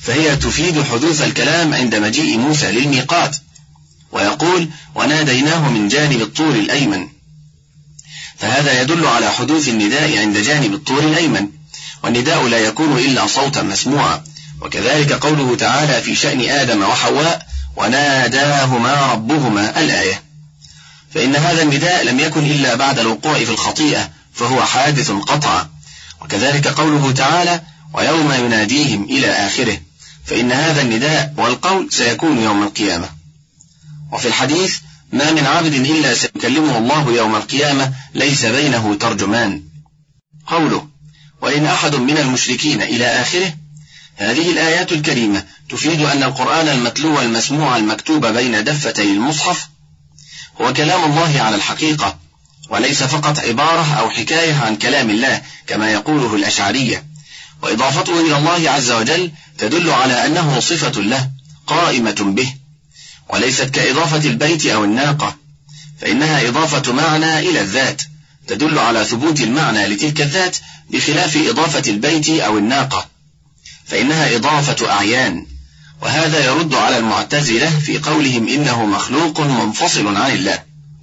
فهي 0.03 0.37
تفيد 0.37 0.83
حدوث 0.83 1.23
الكلام 1.23 1.75
عند 1.75 1.95
مجيء 1.95 2.39
موسى 2.39 2.73
للميقات 2.73 3.37
ويقول 4.13 4.69
وناديناه 4.95 5.69
من 5.69 5.89
جانب 5.89 6.21
الطور 6.21 6.55
الأيمن 6.55 7.09
فهذا 8.39 8.83
يدل 8.83 9.07
على 9.07 9.31
حدوث 9.33 9.69
النداء 9.69 10.19
عند 10.19 10.39
جانب 10.39 10.75
الطور 10.75 10.99
الأيمن 11.01 11.49
والنداء 12.05 12.47
لا 12.47 12.59
يكون 12.59 12.99
إلا 12.99 13.27
صوتا 13.27 13.63
مسموعا. 13.63 14.25
وكذلك 14.63 15.13
قوله 15.13 15.57
تعالى 15.57 16.03
في 16.03 16.15
شأن 16.15 16.41
آدم 16.41 16.83
وحواء 16.83 17.47
وناداهما 17.77 19.13
ربهما 19.13 19.81
الآية. 19.81 20.23
فإن 21.15 21.37
هذا 21.37 21.63
النداء 21.63 22.05
لم 22.05 22.21
يكن 22.21 22.47
إلا 22.47 22.75
بعد 22.75 22.99
الوقوع 22.99 23.45
في 23.45 23.51
الخطيئة 23.51 24.11
فهو 24.35 24.63
حادث 24.63 25.11
قطعا. 25.11 25.71
وكذلك 26.21 26.69
قوله 26.69 27.13
تعالى 27.13 27.61
ويوم 27.95 28.33
يناديهم 28.33 29.05
إلى 29.05 29.27
آخره. 29.27 29.79
فإن 30.27 30.53
هذا 30.53 30.83
النداء 30.83 31.35
والقول 31.37 31.93
سيكون 31.93 32.39
يوم 32.39 32.63
القيامة. 32.63 33.09
وفي 34.13 34.29
الحديث 34.29 34.79
ما 35.13 35.33
من 35.33 35.47
عبد 35.47 35.75
إلا 35.75 36.15
سيكلمه 36.15 36.79
الله 36.79 37.13
يوم 37.13 37.37
القيامة 37.37 37.93
ليس 38.15 38.45
بينه 38.45 38.95
ترجمان. 39.01 39.63
قوله 40.47 40.89
وإن 41.43 41.67
أحد 41.67 41.95
من 41.95 42.19
المشركين 42.19 42.83
إلى 42.83 43.07
آخره 43.07 43.62
هذه 44.17 44.51
الآيات 44.51 44.93
الكريمة 44.93 45.45
تفيد 45.71 46.01
أن 46.01 46.23
القرآن 46.23 46.69
المتلو 46.69 47.21
المسموع 47.21 47.77
المكتوب 47.77 48.27
بين 48.27 48.65
دفتي 48.65 49.03
المصحف 49.03 49.69
هو 50.61 50.73
كلام 50.73 51.05
الله 51.05 51.41
على 51.41 51.57
الحقيقة 51.57 52.19
وليس 52.73 53.03
فقط 53.03 53.39
عبارة 53.39 53.95
أو 53.95 54.11
حكاية 54.11 54.55
عن 54.55 54.77
كلام 54.77 55.11
الله 55.11 55.43
كما 55.67 55.93
يقوله 55.93 56.35
الأشعرية. 56.35 57.05
وإضافته 57.63 58.21
إلى 58.21 58.37
الله 58.37 58.71
عز 58.71 58.91
وجل 58.91 59.31
تدل 59.59 59.91
على 59.91 60.27
أنه 60.27 60.61
صفة 60.61 61.01
له 61.01 61.31
قائمة 61.67 62.17
به. 62.21 62.55
وليست 63.29 63.71
كإضافة 63.71 64.29
البيت 64.31 64.67
أو 64.67 64.85
الناقة 64.85 65.37
فإنها 66.01 66.49
إضافة 66.49 66.93
معنى 66.93 67.39
إلى 67.39 67.61
الذات 67.61 68.03
تدل 68.47 68.79
على 68.79 69.05
ثبوت 69.05 69.41
المعنى 69.41 69.87
لتلك 69.87 70.21
الذات 70.21 70.57
بخلاف 70.91 71.37
إضافة 71.37 71.91
البيت 71.91 72.29
أو 72.29 72.59
الناقة. 72.59 73.12
فإنها 73.87 74.37
إضافة 74.37 74.91
أعيان 74.91 75.47
وهذا 76.03 76.47
يرد 76.47 76.75
على 76.75 76.99
المعتزلة 76.99 77.71
في 77.71 77.99
قولهم 77.99 78.49
إنه 78.49 78.87
مخلوق 78.87 79.41
منفصل 79.41 80.17
عن 80.17 80.33
الله. 80.33 80.59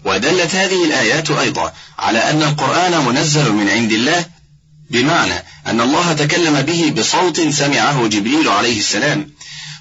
ودلت 0.05 0.55
هذه 0.55 0.85
الآيات 0.85 1.31
أيضا 1.31 1.73
على 1.99 2.19
أن 2.19 2.43
القرآن 2.43 3.05
منزل 3.05 3.53
من 3.53 3.69
عند 3.69 3.91
الله 3.91 4.25
بمعنى 4.89 5.33
أن 5.67 5.81
الله 5.81 6.13
تكلم 6.13 6.61
به 6.61 6.93
بصوت 6.97 7.41
سمعه 7.49 8.07
جبريل 8.07 8.47
عليه 8.47 8.79
السلام 8.79 9.29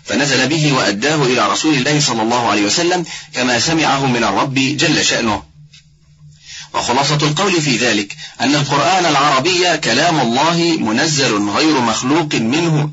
فنزل 0.04 0.48
به 0.48 0.72
وأداه 0.72 1.22
إلى 1.22 1.52
رسول 1.52 1.74
الله 1.74 2.00
صلى 2.00 2.22
الله 2.22 2.48
عليه 2.48 2.62
وسلم 2.62 3.04
كما 3.34 3.58
سمعه 3.58 4.06
من 4.06 4.24
الرب 4.24 4.54
جل 4.54 5.04
شأنه. 5.04 5.42
وخلاصة 6.78 7.18
القول 7.22 7.62
في 7.62 7.76
ذلك 7.76 8.16
أن 8.40 8.54
القرآن 8.54 9.06
العربي 9.06 9.76
كلام 9.76 10.20
الله 10.20 10.76
منزل 10.78 11.48
غير 11.48 11.80
مخلوق 11.80 12.34
منه 12.34 12.90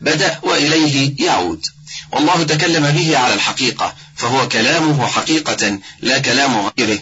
بدأ 0.00 0.38
وإليه 0.42 1.14
يعود. 1.18 1.66
والله 2.12 2.42
تكلم 2.42 2.90
به 2.90 3.18
على 3.18 3.34
الحقيقة 3.34 3.94
فهو 4.16 4.48
كلامه 4.48 5.06
حقيقة 5.06 5.78
لا 6.00 6.18
كلام 6.18 6.70
غيره. 6.78 6.98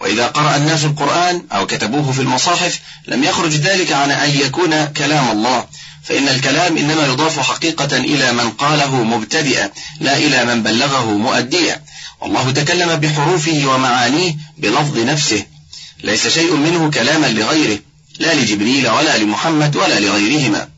وإذا 0.00 0.26
قرأ 0.26 0.56
الناس 0.56 0.84
القرآن 0.84 1.42
أو 1.52 1.66
كتبوه 1.66 2.12
في 2.12 2.20
المصاحف 2.20 2.80
لم 3.06 3.24
يخرج 3.24 3.52
ذلك 3.52 3.92
عن 3.92 4.10
أن 4.10 4.30
يكون 4.30 4.84
كلام 4.84 5.30
الله 5.30 5.66
فإن 6.04 6.28
الكلام 6.28 6.76
إنما 6.76 7.06
يضاف 7.06 7.40
حقيقة 7.40 7.96
إلى 7.96 8.32
من 8.32 8.50
قاله 8.50 9.02
مبتدئا 9.02 9.70
لا 10.00 10.16
إلى 10.16 10.44
من 10.44 10.62
بلغه 10.62 11.04
مؤديا. 11.04 11.82
والله 12.20 12.50
تكلم 12.50 12.96
بحروفه 12.96 13.66
ومعانيه 13.66 14.34
بلفظ 14.58 14.98
نفسه 14.98 15.44
ليس 16.02 16.28
شيء 16.28 16.56
منه 16.56 16.90
كلاما 16.90 17.26
لغيره 17.26 17.78
لا 18.18 18.34
لجبريل 18.34 18.88
ولا 18.88 19.18
لمحمد 19.18 19.76
ولا 19.76 20.00
لغيرهما. 20.00 20.68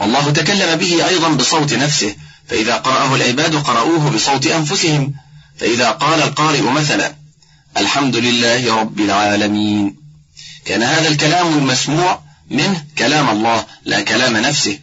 والله 0.00 0.30
تكلم 0.30 0.78
به 0.78 1.08
أيضا 1.08 1.28
بصوت 1.28 1.72
نفسه 1.72 2.16
فإذا 2.48 2.74
قرأه 2.76 3.14
العباد 3.14 3.54
قرأوه 3.56 4.10
بصوت 4.10 4.46
أنفسهم 4.46 5.14
فإذا 5.58 5.90
قال 5.90 6.22
القارئ 6.22 6.62
مثلا 6.62 7.14
الحمد 7.76 8.16
لله 8.16 8.80
رب 8.80 9.00
العالمين. 9.00 9.96
كان 10.64 10.82
هذا 10.82 11.08
الكلام 11.08 11.58
المسموع 11.58 12.22
منه 12.50 12.84
كلام 12.98 13.30
الله 13.30 13.66
لا 13.84 14.00
كلام 14.00 14.36
نفسه. 14.36 14.78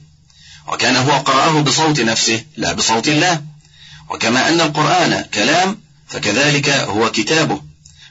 وكان 0.67 0.95
هو 0.95 1.11
قرأه 1.11 1.61
بصوت 1.61 1.99
نفسه 1.99 2.43
لا 2.57 2.73
بصوت 2.73 3.07
الله. 3.07 3.41
وكما 4.09 4.49
أن 4.49 4.61
القرآن 4.61 5.25
كلام 5.33 5.77
فكذلك 6.07 6.69
هو 6.69 7.11
كتابه. 7.11 7.61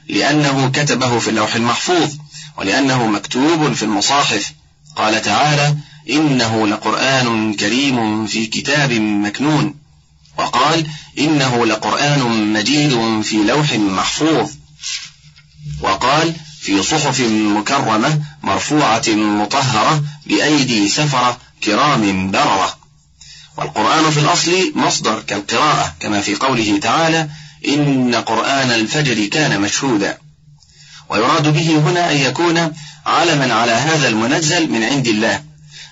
لأنه 0.09 0.69
كتبه 0.69 1.19
في 1.19 1.27
اللوح 1.29 1.55
المحفوظ 1.55 2.09
ولأنه 2.57 3.07
مكتوب 3.07 3.73
في 3.73 3.83
المصاحف. 3.83 4.53
قال 4.95 5.21
تعالى 5.21 5.75
إنه 6.09 6.67
لقرآن 6.67 7.53
كريم 7.53 8.27
في 8.27 8.45
كتاب 8.45 8.91
مكنون. 8.93 9.75
وقال 10.37 10.87
إنه 11.19 11.65
لقرآن 11.65 12.53
مجيد 12.53 13.21
في 13.21 13.37
لوح 13.37 13.73
محفوظ. 13.73 14.49
وقال 15.81 16.33
في 16.61 16.83
صحف 16.83 17.19
مكرمة 17.57 18.21
مرفوعة 18.43 19.03
مطهرة 19.07 20.03
بأيدي 20.25 20.89
سفرة 20.89 21.37
كرام 21.63 22.31
بررة. 22.31 22.77
والقرآن 23.57 24.11
في 24.11 24.19
الأصل 24.19 24.71
مصدر 24.75 25.21
كالقراءة 25.21 25.95
كما 25.99 26.21
في 26.21 26.35
قوله 26.35 26.79
تعالى 26.79 27.29
إن 27.67 28.15
قرآن 28.15 28.71
الفجر 28.71 29.25
كان 29.25 29.61
مشهودا. 29.61 30.17
ويراد 31.09 31.53
به 31.53 31.77
هنا 31.77 32.11
أن 32.11 32.17
يكون 32.17 32.73
علما 33.05 33.53
على 33.53 33.71
هذا 33.71 34.07
المنزل 34.07 34.71
من 34.71 34.83
عند 34.83 35.07
الله 35.07 35.43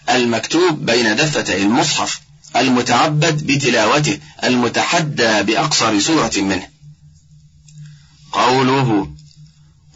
المكتوب 0.09 0.85
بين 0.85 1.15
دفتي 1.15 1.61
المصحف 1.61 2.21
المتعبد 2.55 3.47
بتلاوته 3.47 4.19
المتحدى 4.43 5.43
بأقصر 5.43 5.99
سورة 5.99 6.31
منه. 6.37 6.67
قوله 8.31 9.09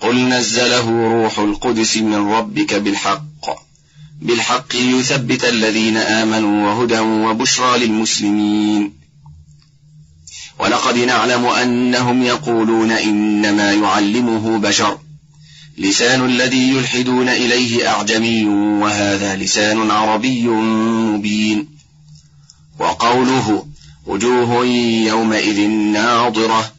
قل 0.02 0.30
نزله 0.30 0.90
روح 1.08 1.40
القدس 1.40 1.98
من 1.98 2.32
ربك 2.32 2.74
بالحق 2.74 3.28
بالحق 4.22 4.76
ليثبت 4.76 5.44
الذين 5.44 5.98
آمنوا 5.98 6.70
وهدى 6.70 7.00
وبشرى 7.00 7.78
للمسلمين 7.80 8.94
ولقد 10.60 10.98
نعلم 10.98 11.46
أنهم 11.46 12.24
يقولون 12.24 12.92
إنما 12.92 13.72
يعلمه 13.72 14.58
بشر. 14.58 15.00
لسان 15.78 16.26
الذي 16.26 16.70
يلحدون 16.70 17.30
إليه 17.30 17.90
أعجمي 17.90 18.46
وهذا 18.82 19.36
لسان 19.36 19.92
عربي 19.92 20.48
مبين. 20.48 21.68
وقوله 22.80 23.68
وجوه 24.06 24.66
يومئذ 25.06 25.68
ناظرة 25.70 26.74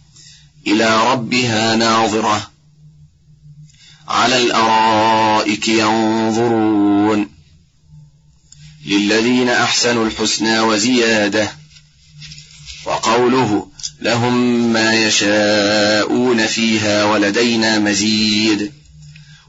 إلى 0.67 1.13
ربها 1.13 1.77
ناظرة. 1.77 2.51
على 4.09 4.37
الأرائك 4.37 5.69
ينظرون. 5.69 7.29
للذين 8.87 9.49
أحسنوا 9.49 10.07
الحسنى 10.07 10.61
وزيادة. 10.61 11.53
وقوله 12.87 13.68
لهم 14.01 14.73
ما 14.73 14.95
يشاءون 14.95 16.47
فيها 16.47 17.05
ولدينا 17.05 17.79
مزيد. 17.79 18.73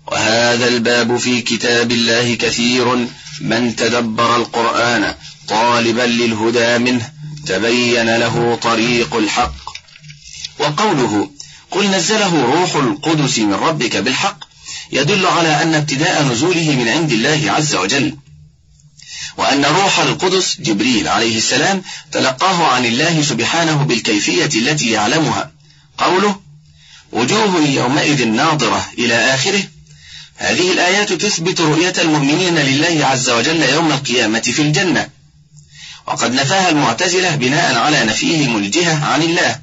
وهذا 0.07 0.67
الباب 0.67 1.17
في 1.17 1.41
كتاب 1.41 1.91
الله 1.91 2.35
كثير. 2.35 3.07
من 3.41 3.75
تدبر 3.75 4.35
القرآن 4.35 5.15
طالبا 5.47 6.01
للهدى 6.01 6.77
منه 6.77 7.09
تبين 7.45 8.15
له 8.17 8.59
طريق 8.61 9.15
الحق. 9.15 9.55
وقوله 10.59 11.29
قل 11.71 11.89
نزله 11.89 12.41
روح 12.43 12.75
القدس 12.75 13.39
من 13.39 13.53
ربك 13.53 13.97
بالحق 13.97 14.39
يدل 14.91 15.25
على 15.25 15.63
أن 15.63 15.75
ابتداء 15.75 16.23
نزوله 16.23 16.75
من 16.75 16.87
عند 16.87 17.11
الله 17.11 17.51
عز 17.51 17.75
وجل. 17.75 18.15
وأن 19.39 19.65
روح 19.65 19.99
القدس 19.99 20.61
جبريل 20.61 21.07
عليه 21.07 21.37
السلام 21.37 21.83
تلقاه 22.11 22.67
عن 22.67 22.85
الله 22.85 23.21
سبحانه 23.21 23.83
بالكيفية 23.83 24.49
التي 24.55 24.91
يعلمها. 24.91 25.51
قوله 25.97 26.39
وجوه 27.11 27.61
يومئذ 27.61 28.27
ناظرة 28.27 28.85
إلى 28.97 29.15
آخره 29.15 29.63
هذه 30.37 30.71
الآيات 30.71 31.13
تثبت 31.13 31.61
رؤية 31.61 31.93
المؤمنين 31.97 32.55
لله 32.55 33.05
عز 33.05 33.29
وجل 33.29 33.63
يوم 33.63 33.91
القيامة 33.91 34.39
في 34.39 34.61
الجنة. 34.61 35.09
وقد 36.07 36.33
نفاها 36.33 36.69
المعتزلة 36.69 37.35
بناء 37.35 37.77
على 37.77 38.03
نفيهم 38.03 38.57
الجهة 38.57 39.05
عن 39.05 39.21
الله 39.21 39.59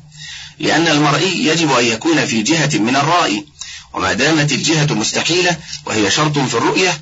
لأن 0.58 0.88
المرئي 0.88 1.46
يجب 1.46 1.72
أن 1.72 1.84
يكون 1.84 2.26
في 2.26 2.42
جهة 2.42 2.78
من 2.78 2.96
الرائي 2.96 3.46
وما 3.94 4.12
دامت 4.12 4.52
الجهة 4.52 4.94
مستحيلة 4.94 5.56
وهي 5.86 6.10
شرط 6.10 6.38
في 6.38 6.54
الرؤية 6.54 7.00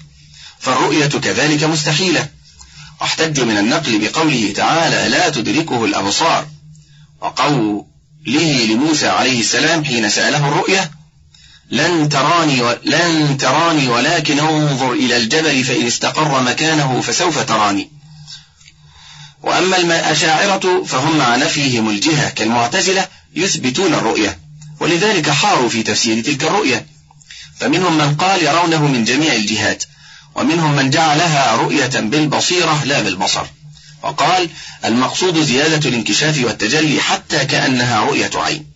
فالرؤية 0.60 1.06
كذلك 1.06 1.64
مستحيلة. 1.64 2.33
واحتجوا 3.04 3.44
من 3.44 3.58
النقل 3.58 3.98
بقوله 3.98 4.52
تعالى 4.56 5.08
لا 5.08 5.28
تدركه 5.28 5.84
الأبصار. 5.84 6.46
وقوله 7.20 8.66
لموسى 8.68 9.08
عليه 9.08 9.40
السلام 9.40 9.84
حين 9.84 10.08
سأله 10.10 10.48
الرؤية 10.48 10.90
لن 11.70 12.08
تراني. 12.08 12.62
لن 12.84 13.38
تراني 13.38 13.88
ولكن 13.88 14.38
انظر 14.38 14.92
إلى 14.92 15.16
الجبل 15.16 15.64
فإن 15.64 15.86
استقر 15.86 16.42
مكانه 16.42 17.00
فسوف 17.00 17.38
تراني. 17.38 17.90
وأما 19.42 19.76
الأشاعرة 19.76 20.84
فهم 20.84 21.18
مع 21.18 21.36
نفيهم 21.36 21.88
الجهة 21.88 22.30
كالمعتزلة 22.30 23.08
يثبتون 23.34 23.94
الرؤية 23.94 24.38
ولذلك 24.80 25.30
حاروا 25.30 25.68
في 25.68 25.82
تفسير 25.82 26.24
تلك 26.24 26.44
الرؤية. 26.44 26.86
فمنهم 27.60 27.98
من 27.98 28.14
قال 28.14 28.42
يرونه 28.42 28.86
من 28.86 29.04
جميع 29.04 29.32
الجهات. 29.32 29.84
ومنهم 30.34 30.76
من 30.76 30.90
جعلها 30.90 31.56
رؤية 31.56 32.00
بالبصيرة 32.00 32.84
لا 32.84 33.02
بالبصر. 33.02 33.46
وقال 34.02 34.48
المقصود 34.84 35.42
زيادة 35.42 35.88
الانكشاف 35.88 36.44
والتجلي 36.44 37.00
حتى 37.00 37.44
كأنها 37.44 38.00
رؤية 38.00 38.30
عين. 38.34 38.66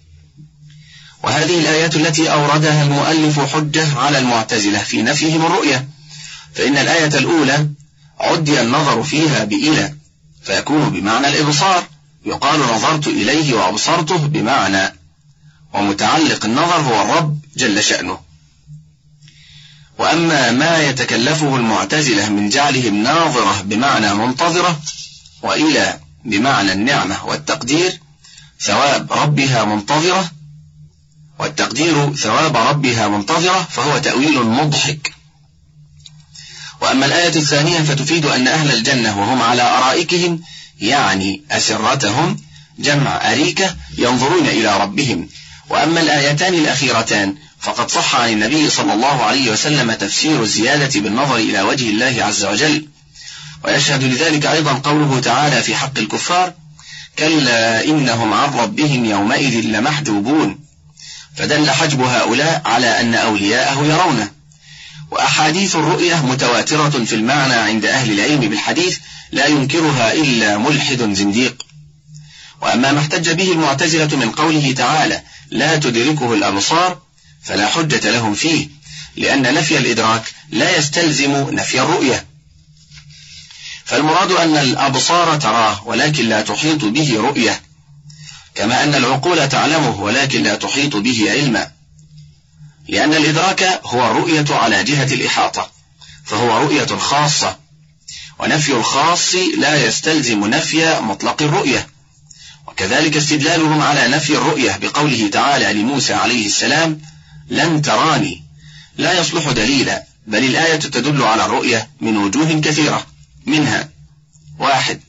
وهذه 1.23 1.61
الآيات 1.61 1.97
التي 1.97 2.33
أوردها 2.33 2.83
المؤلف 2.83 3.55
حجة 3.55 3.99
على 3.99 4.19
المعتزلة 4.19 4.79
في 4.79 5.03
نفيهم 5.03 5.47
الرؤية. 5.47 5.89
فإن 6.55 6.79
الآية 6.79 7.19
الأولى 7.19 7.69
عدي 8.21 8.61
النظر 8.61 9.03
فيها 9.03 9.45
بإلى 9.45 9.95
فيكون 10.43 10.91
بمعنى 10.91 11.29
الإبصار 11.29 11.85
يقال 12.27 12.61
نظرت 12.61 13.07
إليه 13.07 13.55
وأبصرته 13.55 14.17
بمعنى 14.17 14.95
ومتعلق 15.75 16.45
النظر 16.45 16.81
هو 16.81 17.03
الرب 17.03 17.39
جل 17.57 17.83
شأنه. 17.83 18.28
وأما 19.99 20.51
ما 20.51 20.83
يتكلفه 20.83 21.57
المعتزلة 21.57 22.29
من 22.29 22.49
جعلهم 22.49 23.03
ناظرة 23.03 23.63
بمعنى 23.63 24.15
منتظرة 24.15 24.81
وإلى 25.43 26.01
بمعنى 26.25 26.73
النعمة 26.73 27.27
والتقدير 27.27 28.01
ثواب 28.61 29.13
ربها 29.13 29.65
منتظرة 29.65 30.31
والتقدير 31.39 32.15
ثواب 32.15 32.57
ربها 32.57 33.09
منتظرة 33.09 33.69
فهو 33.71 33.99
تأويل 33.99 34.43
مضحك. 34.43 35.15
وأما 36.81 37.07
الآية 37.07 37.37
الثانية 37.37 37.79
فتفيد 37.79 38.27
أن 38.27 38.49
أهل 38.49 38.73
الجنة 38.73 39.21
وهم 39.21 39.43
على 39.43 39.63
أرائكهم 39.63 40.41
يعني 40.81 41.43
أسرتهم 41.51 42.41
جمع 42.79 43.33
أريكة 43.33 43.77
ينظرون 43.99 44.47
إلى 44.47 44.81
ربهم. 44.81 45.29
وأما 45.71 46.01
الآيتان 46.01 46.55
الأخيرتان 46.55 47.37
فقد 47.61 47.91
صح 47.91 48.15
عن 48.15 48.29
النبي 48.29 48.71
صلى 48.71 48.93
الله 48.93 49.25
عليه 49.25 49.51
وسلم 49.51 49.93
تفسير 49.93 50.43
الزيادة 50.43 51.01
بالنظر 51.01 51.37
إلى 51.37 51.63
وجه 51.63 51.91
الله 51.91 52.25
عز 52.25 52.45
وجل. 52.45 52.89
ويشهد 53.65 54.05
لذلك 54.05 54.47
أيضا 54.47 54.73
قوله 54.73 55.21
تعالى 55.21 55.63
في 55.63 55.77
حق 55.77 55.99
الكفار 55.99 56.53
كلا 57.19 57.85
إنهم 57.85 58.33
عن 58.33 58.55
ربهم 58.55 59.05
يومئذ 59.05 59.61
لمحجوبون. 59.61 60.59
فدل 61.37 61.71
حجب 61.71 62.01
هؤلاء 62.01 62.63
على 62.65 63.01
أن 63.01 63.15
أولياءه 63.15 63.85
يرونه. 63.85 64.31
وأحاديث 65.11 65.77
الرؤية 65.77 66.27
متواترة 66.27 67.05
في 67.05 67.15
المعنى 67.15 67.55
عند 67.55 67.85
أهل 67.85 68.13
العلم 68.13 68.41
بالحديث 68.41 68.99
لا 69.33 69.47
ينكرها 69.47 70.13
إلا 70.13 70.59
ملحد 70.59 71.13
زنديق. 71.15 71.63
وأما 72.63 72.93
ما 72.93 73.01
احتج 73.01 73.31
به 73.31 73.53
المعتزلة 73.53 74.17
من 74.17 74.31
قوله 74.31 74.73
تعالى 74.73 75.23
لا 75.51 75.77
تدركه 75.77 76.35
الأبصار 76.35 77.08
فلا 77.49 77.69
حجة 77.69 78.11
لهم 78.11 78.35
فيه 78.35 78.69
لأن 79.17 79.55
نفي 79.55 79.79
الإدراك 79.79 80.23
لا 80.51 80.77
يستلزم 80.77 81.51
نفي 81.51 81.81
الرؤية. 81.81 82.27
فالمراد 83.85 84.33
أن 84.33 84.57
الأبصار 84.57 85.37
تراه 85.37 85.87
ولكن 85.87 86.29
لا 86.29 86.43
تحيط 86.43 86.85
به 86.85 87.17
رؤية 87.21 87.61
كما 88.55 88.85
أن 88.85 88.95
العقول 88.95 89.49
تعلمه 89.49 90.01
ولكن 90.01 90.43
لا 90.43 90.55
تحيط 90.55 90.97
به 90.97 91.31
علما. 91.31 91.71
لأن 92.89 93.15
الإدراك 93.15 93.81
هو 93.85 94.11
الرؤية 94.11 94.47
على 94.51 94.85
جهة 94.85 95.15
الإحاطة 95.15 95.71
فهو 96.25 96.59
رؤية 96.59 96.87
خاصة 96.87 97.57
ونفي 98.39 98.73
الخاص 98.73 99.35
لا 99.59 99.87
يستلزم 99.87 100.47
نفي 100.47 101.01
مطلق 101.01 101.43
الرؤية. 101.43 101.89
وكذلك 102.67 103.17
استدلالهم 103.17 103.81
على 103.81 104.09
نفي 104.09 104.37
الرؤية 104.37 104.77
بقوله 104.77 105.29
تعالى 105.33 105.73
لموسى 105.73 106.15
عليه 106.15 106.47
السلام 106.47 107.01
لن 107.51 107.83
تراني. 107.83 108.45
لا 108.97 109.21
يصلح 109.21 109.51
دليلا 109.51 110.05
بل 110.27 110.45
الآية 110.45 110.77
تدل 110.77 111.23
على 111.23 111.45
الرؤية 111.45 111.91
من 112.01 112.17
وجوه 112.17 112.61
كثيرة. 112.61 113.07
منها 113.47 113.89
واحد 114.59 115.01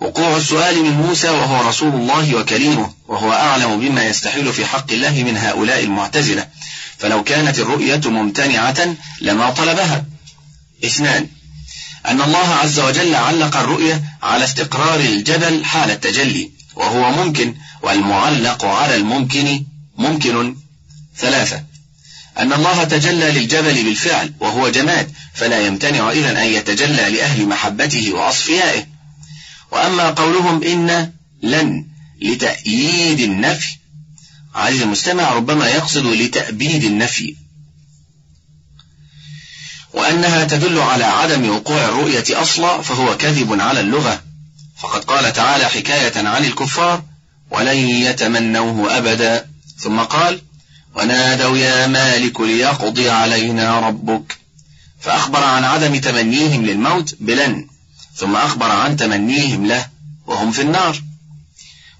وقوع 0.00 0.36
السؤال 0.36 0.82
من 0.82 0.90
موسى 0.90 1.28
وهو 1.28 1.68
رسول 1.68 1.94
الله 1.94 2.34
وكليمه 2.34 2.92
وهو 3.08 3.32
أعلم 3.32 3.80
بما 3.80 4.04
يستحيل 4.04 4.52
في 4.52 4.66
حق 4.66 4.92
الله 4.92 5.22
من 5.22 5.36
هؤلاء 5.36 5.84
المعتزلة. 5.84 6.48
فلو 6.98 7.24
كانت 7.24 7.58
الرؤية 7.58 8.00
ممتنعة 8.04 8.96
لما 9.20 9.50
طلبها. 9.50 10.04
اثنان 10.84 11.28
أن 12.06 12.22
الله 12.22 12.48
عز 12.54 12.80
وجل 12.80 13.14
علق 13.14 13.56
الرؤية 13.56 14.02
على 14.22 14.44
استقرار 14.44 15.00
الجبل 15.00 15.64
حال 15.64 15.90
التجلي 15.90 16.50
وهو 16.76 17.12
ممكن 17.12 17.54
والمعلق 17.82 18.64
على 18.64 18.96
الممكن 18.96 19.64
ممكن. 19.98 20.56
ثلاثة. 21.22 21.64
أن 22.38 22.52
الله 22.52 22.84
تجلى 22.84 23.30
للجبل 23.30 23.84
بالفعل 23.84 24.32
وهو 24.40 24.68
جماد 24.68 25.12
فلا 25.34 25.66
يمتنع 25.66 26.10
إذا 26.10 26.42
أن 26.42 26.46
يتجلى 26.46 27.10
لأهل 27.10 27.46
محبته 27.46 28.12
وأصفيائه. 28.12 28.86
وأما 29.70 30.10
قولهم 30.10 30.62
إن 30.62 31.12
لن 31.42 31.86
لتأييد 32.22 33.20
النفي 33.20 33.76
عزيزي 34.54 34.84
المستمع 34.84 35.32
ربما 35.32 35.68
يقصد 35.68 36.06
لتأبيد 36.06 36.84
النفي. 36.84 37.36
وأنها 39.92 40.44
تدل 40.44 40.78
على 40.78 41.04
عدم 41.04 41.50
وقوع 41.50 41.84
الرؤية 41.84 42.24
أصلا 42.30 42.82
فهو 42.82 43.16
كذب 43.16 43.60
على 43.60 43.80
اللغة. 43.80 44.22
فقد 44.78 45.04
قال 45.04 45.32
تعالى 45.32 45.64
حكاية 45.64 46.28
عن 46.28 46.44
الكفار 46.44 47.02
ولن 47.50 47.76
يتمنوه 47.76 48.98
أبدا. 48.98 49.46
ثم 49.78 50.00
قال 50.00 50.40
ونادوا 50.94 51.56
يا 51.58 51.86
مالك 51.86 52.40
ليقضي 52.40 53.10
علينا 53.10 53.80
ربك. 53.80 54.38
فأخبر 55.00 55.44
عن 55.44 55.64
عدم 55.64 55.96
تمنيهم 55.96 56.66
للموت 56.66 57.14
بلن 57.20 57.66
ثم 58.16 58.36
أخبر 58.36 58.70
عن 58.70 58.96
تمنيهم 58.96 59.66
له 59.66 59.86
وهم 60.26 60.52
في 60.52 60.62
النار. 60.62 61.02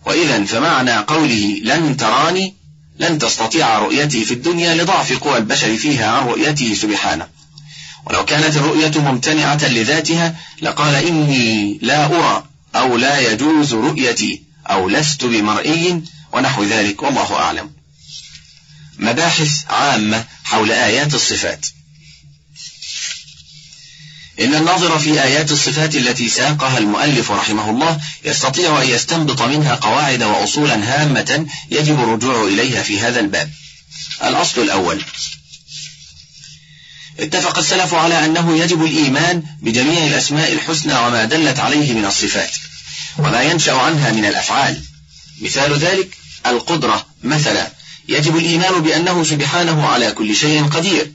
وإذا 0.07 0.45
فمعنى 0.45 0.97
قوله 0.97 1.61
لن 1.65 1.97
تراني 1.97 2.55
لن 2.99 3.19
تستطيع 3.19 3.79
رؤيتي 3.79 4.25
في 4.25 4.35
الدنيا 4.35 4.75
لضعف 4.75 5.13
قوى 5.13 5.39
البشر 5.39 5.77
فيها 5.77 6.11
عن 6.11 6.27
رؤيته 6.27 6.75
سبحانه. 6.75 7.27
ولو 8.07 8.25
كانت 8.25 8.57
الرؤية 8.57 9.01
ممتنعة 9.01 9.69
لذاتها 9.69 10.37
لقال 10.63 10.95
إني 10.95 11.79
لا 11.83 12.07
أرى 12.07 12.45
أو 12.75 12.97
لا 12.97 13.33
يجوز 13.33 13.75
رؤيتي 13.75 14.43
أو 14.67 14.89
لست 14.89 15.25
بمرئي 15.25 16.03
ونحو 16.33 16.65
ذلك 16.65 17.03
والله 17.03 17.35
أعلم. 17.35 17.82
مباحث 19.03 19.51
عامة 19.69 20.25
حول 20.45 20.73
آيات 20.73 21.15
الصفات. 21.15 21.67
إن 24.41 24.55
الناظر 24.55 24.99
في 24.99 25.23
آيات 25.23 25.53
الصفات 25.53 25.95
التي 25.95 26.29
ساقها 26.29 26.79
المؤلف 26.79 27.31
رحمه 27.31 27.71
الله 27.71 28.01
يستطيع 28.25 28.83
أن 28.83 28.89
يستنبط 28.89 29.43
منها 29.43 29.75
قواعد 29.75 30.23
وأصولا 30.23 30.75
هامة 30.75 31.47
يجب 31.71 32.01
الرجوع 32.01 32.45
إليها 32.45 32.83
في 32.83 33.01
هذا 33.01 33.21
الباب. 33.21 33.51
الأصل 34.25 34.63
الأول. 34.63 35.05
اتفق 37.19 37.59
السلف 37.59 37.95
على 37.95 38.25
أنه 38.25 38.57
يجب 38.57 38.85
الإيمان 38.85 39.43
بجميع 39.61 40.07
الأسماء 40.07 40.53
الحسنى 40.53 40.95
وما 40.95 41.25
دلت 41.25 41.59
عليه 41.59 41.93
من 41.93 42.05
الصفات 42.05 42.51
وما 43.19 43.43
ينشأ 43.43 43.73
عنها 43.73 44.13
من 44.13 44.25
الأفعال. 44.25 44.83
مثال 45.41 45.79
ذلك 45.79 46.17
القدرة 46.47 47.07
مثلا. 47.23 47.82
يجب 48.13 48.37
الإيمان 48.37 48.83
بأنه 48.83 49.25
سبحانه 49.25 49.87
على 49.87 50.13
كل 50.13 50.37
شيء 50.37 50.65
قدير 50.65 51.13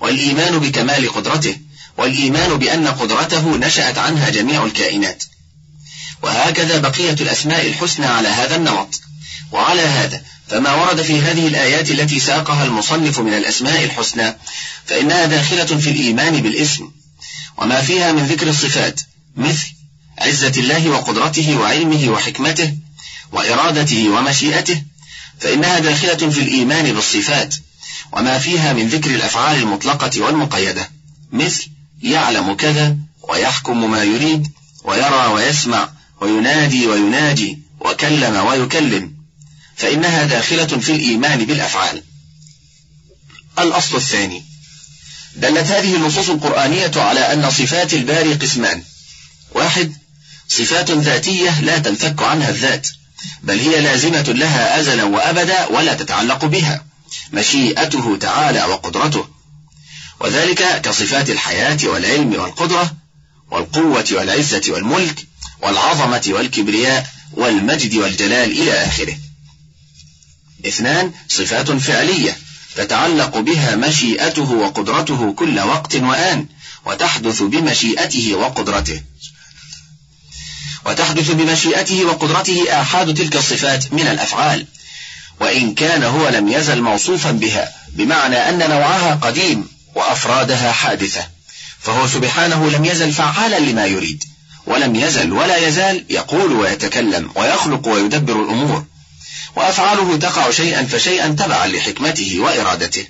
والإيمان 0.00 0.58
بكمال 0.58 1.12
قدرته 1.12 1.56
والإيمان 1.96 2.58
بأن 2.58 2.86
قدرته 2.88 3.56
نشأت 3.56 3.98
عنها 3.98 4.30
جميع 4.30 4.64
الكائنات. 4.64 5.24
وهكذا 6.22 6.78
بقية 6.78 7.16
الأسماء 7.20 7.66
الحسنى 7.66 8.06
على 8.06 8.28
هذا 8.28 8.56
النمط. 8.56 9.00
وعلى 9.52 9.82
هذا 9.82 10.22
فما 10.48 10.74
ورد 10.74 11.02
في 11.02 11.20
هذه 11.20 11.46
الآيات 11.46 11.90
التي 11.90 12.20
ساقها 12.20 12.64
المصنف 12.64 13.20
من 13.20 13.34
الأسماء 13.34 13.84
الحسنى 13.84 14.36
فإنها 14.86 15.26
داخلة 15.26 15.64
في 15.64 15.90
الإيمان 15.90 16.42
بالاسم. 16.42 16.90
وما 17.58 17.82
فيها 17.82 18.12
من 18.12 18.26
ذكر 18.26 18.48
الصفات 18.48 19.00
مثل 19.36 19.68
عزة 20.18 20.52
الله 20.56 20.88
وقدرته 20.88 21.58
وعلمه 21.58 22.10
وحكمته 22.10 22.74
وإرادته 23.32 24.08
ومشيئته 24.08 24.82
فإنها 25.40 25.78
داخلة 25.78 26.30
في 26.30 26.40
الإيمان 26.40 26.92
بالصفات 26.92 27.54
وما 28.12 28.38
فيها 28.38 28.72
من 28.72 28.88
ذكر 28.88 29.10
الأفعال 29.10 29.58
المطلقة 29.58 30.20
والمقيدة 30.20 30.90
مثل 31.32 31.68
يعلم 32.02 32.54
كذا 32.54 32.96
ويحكم 33.28 33.90
ما 33.90 34.02
يريد 34.02 34.48
ويرى 34.84 35.26
ويسمع 35.26 35.90
وينادي 36.20 36.86
ويناجي 36.86 37.58
وكلم 37.80 38.36
ويكلم 38.36 39.18
فإنها 39.76 40.24
داخلة 40.24 40.66
في 40.66 40.92
الإيمان 40.92 41.44
بالأفعال. 41.44 42.02
الأصل 43.58 43.96
الثاني 43.96 44.44
دلت 45.36 45.66
هذه 45.66 45.96
النصوص 45.96 46.30
القرآنية 46.30 46.92
على 46.96 47.20
أن 47.20 47.50
صفات 47.50 47.94
الباري 47.94 48.34
قسمان. 48.34 48.82
واحد 49.54 49.92
صفات 50.48 50.90
ذاتية 50.90 51.60
لا 51.60 51.78
تنفك 51.78 52.22
عنها 52.22 52.50
الذات. 52.50 52.88
بل 53.42 53.58
هي 53.58 53.80
لازمة 53.80 54.22
لها 54.22 54.80
أزلا 54.80 55.04
وأبدا 55.04 55.66
ولا 55.66 55.94
تتعلق 55.94 56.44
بها. 56.44 56.84
مشيئته 57.32 58.16
تعالى 58.16 58.64
وقدرته. 58.64 59.28
وذلك 60.20 60.80
كصفات 60.80 61.30
الحياة 61.30 61.78
والعلم 61.84 62.32
والقدرة 62.32 62.92
والقوة 63.50 64.04
والعزة 64.12 64.62
والملك 64.68 65.26
والعظمة 65.62 66.22
والكبرياء 66.28 67.06
والمجد 67.32 67.94
والجلال 67.94 68.50
إلى 68.50 68.72
آخره. 68.72 69.16
اثنان 70.66 71.12
صفات 71.28 71.70
فعلية 71.70 72.38
تتعلق 72.76 73.38
بها 73.38 73.76
مشيئته 73.76 74.52
وقدرته 74.52 75.32
كل 75.32 75.60
وقت 75.60 75.94
وآن 75.94 76.46
وتحدث 76.86 77.42
بمشيئته 77.42 78.34
وقدرته. 78.34 79.02
وتحدث 80.88 81.30
بمشيئته 81.30 82.04
وقدرته 82.04 82.80
آحاد 82.80 83.14
تلك 83.14 83.36
الصفات 83.36 83.92
من 83.92 84.08
الأفعال. 84.08 84.66
وإن 85.40 85.74
كان 85.74 86.02
هو 86.04 86.28
لم 86.28 86.48
يزل 86.48 86.82
موصوفا 86.82 87.30
بها 87.30 87.72
بمعنى 87.88 88.36
أن 88.36 88.58
نوعها 88.58 89.14
قديم 89.14 89.68
وأفرادها 89.94 90.72
حادثة. 90.72 91.26
فهو 91.80 92.06
سبحانه 92.06 92.70
لم 92.70 92.84
يزل 92.84 93.12
فعالا 93.12 93.58
لما 93.58 93.86
يريد 93.86 94.24
ولم 94.66 94.94
يزل 94.94 95.32
ولا 95.32 95.56
يزال 95.68 96.04
يقول 96.10 96.52
ويتكلم 96.52 97.30
ويخلق 97.34 97.88
ويدبر 97.88 98.42
الأمور. 98.42 98.84
وأفعاله 99.56 100.16
تقع 100.16 100.50
شيئا 100.50 100.86
فشيئا 100.86 101.28
تبعا 101.28 101.66
لحكمته 101.66 102.40
وإرادته. 102.40 103.06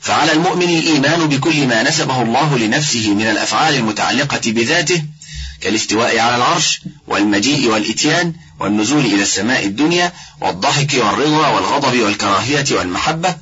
فعلى 0.00 0.32
المؤمن 0.32 0.78
الإيمان 0.78 1.28
بكل 1.28 1.66
ما 1.66 1.82
نسبه 1.82 2.22
الله 2.22 2.58
لنفسه 2.58 3.14
من 3.14 3.26
الأفعال 3.30 3.74
المتعلقة 3.74 4.40
بذاته 4.46 5.02
كالاستواء 5.60 6.18
على 6.18 6.36
العرش 6.36 6.80
والمجيء 7.06 7.68
والإتيان 7.68 8.34
والنزول 8.60 9.04
إلى 9.04 9.22
السماء 9.22 9.66
الدنيا 9.66 10.12
والضحك 10.40 10.94
والرضا 10.94 11.48
والغضب 11.48 11.98
والكراهية 11.98 12.66
والمحبة 12.70 13.36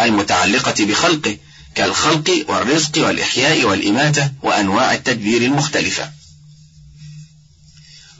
المتعلقة 0.00 0.84
بخلقه 0.84 1.36
كالخلق 1.74 2.44
والرزق 2.48 3.06
والإحياء 3.06 3.64
والإماتة 3.64 4.30
وأنواع 4.42 4.94
التدبير 4.94 5.42
المختلفة. 5.42 6.10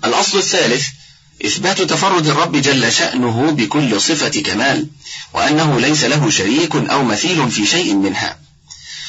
الأصل 0.05 0.39
الثالث 0.39 0.87
إثبات 1.47 1.83
تفرد 1.83 2.27
الرب 2.27 2.57
جل 2.57 2.93
شأنه 2.93 3.51
بكل 3.51 4.01
صفة 4.01 4.41
كمال، 4.43 4.89
وأنه 5.35 5.81
ليس 5.81 6.05
له 6.05 6.31
شريك 6.31 6.77
أو 6.77 7.05
مثيل 7.05 7.51
في 7.51 7.67
شيء 7.67 7.95
منها. 7.95 8.39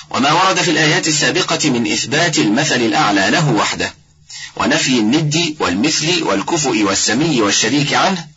وما 0.10 0.32
ورد 0.32 0.62
في 0.62 0.72
الآيات 0.72 1.08
السابقة 1.08 1.70
من 1.70 1.92
إثبات 1.92 2.38
المثل 2.38 2.76
الأعلى 2.76 3.30
له 3.30 3.54
وحده، 3.54 3.94
ونفي 4.56 5.00
الند 5.00 5.56
والمثل 5.60 6.24
والكفؤ 6.24 6.84
والسمي 6.84 7.42
والشريك 7.42 7.94
عنه، 7.94 8.28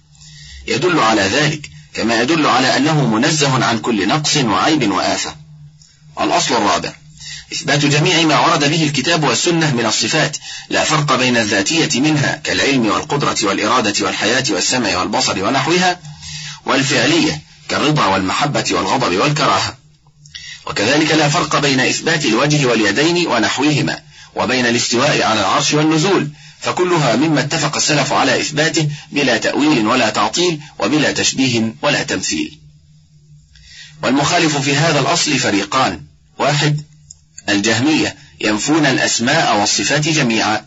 يدل 0.67 1.01
على 1.01 1.23
ذلك، 1.23 1.71
كما 1.95 2.21
يدل 2.23 2.47
على 2.47 2.77
أنه 2.77 3.07
منزه 3.07 3.65
عن 3.65 3.79
كل 3.79 4.09
نقص 4.09 4.37
وعيب 4.37 4.91
وآفة. 4.91 5.37
الأصل 6.21 6.55
الرابع 6.55 6.93
إثبات 7.53 7.85
جميع 7.85 8.23
ما 8.23 8.39
ورد 8.39 8.71
به 8.71 8.83
الكتاب 8.83 9.25
والسنة 9.25 9.75
من 9.75 9.87
الصفات 9.87 10.37
لا 10.69 10.85
فرق 10.85 11.17
بين 11.17 11.37
الذاتية 11.37 12.01
منها 12.01 12.41
كالعلم 12.45 12.87
والقدرة 12.87 13.37
والإرادة 13.43 14.07
والحياة 14.07 14.45
والسمع 14.51 14.99
والبصر 14.99 15.45
ونحوها 15.45 16.01
والفعلية 16.67 17.41
كالرضا 17.69 18.07
والمحبة 18.07 18.65
والغضب 18.71 19.17
والكراهة 19.17 19.77
وكذلك 20.67 21.11
لا 21.11 21.29
فرق 21.29 21.59
بين 21.59 21.81
إثبات 21.81 22.25
الوجه 22.25 22.67
واليدين 22.67 23.27
ونحوهما 23.27 24.03
وبين 24.37 24.67
الاستواء 24.67 25.23
على 25.23 25.41
العرش 25.41 25.75
والنزول 25.75 26.31
فكلها 26.61 27.17
مما 27.17 27.41
اتفق 27.41 27.77
السلف 27.77 28.13
على 28.13 28.41
إثباته 28.41 28.89
بلا 29.13 29.37
تأويل 29.37 29.87
ولا 29.87 30.11
تعطيل 30.11 30.61
وبلا 30.79 31.13
تشبيه 31.13 31.75
ولا 31.83 32.03
تمثيل. 32.03 32.59
والمخالف 34.03 34.57
في 34.57 34.77
هذا 34.77 35.01
الأصل 35.01 35.39
فريقان. 35.39 36.03
واحد 36.39 36.81
الجهمية 37.49 38.17
ينفون 38.41 38.87
الأسماء 38.87 39.61
والصفات 39.61 40.09
جميعا. 40.09 40.65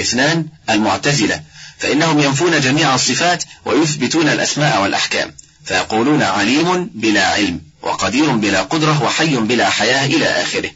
اثنان 0.00 0.46
المعتزلة 0.70 1.42
فإنهم 1.78 2.18
ينفون 2.18 2.60
جميع 2.60 2.94
الصفات 2.94 3.44
ويثبتون 3.64 4.28
الأسماء 4.28 4.82
والأحكام. 4.82 5.34
فيقولون 5.64 6.22
عليم 6.22 6.90
بلا 6.94 7.26
علم 7.26 7.60
وقدير 7.82 8.30
بلا 8.30 8.62
قدرة 8.62 9.02
وحي 9.02 9.36
بلا 9.36 9.70
حياة 9.70 10.06
إلى 10.06 10.26
آخره. 10.26 10.70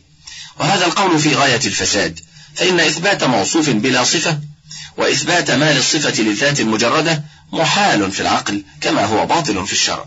وهذا 0.63 0.87
القول 0.87 1.19
في 1.19 1.35
غاية 1.35 1.61
الفساد. 1.67 2.21
فإن 2.55 2.81
إثبات 2.81 3.25
موصوف 3.25 3.71
بلا 3.71 4.05
صفة 4.05 4.39
وإثبات 4.97 5.51
ما 5.51 5.73
للصفة 5.73 6.23
للذات 6.23 6.61
المجردة 6.61 7.23
محال 7.53 8.13
في 8.13 8.21
العقل 8.21 8.63
كما 8.81 9.05
هو 9.05 9.27
باطل 9.27 9.67
في 9.67 9.73
الشرع. 9.73 10.05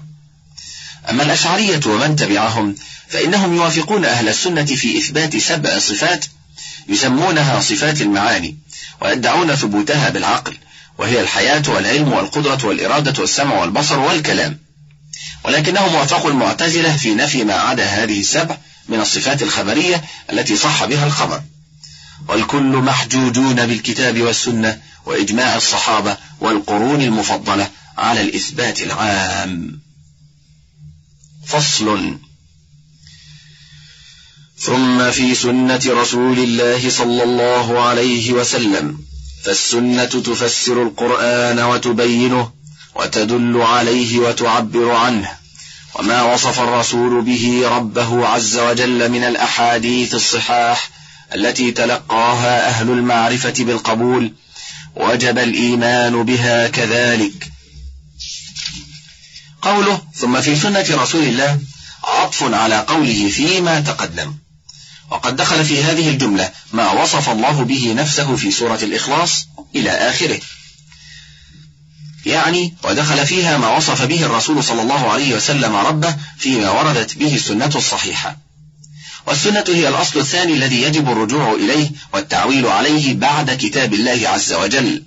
أما 1.10 1.24
الأشعرية 1.24 1.80
ومن 1.86 2.16
تبعهم 2.16 2.76
فإنهم 3.08 3.56
يوافقون 3.56 4.06
أهل 4.06 4.30
السنة 4.30 4.66
في 4.66 4.98
إثبات 4.98 5.38
سبع 5.38 5.80
صفات 5.80 6.26
يسمونها 6.88 7.60
صفات 7.60 8.02
المعاني 8.02 8.58
ويدعون 9.02 9.56
ثبوتها 9.56 10.10
بالعقل 10.10 10.58
وهي 10.98 11.22
الحياة 11.22 11.64
والعلم 11.68 12.14
والقدرة 12.14 12.66
والإرادة 12.66 13.22
والسمع 13.22 13.60
والبصر 13.62 14.00
والكلام. 14.00 14.60
ولكنهم 15.44 15.96
وافقوا 15.96 16.32
المعتزلة 16.32 16.98
في 16.98 17.16
نفي 17.16 17.44
ما 17.44 17.54
عدا 17.54 17.86
هذه 17.86 18.20
السبع 18.20 18.58
من 18.90 19.00
الصفات 19.00 19.42
الخبرية 19.42 20.04
التي 20.32 20.56
صح 20.56 20.86
بها 20.86 21.08
الخبر. 21.08 21.42
والكل 22.28 22.78
محجوجون 22.78 23.66
بالكتاب 23.66 24.22
والسنة 24.22 24.82
وإجماع 25.06 25.56
الصحابة 25.56 26.18
والقرون 26.40 27.02
المفضلة 27.02 27.70
على 27.98 28.22
الإثبات 28.22 28.82
العام. 28.82 29.82
فصل. 31.46 32.18
ثم 34.58 35.12
في 35.12 35.36
سنة 35.36 35.82
رسول 35.88 36.40
الله 36.40 36.90
صلى 36.90 37.24
الله 37.24 37.80
عليه 37.80 38.34
وسلم 38.34 39.00
فالسنة 39.44 40.06
تفسر 40.06 40.84
القرآن 40.84 41.60
وتبينه 41.60 42.52
وتدل 42.96 43.62
عليه 43.62 44.20
وتعبر 44.20 44.92
عنه. 44.92 45.45
وما 46.00 46.22
وصف 46.24 46.60
الرسول 46.60 47.22
به 47.22 47.62
ربه 47.66 48.28
عز 48.28 48.58
وجل 48.58 49.12
من 49.12 49.24
الأحاديث 49.24 50.16
الصحاح 50.16 50.90
التي 51.36 51.72
تلقاها 51.72 52.68
أهل 52.68 52.90
المعرفة 52.90 53.54
بالقبول 53.60 54.34
وجب 54.96 55.38
الإيمان 55.38 56.24
بها 56.24 56.68
كذلك. 56.68 57.52
قوله 59.62 60.02
ثم 60.16 60.42
في 60.42 60.56
سنة 60.56 60.86
رسول 60.90 61.24
الله 61.24 61.60
عطف 62.04 62.54
على 62.54 62.80
قوله 62.80 63.30
فيما 63.30 63.80
تقدم. 63.80 64.36
وقد 65.12 65.36
دخل 65.36 65.66
في 65.66 65.84
هذه 65.84 66.10
الجملة 66.10 66.52
ما 66.74 66.92
وصف 66.92 67.30
الله 67.30 67.64
به 67.64 67.94
نفسه 67.98 68.36
في 68.36 68.52
سورة 68.52 68.80
الإخلاص 68.84 69.48
إلى 69.76 69.90
آخره. 69.90 70.40
يعني 72.26 72.74
ودخل 72.84 73.28
فيها 73.28 73.58
ما 73.58 73.78
وصف 73.78 74.06
به 74.06 74.26
الرسول 74.26 74.64
صلى 74.64 74.82
الله 74.82 75.10
عليه 75.12 75.36
وسلم 75.36 75.76
ربه 75.76 76.16
فيما 76.38 76.70
وردت 76.70 77.18
به 77.18 77.36
السنة 77.36 77.72
الصحيحة. 77.76 78.38
والسنة 79.28 79.64
هي 79.68 79.88
الأصل 79.88 80.20
الثاني 80.20 80.54
الذي 80.54 80.82
يجب 80.82 81.10
الرجوع 81.10 81.54
إليه 81.54 81.92
والتعويل 82.14 82.68
عليه 82.68 83.14
بعد 83.14 83.52
كتاب 83.52 83.94
الله 83.94 84.30
عز 84.30 84.54
وجل. 84.54 85.04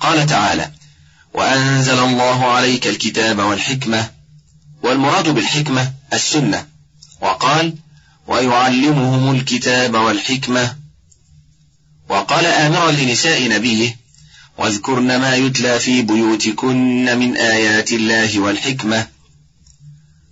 قال 0.00 0.26
تعالى 0.26 0.70
وأنزل 1.34 1.98
الله 1.98 2.44
عليك 2.52 2.86
الكتاب 2.86 3.38
والحكمة 3.38 4.10
والمراد 4.82 5.28
بالحكمة 5.28 5.92
السنة. 6.12 6.66
وقال 7.20 7.74
ويعلمهم 8.26 9.34
الكتاب 9.34 9.94
والحكمة. 9.94 10.76
وقال 12.08 12.46
آمرا 12.46 12.90
لنساء 12.90 13.48
نبيه 13.48 14.01
واذكرن 14.58 15.16
ما 15.20 15.36
يتلى 15.36 15.80
في 15.80 16.02
بيوتكن 16.02 17.18
من 17.18 17.36
آيات 17.36 17.92
الله 17.92 18.40
والحكمة. 18.40 19.06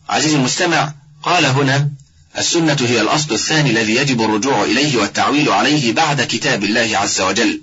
عزيزي 0.09 0.37
المستمع 0.37 0.95
قال 1.23 1.47
هنا 1.47 1.91
السنة 2.39 2.77
هي 2.81 3.01
الأصل 3.01 3.35
الثاني 3.35 3.71
الذي 3.71 3.95
يجب 3.95 4.23
الرجوع 4.23 4.65
إليه 4.65 4.97
والتعويل 4.97 5.49
عليه 5.49 5.93
بعد 5.93 6.23
كتاب 6.23 6.65
الله 6.65 6.99
عز 6.99 7.21
وجل. 7.21 7.63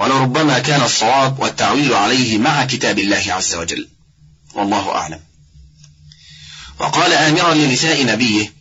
ولربما 0.00 0.58
كان 0.58 0.82
الصواب 0.82 1.38
والتعويل 1.40 1.94
عليه 1.94 2.38
مع 2.38 2.64
كتاب 2.64 2.98
الله 2.98 3.24
عز 3.28 3.54
وجل. 3.54 3.88
والله 4.54 4.90
أعلم. 4.90 5.20
وقال 6.78 7.12
آمرا 7.12 7.54
لنساء 7.54 8.06
نبيه 8.06 8.52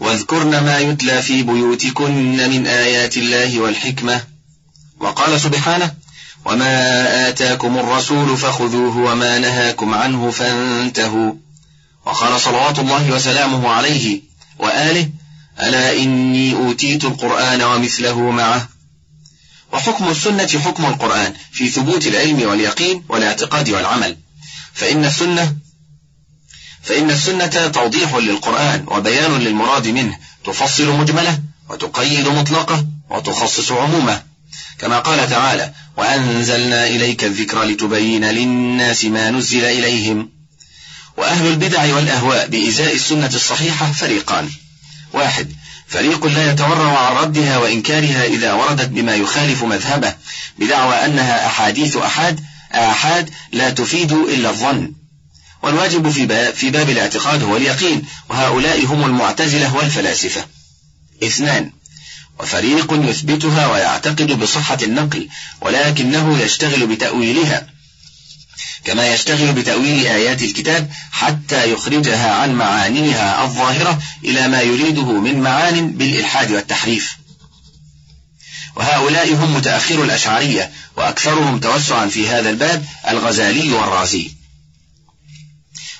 واذكرن 0.00 0.50
ما 0.64 0.78
يتلى 0.78 1.22
في 1.22 1.42
بيوتكن 1.42 2.50
من 2.50 2.66
آيات 2.66 3.16
الله 3.16 3.60
والحكمة. 3.60 4.24
وقال 5.00 5.40
سبحانه 5.40 6.03
وما 6.44 7.28
آتاكم 7.28 7.78
الرسول 7.78 8.36
فخذوه 8.36 8.96
وما 8.96 9.38
نهاكم 9.38 9.94
عنه 9.94 10.30
فانتهوا. 10.30 11.32
وقال 12.06 12.40
صلوات 12.40 12.78
الله 12.78 13.10
وسلامه 13.10 13.68
عليه 13.68 14.20
وآله 14.58 15.10
ألا 15.60 15.96
إني 15.96 16.54
أوتيت 16.54 17.04
القرآن 17.04 17.62
ومثله 17.62 18.30
معه. 18.30 18.68
وحكم 19.72 20.08
السنة 20.08 20.60
حكم 20.64 20.84
القرآن 20.86 21.34
في 21.52 21.68
ثبوت 21.68 22.06
العلم 22.06 22.48
واليقين 22.48 23.04
والاعتقاد 23.08 23.70
والعمل. 23.70 24.16
فإن 24.72 25.04
السنة 25.04 25.56
فإن 26.82 27.10
السنة 27.10 27.66
توضيح 27.66 28.14
للقرآن 28.14 28.84
وبيان 28.88 29.38
للمراد 29.38 29.88
منه. 29.88 30.18
تفصل 30.44 30.88
مجمله 30.88 31.38
وتقيد 31.70 32.28
مطلقه 32.28 32.86
وتخصص 33.10 33.72
عمومه. 33.72 34.33
كما 34.78 34.98
قال 34.98 35.30
تعالى 35.30 35.72
وأنزلنا 35.96 36.86
إليك 36.86 37.24
الذكر 37.24 37.62
لتبين 37.64 38.24
للناس 38.24 39.04
ما 39.04 39.30
نزل 39.30 39.64
إليهم. 39.64 40.30
وأهل 41.16 41.46
البدع 41.46 41.94
والأهواء 41.94 42.48
بإزاء 42.48 42.94
السنة 42.94 43.30
الصحيحة 43.34 43.92
فريقان. 43.92 44.50
واحد 45.12 45.52
فريق 45.88 46.26
لا 46.26 46.50
يتورع 46.50 46.98
عن 46.98 47.16
ردها 47.16 47.58
وإنكارها 47.58 48.24
إذا 48.24 48.52
وردت 48.52 48.88
بما 48.88 49.14
يخالف 49.14 49.64
مذهبه 49.64 50.14
بدعوى 50.58 50.94
أنها 50.94 51.46
أحاديث 51.46 51.96
أحاد 51.96 52.40
آحاد 52.72 53.30
لا 53.52 53.70
تفيد 53.70 54.12
إلا 54.12 54.50
الظن. 54.50 54.92
والواجب 55.62 56.10
في 56.10 56.26
باب, 56.26 56.54
في 56.54 56.70
باب 56.70 56.90
الاعتقاد 56.90 57.42
هو 57.42 57.56
اليقين 57.56 58.02
وهؤلاء 58.30 58.84
هم 58.84 59.04
المعتزلة 59.04 59.76
والفلاسفة. 59.76 60.44
اثنان 61.22 61.70
وفريق 62.38 62.92
يثبتها 63.10 63.72
ويعتقد 63.72 64.32
بصحة 64.32 64.78
النقل 64.82 65.28
ولكنه 65.60 66.38
يشتغل 66.38 66.86
بتأويلها. 66.86 67.66
كما 68.84 69.14
يشتغل 69.14 69.52
بتأويل 69.52 70.06
آيات 70.06 70.42
الكتاب 70.42 70.90
حتى 71.12 71.72
يخرجها 71.72 72.34
عن 72.34 72.54
معانيها 72.54 73.44
الظاهرة 73.44 74.02
إلى 74.24 74.48
ما 74.48 74.60
يريده 74.60 75.12
من 75.20 75.40
معان 75.40 75.92
بالإلحاد 75.92 76.50
والتحريف. 76.50 77.16
وهؤلاء 78.76 79.34
هم 79.34 79.54
متأخر 79.54 80.02
الأشعرية 80.02 80.70
وأكثرهم 80.96 81.60
توسعا 81.60 82.06
في 82.06 82.28
هذا 82.28 82.50
الباب 82.50 82.84
الغزالي 83.08 83.72
والرازي. 83.72 84.30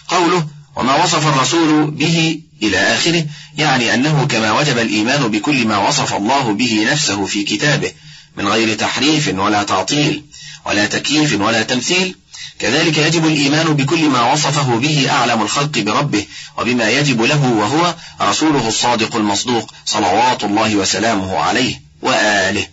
قوله 0.09 0.49
وما 0.77 1.05
وصف 1.05 1.27
الرسول 1.27 1.91
به 1.91 2.41
إلى 2.63 2.79
آخره 2.79 3.27
يعني 3.59 3.95
أنه 3.95 4.27
كما 4.27 4.53
وجب 4.53 4.79
الإيمان 4.79 5.29
بكل 5.29 5.67
ما 5.67 5.89
وصف 5.89 6.15
الله 6.15 6.53
به 6.53 6.87
نفسه 6.93 7.27
في 7.27 7.43
كتابه 7.43 7.93
من 8.37 8.49
غير 8.49 8.75
تحريف 8.75 9.29
ولا 9.29 9.63
تعطيل 9.63 10.23
ولا 10.67 10.87
تكييف 10.87 11.41
ولا 11.41 11.63
تمثيل. 11.63 12.17
كذلك 12.59 12.99
يجب 12.99 13.27
الإيمان 13.27 13.67
بكل 13.67 14.09
ما 14.09 14.33
وصفه 14.33 14.77
به 14.77 15.11
أعلم 15.11 15.43
الخلق 15.43 15.79
بربه 15.79 16.27
وبما 16.59 16.91
يجب 16.91 17.23
له 17.23 17.45
وهو 17.45 17.95
رسوله 18.21 18.69
الصادق 18.69 19.17
المصدوق 19.17 19.73
صلوات 19.87 20.45
الله 20.45 20.77
وسلامه 20.77 21.39
عليه 21.39 21.81
وآله. 22.03 22.67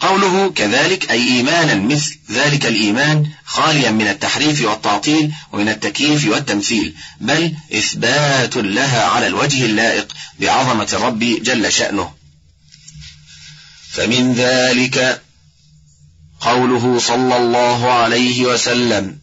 قوله 0.00 0.50
كذلك 0.50 1.10
أي 1.10 1.28
إيمانا 1.36 1.74
مثل 1.74 2.18
ذلك 2.30 2.66
الإيمان 2.66 3.26
خاليا 3.44 3.90
من 3.90 4.08
التحريف 4.08 4.64
والتعطيل 4.64 5.32
ومن 5.52 5.68
التكييف 5.68 6.28
والتمثيل 6.28 6.94
بل 7.20 7.54
إثبات 7.74 8.56
لها 8.56 9.04
على 9.04 9.26
الوجه 9.26 9.64
اللائق 9.64 10.12
بعظمة 10.40 10.88
الرب 10.92 11.18
جل 11.18 11.72
شأنه. 11.72 12.14
فمن 13.90 14.34
ذلك 14.34 15.22
قوله 16.40 16.98
صلى 16.98 17.36
الله 17.36 17.92
عليه 17.92 18.46
وسلم 18.46 19.18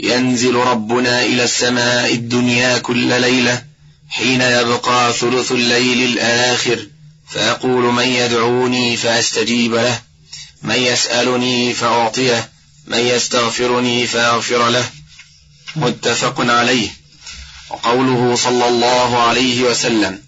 ينزل 0.00 0.54
ربنا 0.54 1.22
إلى 1.22 1.44
السماء 1.44 2.14
الدنيا 2.14 2.78
كل 2.78 3.20
ليلة 3.20 3.62
حين 4.08 4.40
يبقى 4.40 5.12
ثلث 5.12 5.52
الليل 5.52 6.02
الآخر. 6.02 6.86
فيقول 7.28 7.92
من 7.92 8.08
يدعوني 8.08 8.96
فأستجيب 8.96 9.74
له 9.74 10.00
من 10.62 10.74
يسألني 10.74 11.74
فأعطيه 11.74 12.50
من 12.86 12.98
يستغفرني 12.98 14.06
فأغفر 14.06 14.68
له. 14.68 14.84
متفق 15.76 16.40
عليه. 16.40 16.88
وقوله 17.70 18.36
صلى 18.36 18.68
الله 18.68 19.18
عليه 19.22 19.62
وسلم 19.62 20.22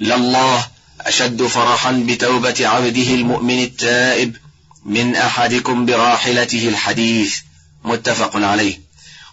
لله 0.00 0.68
أشد 1.00 1.42
فرحا 1.42 1.92
بتوبة 1.92 2.54
عبده 2.68 3.14
المؤمن 3.14 3.62
التائب 3.62 4.36
من 4.84 5.16
أحدكم 5.16 5.86
براحلته 5.86 6.68
الحديث. 6.68 7.36
متفق 7.84 8.36
عليه. 8.36 8.80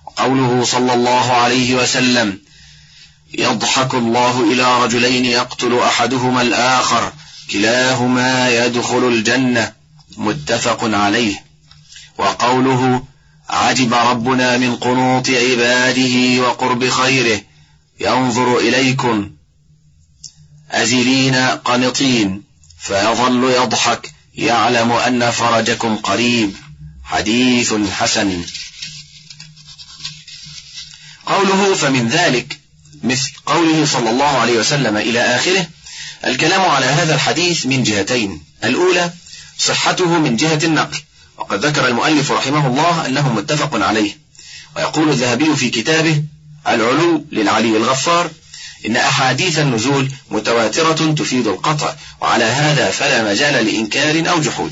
وقوله 0.05 0.63
صلى 0.63 0.93
الله 0.93 1.33
عليه 1.33 1.75
وسلم 1.75 2.39
يضحك 3.33 3.93
الله 3.93 4.51
إلى 4.51 4.83
رجلين 4.83 5.25
يقتل 5.25 5.79
أحدهما 5.79 6.41
الآخر 6.41 7.13
كلاهما 7.51 8.49
يدخل 8.49 9.07
الجنة. 9.07 9.73
متفق 10.17 10.83
عليه. 10.83 11.43
وقوله 12.17 13.03
عجب 13.49 13.93
ربنا 13.93 14.57
من 14.57 14.75
قنوط 14.75 15.29
عباده 15.29 16.41
وقرب 16.41 16.89
خيره. 16.89 17.41
ينظر 17.99 18.57
إليكم. 18.57 19.31
أزلين 20.71 21.35
قنطين. 21.35 22.43
فيظل 22.79 23.43
يضحك. 23.43 24.11
يعلم 24.35 24.91
أن 24.91 25.31
فرجكم 25.31 25.95
قريب. 25.95 26.53
حديث 27.03 27.73
حسن. 27.73 28.41
قوله 31.25 31.75
فمن 31.75 32.07
ذلك. 32.07 32.62
مثل 33.03 33.31
قوله 33.45 33.85
صلى 33.85 34.09
الله 34.09 34.37
عليه 34.37 34.59
وسلم 34.59 34.97
إلى 34.97 35.19
آخره 35.19 35.67
الكلام 36.25 36.61
على 36.61 36.85
هذا 36.85 37.15
الحديث 37.15 37.65
من 37.65 37.83
جهتين. 37.83 38.43
الأولى 38.63 39.11
صحته 39.57 40.19
من 40.19 40.35
جهة 40.35 40.59
النقل. 40.63 40.97
وقد 41.37 41.65
ذكر 41.65 41.87
المؤلف 41.87 42.31
رحمه 42.31 42.67
الله 42.67 43.05
أنه 43.05 43.33
متفق 43.33 43.85
عليه. 43.85 44.17
ويقول 44.75 45.09
الذهبي 45.09 45.55
في 45.55 45.69
كتابه 45.69 46.23
العلو 46.67 47.25
للعلي 47.31 47.77
الغفار 47.77 48.31
إن 48.85 48.97
أحاديث 48.97 49.59
النزول 49.59 50.11
متواترة 50.31 51.13
تفيد 51.13 51.47
القطع 51.47 51.95
وعلى 52.21 52.45
هذا 52.45 52.91
فلا 52.91 53.31
مجال 53.31 53.65
لإنكار 53.65 54.29
أو 54.29 54.41
جحود. 54.41 54.71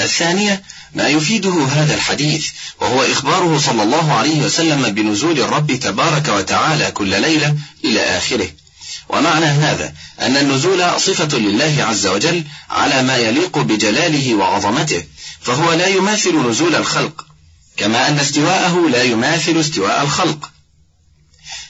الثانية 0.00 0.62
ما 0.94 1.08
يفيده 1.08 1.64
هذا 1.64 1.94
الحديث 1.94 2.46
وهو 2.80 3.02
إخباره 3.02 3.58
صلى 3.58 3.82
الله 3.82 4.12
عليه 4.12 4.42
وسلم 4.42 4.90
بنزول 4.90 5.40
الرب 5.40 5.72
تبارك 5.72 6.28
وتعالى 6.28 6.90
كل 6.90 7.20
ليلة 7.20 7.56
إلى 7.84 8.00
آخره. 8.00 8.48
ومعنى 9.08 9.46
هذا 9.46 9.94
أن 10.20 10.36
النزول 10.36 11.00
صفة 11.00 11.38
لله 11.38 11.84
عز 11.84 12.06
وجل 12.06 12.44
على 12.70 13.02
ما 13.02 13.16
يليق 13.16 13.58
بجلاله 13.58 14.34
وعظمته 14.34 15.04
فهو 15.40 15.72
لا 15.72 15.86
يماثل 15.86 16.48
نزول 16.48 16.74
الخلق 16.74 17.26
كما 17.76 18.08
أن 18.08 18.18
استواءه 18.18 18.88
لا 18.88 19.02
يماثل 19.02 19.60
استواء 19.60 20.02
الخلق. 20.02 20.50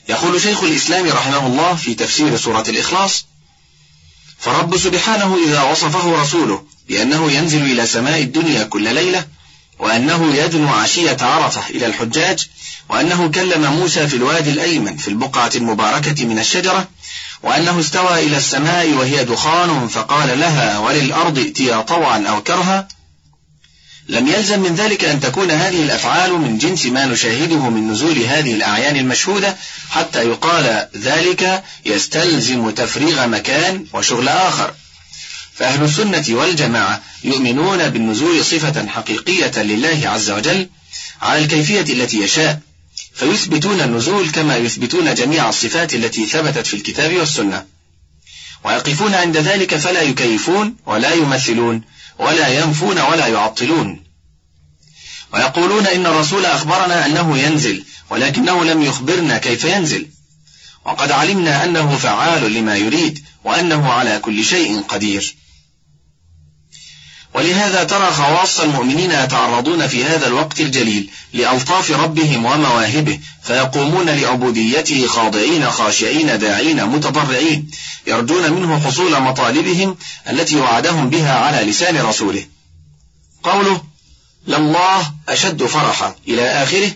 يقول 0.08 0.40
شيخ 0.40 0.62
الإسلام 0.62 1.08
رحمه 1.08 1.46
الله 1.46 1.74
في 1.74 1.94
تفسير 1.94 2.36
سورة 2.36 2.64
الإخلاص 2.68 3.26
فالرب 4.38 4.76
سبحانه 4.76 5.36
إذا 5.46 5.62
وصفه 5.62 6.22
رسوله 6.22 6.64
بأنه 6.92 7.32
ينزل 7.32 7.62
إلى 7.62 7.86
سماء 7.86 8.22
الدنيا 8.22 8.64
كل 8.64 8.94
ليلة 8.94 9.24
وأنه 9.78 10.34
يدنو 10.34 10.68
عشية 10.68 11.16
عرفة 11.20 11.70
إلى 11.70 11.86
الحجاج 11.86 12.46
وأنه 12.88 13.28
كلم 13.28 13.72
موسى 13.72 14.08
في 14.08 14.16
الوادي 14.16 14.50
الأيمن 14.50 14.96
في 14.96 15.08
البقعة 15.08 15.50
المباركة 15.56 16.24
من 16.24 16.38
الشجرة 16.38 16.88
وأنه 17.42 17.80
استوى 17.80 18.26
إلى 18.26 18.36
السماء 18.36 18.90
وهي 18.90 19.24
دخان 19.24 19.88
فقال 19.88 20.40
لها 20.40 20.78
وللأرض 20.78 21.38
ائتيا 21.38 21.80
طوعا 21.80 22.24
أو 22.28 22.42
كرها. 22.42 22.88
لم 24.08 24.28
يلزم 24.28 24.60
من 24.60 24.74
ذلك 24.74 25.04
أن 25.04 25.20
تكون 25.20 25.50
هذه 25.50 25.82
الأفعال 25.82 26.32
من 26.32 26.58
جنس 26.58 26.86
ما 26.86 27.06
نشاهده 27.06 27.70
من 27.70 27.90
نزول 27.90 28.18
هذه 28.18 28.54
الأعيان 28.54 28.96
المشهودة 28.96 29.56
حتى 29.90 30.22
يقال 30.28 30.88
ذلك 30.96 31.64
يستلزم 31.86 32.70
تفريغ 32.70 33.26
مكان 33.26 33.86
وشغل 33.92 34.28
آخر. 34.28 34.74
فأهل 35.54 35.84
السنة 35.84 36.24
والجماعة 36.28 37.02
يؤمنون 37.24 37.88
بالنزول 37.88 38.44
صفة 38.44 38.86
حقيقية 38.86 39.62
لله 39.62 40.08
عز 40.08 40.30
وجل 40.30 40.68
على 41.22 41.44
الكيفية 41.44 41.80
التي 41.92 42.22
يشاء 42.22 42.60
فيثبتون 43.14 43.80
النزول 43.80 44.30
كما 44.30 44.56
يثبتون 44.56 45.14
جميع 45.14 45.48
الصفات 45.48 45.94
التي 45.94 46.26
ثبتت 46.26 46.66
في 46.66 46.74
الكتاب 46.74 47.16
والسنة. 47.16 47.66
ويقفون 48.64 49.14
عند 49.14 49.36
ذلك 49.36 49.76
فلا 49.76 50.02
يكيفون 50.02 50.76
ولا 50.86 51.14
يمثلون 51.14 51.82
ولا 52.18 52.48
ينفون 52.48 53.00
ولا 53.00 53.26
يعطلون. 53.26 54.02
ويقولون 55.34 55.86
إن 55.86 56.06
الرسول 56.06 56.46
أخبرنا 56.46 57.06
أنه 57.06 57.38
ينزل 57.38 57.84
ولكنه 58.10 58.64
لم 58.64 58.82
يخبرنا 58.82 59.38
كيف 59.38 59.64
ينزل. 59.64 60.06
وقد 60.84 61.10
علمنا 61.10 61.64
أنه 61.64 61.96
فعال 61.96 62.52
لما 62.54 62.76
يريد 62.76 63.24
وأنه 63.44 63.92
على 63.92 64.18
كل 64.18 64.44
شيء 64.44 64.80
قدير. 64.80 65.41
ولهذا 67.34 67.84
ترى 67.84 68.10
خواص 68.10 68.60
المؤمنين 68.60 69.10
يتعرضون 69.10 69.86
في 69.86 70.04
هذا 70.04 70.26
الوقت 70.26 70.60
الجليل 70.60 71.10
لألطاف 71.32 71.90
ربهم 71.90 72.44
ومواهبه 72.44 73.20
فيقومون 73.42 74.10
لعبوديته 74.10 75.06
خاضعين 75.06 75.70
خاشعين 75.70 76.38
داعين 76.38 76.86
متضرعين 76.86 77.70
يرجون 78.06 78.52
منه 78.52 78.80
حصول 78.80 79.20
مطالبهم 79.22 79.96
التي 80.30 80.56
وعدهم 80.56 81.10
بها 81.10 81.38
على 81.38 81.70
لسان 81.70 81.96
رسوله. 81.96 82.44
قوله 83.42 83.82
لله 84.46 85.12
أشد 85.28 85.66
فرحا 85.66 86.14
إلى 86.28 86.62
آخره. 86.62 86.90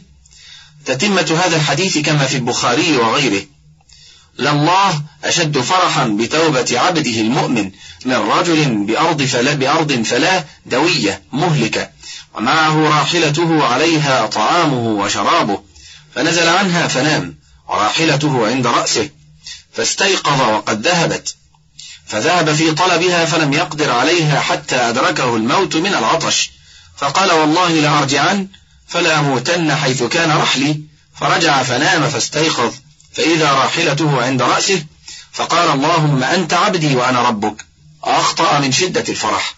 تتمة 0.85 1.41
هذا 1.45 1.57
الحديث 1.57 1.99
كما 1.99 2.27
في 2.27 2.37
البخاري 2.37 2.97
وغيره. 2.97 3.43
لله 4.39 5.03
أشد 5.25 5.59
فرحا 5.59 6.05
بتوبة 6.05 6.81
عبده 6.81 7.21
المؤمن 7.21 7.71
من 8.05 8.17
رجل 8.17 8.87
بأرض 8.87 9.23
فلا 9.23 9.55
بأرض 9.55 10.03
فلا 10.03 10.45
دوية 10.67 11.23
مهلكة. 11.33 11.89
ومعه 12.35 12.89
راحلته 12.89 13.65
عليها 13.65 14.27
طعامه 14.27 14.89
وشرابه. 14.89 15.63
فنزل 16.15 16.49
عنها 16.49 16.89
فنام 16.89 17.35
وراحلته 17.69 18.47
عند 18.47 18.67
رأسه. 18.67 19.09
فاستيقظ 19.73 20.41
وقد 20.41 20.87
ذهبت. 20.87 21.37
فذهب 22.07 22.55
في 22.55 22.73
طلبها 22.73 23.25
فلم 23.25 23.53
يقدر 23.53 23.91
عليها 23.91 24.41
حتى 24.41 24.77
أدركه 24.77 25.37
الموت 25.37 25.77
من 25.77 25.95
العطش. 25.95 26.51
فقال 26.97 27.33
والله 27.33 27.69
لأرجعن 27.69 28.49
فلا 28.89 29.19
أموتن 29.19 29.75
حيث 29.75 30.03
كان 30.03 30.31
رحلي. 30.31 30.81
فرجع 31.21 31.63
فنام 31.63 32.09
فاستيقظ. 32.09 32.73
فإذا 33.17 33.53
راحلته 33.53 34.23
عند 34.23 34.43
رأسه 34.43 34.85
فقال 35.33 35.71
اللهم 35.71 36.25
أنت 36.25 36.55
عبدي 36.55 36.97
وأنا 36.97 37.23
ربك. 37.23 37.65
أخطأ 38.05 38.59
من 38.59 38.73
شدة 38.73 39.05
الفرح. 39.09 39.55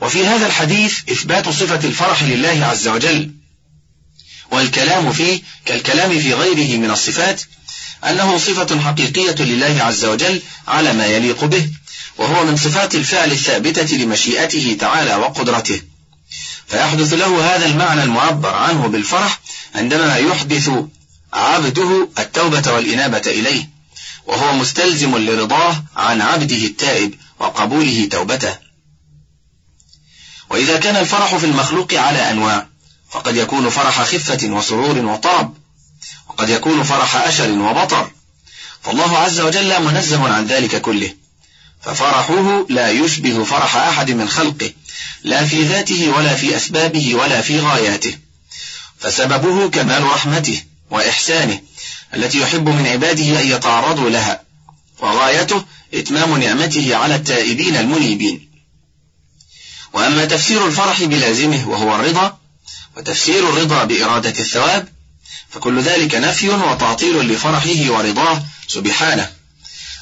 وفي 0.00 0.26
هذا 0.26 0.46
الحديث 0.46 0.98
إثبات 1.12 1.48
صفة 1.48 1.88
الفرح 1.88 2.22
لله 2.22 2.66
عز 2.66 2.88
وجل. 2.88 3.30
والكلام 4.50 5.12
فيه 5.12 5.42
كالكلام 5.64 6.20
في 6.20 6.34
غيره 6.34 6.76
من 6.78 6.90
الصفات 6.90 7.42
أنه 8.04 8.38
صفة 8.38 8.80
حقيقية 8.80 9.44
لله 9.44 9.82
عز 9.82 10.04
وجل 10.04 10.42
على 10.68 10.92
ما 10.92 11.06
يليق 11.06 11.44
به 11.44 11.70
وهو 12.18 12.44
من 12.44 12.56
صفات 12.56 12.94
الفعل 12.94 13.32
الثابتة 13.32 13.96
لمشيئته 13.96 14.76
تعالى 14.80 15.14
وقدرته. 15.16 15.82
فيحدث 16.66 17.12
له 17.12 17.54
هذا 17.54 17.66
المعنى 17.66 18.02
المعبر 18.02 18.54
عنه 18.54 18.86
بالفرح 18.86 19.40
عندما 19.74 20.16
يحدث 20.16 20.70
عبده 21.34 22.08
التوبة 22.18 22.72
والإنابة 22.72 23.22
إليه 23.26 23.68
وهو 24.26 24.52
مستلزم 24.52 25.16
لرضاه 25.16 25.84
عن 25.96 26.20
عبده 26.20 26.56
التائب 26.56 27.14
وقبوله 27.38 28.08
توبته. 28.10 28.58
وإذا 30.50 30.78
كان 30.78 30.96
الفرح 30.96 31.36
في 31.36 31.46
المخلوق 31.46 31.94
على 31.94 32.30
أنواع 32.30 32.66
فقد 33.10 33.36
يكون 33.36 33.70
فرح 33.70 34.02
خفة 34.02 34.48
وسرور 34.48 34.98
وطرب 34.98 35.56
وقد 36.28 36.48
يكون 36.48 36.82
فرح 36.82 37.16
أشر 37.16 37.50
وبطر. 37.50 38.10
فالله 38.82 39.18
عز 39.18 39.40
وجل 39.40 39.82
منزه 39.82 40.28
عن 40.28 40.46
ذلك 40.46 40.80
كله 40.80 41.14
ففرحه 41.82 42.66
لا 42.68 42.90
يشبه 42.90 43.44
فرح 43.44 43.76
أحد 43.76 44.10
من 44.10 44.28
خلقه 44.28 44.72
لا 45.24 45.44
في 45.44 45.62
ذاته 45.62 46.10
ولا 46.16 46.34
في 46.34 46.56
أسبابه 46.56 47.14
ولا 47.14 47.40
في 47.40 47.60
غاياته. 47.60 48.18
فسببه 48.98 49.70
كمال 49.70 50.02
رحمته 50.04 50.62
وإحسانه 50.90 51.60
التي 52.14 52.40
يحب 52.40 52.68
من 52.68 52.86
عباده 52.86 53.40
أن 53.40 53.48
يتعرضوا 53.48 54.10
لها. 54.10 54.42
وغايته 55.00 55.64
إتمام 55.94 56.36
نعمته 56.36 56.96
على 56.96 57.14
التائبين 57.14 57.76
المنيبين. 57.76 58.48
وأما 59.92 60.24
تفسير 60.24 60.66
الفرح 60.66 61.02
بلازمه 61.02 61.68
وهو 61.68 61.94
الرضا 61.94 62.38
وتفسير 62.96 63.48
الرضا 63.48 63.84
بإرادة 63.84 64.30
الثواب 64.30 64.88
فكل 65.50 65.82
ذلك 65.82 66.14
نفي 66.14 66.48
وتعطيل 66.48 67.18
لفرحه 67.18 67.90
ورضاه 67.90 68.42
سبحانه. 68.68 69.30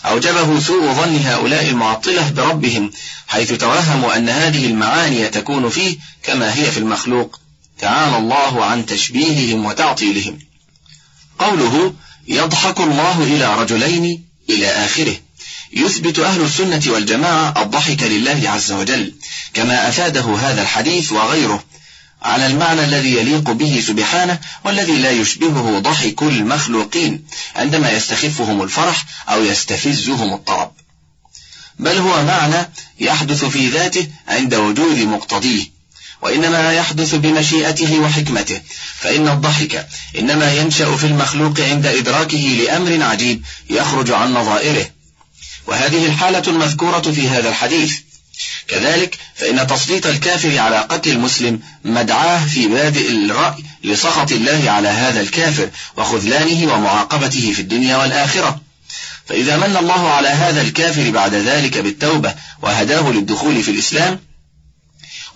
أوجبه 0.05 0.61
سوء 0.61 0.93
ظن 0.93 1.16
هؤلاء 1.16 1.68
المعطلة 1.68 2.30
بربهم 2.30 2.93
حيث 3.28 3.53
توهموا 3.53 4.16
أن 4.16 4.28
هذه 4.28 4.66
المعاني 4.66 5.28
تكون 5.28 5.68
فيه 5.68 5.99
كما 6.22 6.55
هي 6.55 6.70
في 6.70 6.78
المخلوق. 6.78 7.41
تعالى 7.78 8.16
الله 8.16 8.64
عن 8.64 8.87
تشبيههم 8.87 9.64
وتعطيلهم. 9.66 10.39
قوله 11.45 11.95
يضحك 12.28 12.80
الله 12.80 13.22
إلى 13.22 13.55
رجلين 13.55 14.24
إلى 14.51 14.66
آخره. 14.66 15.16
يثبت 15.72 16.18
أهل 16.18 16.43
السنة 16.43 16.82
والجماعة 16.86 17.62
الضحك 17.62 18.03
لله 18.03 18.51
عز 18.51 18.72
وجل 18.72 19.14
كما 19.55 19.88
أفاده 19.88 20.36
هذا 20.36 20.62
الحديث 20.62 21.12
وغيره 21.12 21.64
على 22.22 22.47
المعنى 22.47 22.84
الذي 22.84 23.16
يليق 23.16 23.51
به 23.51 23.82
سبحانه 23.86 24.38
والذي 24.64 24.97
لا 24.97 25.11
يشبهه 25.11 25.78
ضحك 25.78 26.22
المخلوقين 26.22 27.24
عندما 27.57 27.90
يستخفهم 27.90 28.62
الفرح 28.62 29.05
أو 29.28 29.45
يستفزهم 29.45 30.34
الطرب. 30.34 30.72
بل 31.78 31.99
هو 31.99 32.24
معنى 32.24 32.70
يحدث 33.01 33.45
في 33.45 33.68
ذاته 33.68 34.09
عند 34.28 34.55
وجود 34.55 34.99
مقتضيه. 34.99 35.72
وإنما 36.23 36.73
يحدث 36.73 37.14
بمشيئته 37.14 37.99
وحكمته. 37.99 38.61
فإن 39.01 39.29
الضحك 39.29 39.87
إنما 40.18 40.53
ينشأ 40.53 40.97
في 40.97 41.07
المخلوق 41.07 41.61
عند 41.61 41.87
إدراكه 41.87 42.39
لأمر 42.39 43.03
عجيب 43.03 43.43
يخرج 43.70 44.11
عن 44.11 44.35
نظائره. 44.35 44.87
وهذه 45.66 46.07
الحالة 46.07 46.43
المذكورة 46.47 47.01
في 47.01 47.29
هذا 47.29 47.49
الحديث. 47.49 47.99
كذلك 48.68 49.18
فإن 49.35 49.66
تسليط 49.66 50.07
الكافر 50.07 50.59
على 50.59 50.79
قتل 50.79 51.11
المسلم 51.11 51.61
مدعاه 51.85 52.47
في 52.47 52.68
بادئ 52.68 53.11
الرأي 53.11 53.64
لسخط 53.85 54.33
الله 54.33 54.70
على 54.70 54.89
هذا 54.89 55.20
الكافر 55.20 55.70
وخذلانه 55.97 56.75
ومعاقبته 56.75 57.53
في 57.53 57.62
الدنيا 57.62 57.97
والآخرة. 57.97 58.61
فإذا 59.27 59.57
من 59.57 59.77
الله 59.77 60.11
على 60.11 60.29
هذا 60.29 60.62
الكافر 60.62 61.11
بعد 61.11 61.35
ذلك 61.35 61.79
بالتوبة 61.79 62.35
وهداه 62.62 63.11
للدخول 63.11 63.62
في 63.62 63.70
الإسلام 63.70 64.18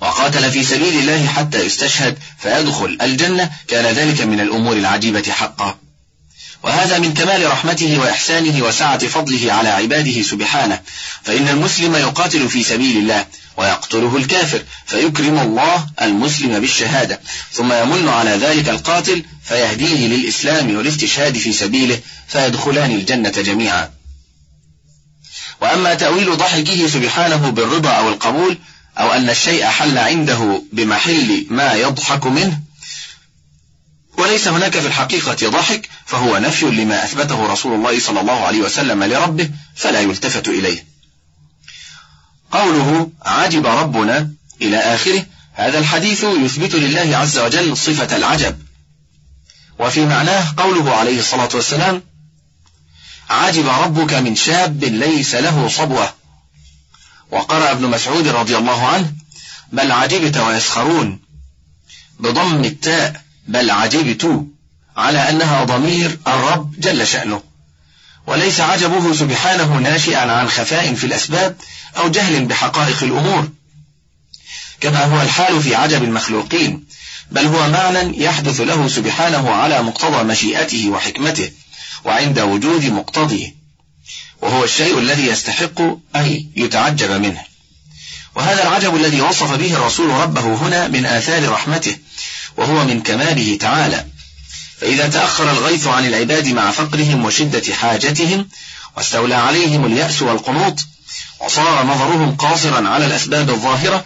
وقاتل 0.01 0.51
في 0.51 0.65
سبيل 0.65 0.99
الله 0.99 1.27
حتى 1.27 1.65
يستشهد 1.65 2.19
فيدخل 2.39 2.99
الجنة. 3.03 3.51
كان 3.69 3.95
ذلك 3.95 4.21
من 4.21 4.41
الأمور 4.41 4.77
العجيبة 4.77 5.33
حقا. 5.33 5.79
وهذا 6.63 6.99
من 6.99 7.15
كمال 7.15 7.51
رحمته 7.51 7.99
وإحسانه 7.99 8.65
وسعة 8.65 9.07
فضله 9.07 9.53
على 9.53 9.69
عباده 9.69 10.23
سبحانه. 10.23 10.81
فإن 11.23 11.49
المسلم 11.49 11.97
يقاتل 11.97 12.49
في 12.49 12.63
سبيل 12.63 12.97
الله 12.97 13.27
ويقتله 13.57 14.17
الكافر 14.17 14.63
فيكرم 14.87 15.39
الله 15.39 15.87
المسلم 16.03 16.61
بالشهادة. 16.61 17.21
ثم 17.53 17.73
يمن 17.73 18.09
على 18.09 18.31
ذلك 18.31 18.69
القاتل 18.69 19.25
فيهديه 19.45 20.07
للإسلام 20.07 20.77
والاستشهاد 20.77 21.39
في 21.39 21.53
سبيله 21.53 22.01
فيدخلان 22.29 22.91
الجنة 22.91 23.31
جميعا. 23.31 23.91
وأما 25.61 25.95
تأويل 25.95 26.37
ضحكه 26.37 26.87
سبحانه 26.87 27.51
بالرضا 27.51 27.91
أو 27.91 28.09
القبول 28.09 28.59
أو 28.99 29.13
أن 29.13 29.31
الشيء 29.31 29.65
حل 29.65 29.99
عنده 29.99 30.63
بمحل 30.73 31.47
ما 31.51 31.73
يضحك 31.73 32.27
منه؟ 32.27 32.61
وليس 34.19 34.49
هناك 34.49 34.79
في 34.79 34.87
الحقيقة 34.87 35.51
ضحك 35.51 35.89
فهو 36.07 36.39
نفي 36.39 36.67
لما 36.67 37.05
أثبته 37.05 37.47
رسول 37.47 37.75
الله 37.75 38.01
صلى 38.01 38.21
الله 38.21 38.47
عليه 38.47 38.61
وسلم 38.61 39.05
لربه 39.05 39.51
فلا 39.77 40.01
يلتفت 40.01 40.49
إليه. 40.49 40.85
قوله 42.51 43.11
عجب 43.23 43.67
ربنا 43.67 44.31
إلى 44.63 44.77
آخره 44.77 45.27
هذا 45.53 45.79
الحديث 45.79 46.25
يثبت 46.25 46.75
لله 46.75 47.17
عز 47.17 47.39
وجل 47.39 47.77
صفة 47.77 48.17
العجب. 48.17 48.59
وفي 49.79 50.07
معناه 50.07 50.55
قوله 50.57 50.95
عليه 50.95 51.19
الصلاة 51.19 51.49
والسلام 51.55 52.03
عجب 53.31 53.69
ربك 53.69 54.15
من 54.15 54.37
شاب 54.37 54.85
ليس 54.85 55.35
له 55.35 55.69
صبوة. 55.69 56.15
وقرأ 57.31 57.71
ابن 57.71 57.87
مسعود 57.87 58.29
رضي 58.29 58.57
الله 58.57 58.87
عنه 58.87 59.13
بل 59.73 59.93
عجبت 59.93 60.37
ويسخرون. 60.37 61.21
بضم 62.21 62.65
التاء 62.65 63.23
بل 63.49 63.71
عجبت 63.71 64.47
على 64.97 65.31
أنها 65.31 65.65
ضمير 65.65 66.19
الرب 66.27 66.81
جل 66.81 67.07
شأنه. 67.07 67.43
وليس 68.27 68.61
عجبه 68.61 69.15
سبحانه 69.15 69.79
ناشئا 69.79 70.33
عن 70.33 70.49
خفاء 70.49 70.95
في 70.95 71.05
الأسباب 71.05 71.57
أو 71.97 72.09
جهل 72.09 72.45
بحقائق 72.45 73.03
الأمور. 73.03 73.49
كما 74.81 75.05
هو 75.05 75.23
الحال 75.23 75.63
في 75.63 75.75
عجب 75.75 76.05
المخلوقين 76.05 76.87
بل 77.31 77.47
هو 77.47 77.69
معنى 77.69 78.23
يحدث 78.23 78.61
له 78.61 78.89
سبحانه 78.89 79.51
على 79.51 79.83
مقتضى 79.83 80.23
مشيئته 80.23 80.89
وحكمته 80.89 81.51
وعند 82.05 82.39
وجود 82.39 82.85
مقتضيه. 82.85 83.66
وهو 84.43 84.65
الشيء 84.65 84.99
الذي 84.99 85.27
يستحق 85.27 85.81
أن 86.17 86.47
يتعجب 86.57 87.11
منه. 87.11 87.41
وهذا 88.35 88.63
العجب 88.63 88.97
الذي 88.97 89.21
وصف 89.21 89.53
به 89.53 89.75
الرسول 89.75 90.11
ربه 90.11 90.55
هنا 90.55 90.89
من 90.89 91.07
آثار 91.07 91.49
رحمته 91.49 91.97
وهو 92.57 92.85
من 92.85 93.03
كماله 93.03 93.57
تعالى. 93.57 94.07
فإذا 94.81 95.09
تأخر 95.09 95.51
الغيث 95.51 95.87
عن 95.87 96.07
العباد 96.07 96.49
مع 96.49 96.71
فقرهم 96.71 97.25
وشدة 97.25 97.75
حاجتهم 97.75 98.49
واستولى 98.97 99.35
عليهم 99.35 99.85
اليأس 99.85 100.23
والقنوط 100.23 100.87
وصار 101.41 101.87
نظرهم 101.87 102.37
قاصرا 102.37 102.89
على 102.89 103.07
الأسباب 103.07 103.51
الظاهرة 103.51 104.05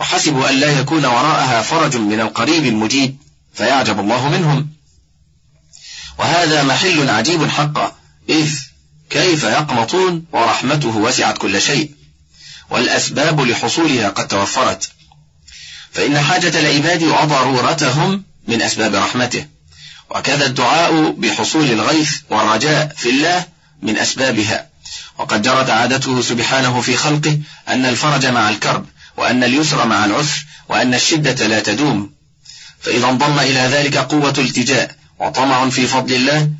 وحسبوا 0.00 0.50
أن 0.50 0.60
لا 0.60 0.80
يكون 0.80 1.04
وراءها 1.04 1.62
فرج 1.62 1.96
من 1.96 2.20
القريب 2.20 2.64
المجيب 2.66 3.16
فيعجب 3.54 4.00
الله 4.00 4.28
منهم. 4.28 4.68
وهذا 6.18 6.62
محل 6.62 7.10
عجيب 7.10 7.48
حقا 7.48 7.96
إذ 8.28 8.50
كيف 9.12 9.44
يقنطون 9.44 10.24
ورحمته 10.32 10.96
وسعت 10.96 11.38
كل 11.38 11.60
شيء. 11.60 11.90
والأسباب 12.70 13.40
لحصولها 13.40 14.08
قد 14.08 14.28
توفرت. 14.28 14.90
فإن 15.92 16.20
حاجة 16.20 16.60
العباد 16.60 17.02
وضرورتهم 17.02 18.24
من 18.48 18.62
أسباب 18.62 18.94
رحمته. 18.94 19.46
وكذا 20.10 20.46
الدعاء 20.46 21.10
بحصول 21.10 21.70
الغيث 21.70 22.12
والرجاء 22.30 22.92
في 22.96 23.10
الله 23.10 23.44
من 23.82 23.98
أسبابها. 23.98 24.66
وقد 25.18 25.42
جرت 25.42 25.70
عادته 25.70 26.22
سبحانه 26.22 26.80
في 26.80 26.96
خلقه 26.96 27.38
أن 27.68 27.86
الفرج 27.86 28.26
مع 28.26 28.48
الكرب 28.48 28.86
وأن 29.16 29.44
اليسر 29.44 29.86
مع 29.86 30.04
العسر 30.04 30.46
وأن 30.68 30.94
الشدة 30.94 31.46
لا 31.46 31.60
تدوم. 31.60 32.12
فإذا 32.80 33.08
انضم 33.08 33.38
إلى 33.38 33.60
ذلك 33.60 33.96
قوة 33.96 34.34
التجاء 34.38 34.94
وطمع 35.18 35.68
في 35.68 35.86
فضل 35.86 36.14
الله 36.14 36.50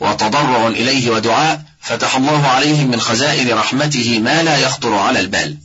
وتضرع 0.00 0.66
إليه 0.66 1.10
ودعاء 1.10 1.71
فتح 1.82 2.16
الله 2.16 2.46
عليهم 2.46 2.90
من 2.90 3.00
خزائن 3.00 3.52
رحمته 3.58 4.18
ما 4.18 4.42
لا 4.42 4.56
يخطر 4.56 4.94
على 4.94 5.20
البال. 5.20 5.58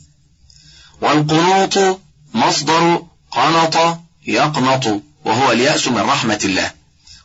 والقنوط 1.00 2.00
مصدر 2.34 3.02
قنط 3.30 3.98
يقنط 4.26 5.02
وهو 5.24 5.52
اليأس 5.52 5.88
من 5.88 6.00
رحمة 6.00 6.40
الله. 6.44 6.70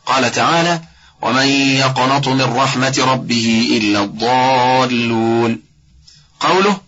قال 0.06 0.32
تعالى 0.32 0.80
ومن 1.22 1.46
يقنط 1.76 2.28
من 2.28 2.42
رحمة 2.42 2.94
ربه 2.98 3.78
إلا 3.80 4.02
الضالون 4.02 5.60
قوله 6.40 6.80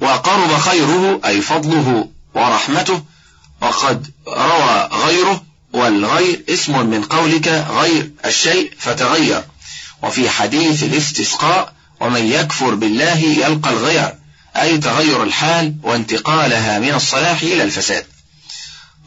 وقرب 0.00 0.58
خيره 0.58 1.20
أي 1.24 1.40
فضله 1.40 2.08
ورحمته 2.34 3.02
وقد 3.60 4.10
روى 4.28 4.88
غيره 5.06 5.42
والغير 5.72 6.44
اسم 6.48 6.86
من 6.86 7.04
قولك 7.04 7.48
غير 7.48 8.10
الشيء 8.24 8.72
فتغير 8.78 9.44
وفي 10.02 10.30
حديث 10.30 10.82
الاستسقاء 10.82 11.72
ومن 12.00 12.26
يكفر 12.26 12.74
بالله 12.74 13.18
يلقى 13.18 13.70
الغير 13.70 14.14
أي 14.56 14.78
تغير 14.78 15.22
الحال 15.22 15.74
وانتقالها 15.82 16.78
من 16.78 16.94
الصلاح 16.94 17.42
إلى 17.42 17.62
الفساد. 17.62 18.04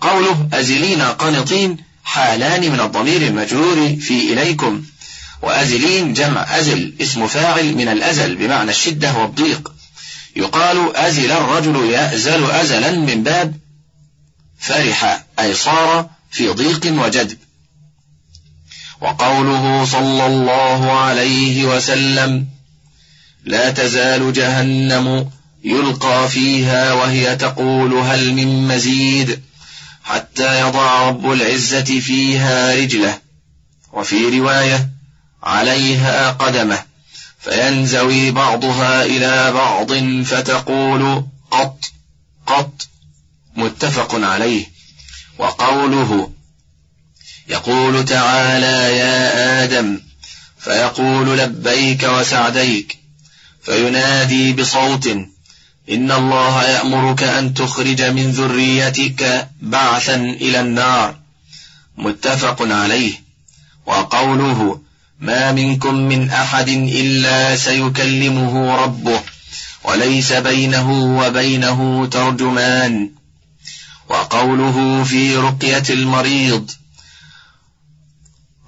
قوله 0.01 0.49
أزلين 0.53 1.01
قانطين 1.01 1.77
حالان 2.03 2.71
من 2.71 2.79
الضمير 2.79 3.21
المجرور 3.21 3.95
في 3.95 4.33
إليكم. 4.33 4.83
وأزلين 5.41 6.13
جمع 6.13 6.57
أزل 6.57 6.93
اسم 7.01 7.27
فاعل 7.27 7.75
من 7.75 7.87
الأزل 7.87 8.35
بمعنى 8.35 8.71
الشدة 8.71 9.17
والضيق. 9.17 9.71
يقال 10.35 10.95
أزل 10.95 11.31
الرجل 11.31 11.89
يأزل 11.89 12.51
أزلا 12.51 12.91
من 12.91 13.23
باب 13.23 13.57
فرح 14.59 15.23
أي 15.39 15.53
صار 15.53 16.09
في 16.31 16.47
ضيق 16.47 16.85
وجدب 16.85 17.37
وقوله 19.01 19.85
صلى 19.85 20.25
الله 20.25 20.91
عليه 20.91 21.65
وسلم 21.65 22.47
لا 23.45 23.71
تزال 23.71 24.33
جهنم 24.33 25.29
يلقى 25.63 26.29
فيها 26.29 26.93
وهي 26.93 27.35
تقول 27.35 27.93
هل 27.93 28.33
من 28.33 28.67
مزيد 28.67 29.39
حتى 30.03 30.59
يضع 30.59 31.09
رب 31.09 31.31
العزة 31.31 31.99
فيها 31.99 32.75
رجله. 32.75 33.17
وفي 33.93 34.39
رواية 34.39 34.89
عليها 35.43 36.31
قدمه 36.31 36.83
فينزوي 37.39 38.31
بعضها 38.31 39.05
إلى 39.05 39.51
بعض 39.51 39.93
فتقول 40.23 41.25
قط 41.51 41.79
قط 42.47 42.87
متفق 43.55 44.15
عليه. 44.15 44.65
وقوله 45.37 46.34
يقول 47.47 48.05
تعالى 48.05 48.97
يا 48.97 49.63
آدم 49.63 49.99
فيقول 50.59 51.37
لبيك 51.37 52.03
وسعديك 52.03 52.97
فينادي 53.63 54.53
بصوت 54.53 55.07
إن 55.89 56.11
الله 56.11 56.63
يأمرك 56.63 57.23
أن 57.23 57.53
تخرج 57.53 58.01
من 58.01 58.31
ذريتك 58.31 59.47
بعثا 59.61 60.15
إلى 60.15 60.59
النار. 60.59 61.15
متفق 61.97 62.61
عليه. 62.61 63.13
وقوله 63.85 64.81
ما 65.19 65.51
منكم 65.51 65.95
من 65.95 66.29
أحد 66.29 66.69
إلا 66.69 67.55
سيكلمه 67.55 68.75
ربه 68.75 69.21
وليس 69.83 70.33
بينه 70.33 71.17
وبينه 71.19 72.05
ترجمان 72.05 73.09
وقوله 74.09 75.03
في 75.03 75.37
رقية 75.37 75.83
المريض 75.89 76.71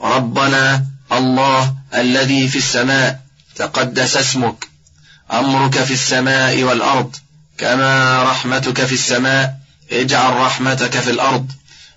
ربنا 0.01 0.85
الله 1.11 1.75
الذي 1.95 2.47
في 2.47 2.57
السماء 2.57 3.19
تقدس 3.55 4.17
اسمك. 4.17 4.67
أمرك 5.31 5.83
في 5.83 5.93
السماء 5.93 6.63
والأرض 6.63 7.15
كما 7.57 8.23
رحمتك 8.23 8.85
في 8.85 8.93
السماء 8.93 9.55
اجعل 9.91 10.35
رحمتك 10.35 10.99
في 10.99 11.09
الأرض. 11.09 11.51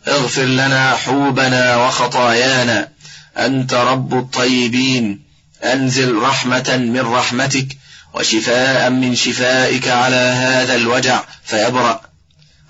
اغفر 0.08 0.44
لنا 0.44 0.96
حوبنا 0.96 1.76
وخطايانا. 1.76 2.88
أنت 3.36 3.74
رب 3.74 4.18
الطيبين. 4.18 5.22
أنزل 5.64 6.14
رحمة 6.14 6.76
من 6.76 7.00
رحمتك 7.00 7.76
وشفاء 8.14 8.90
من 8.90 9.14
شفائك 9.14 9.88
على 9.88 10.16
هذا 10.16 10.74
الوجع 10.74 11.24
فيبرأ. 11.44 12.00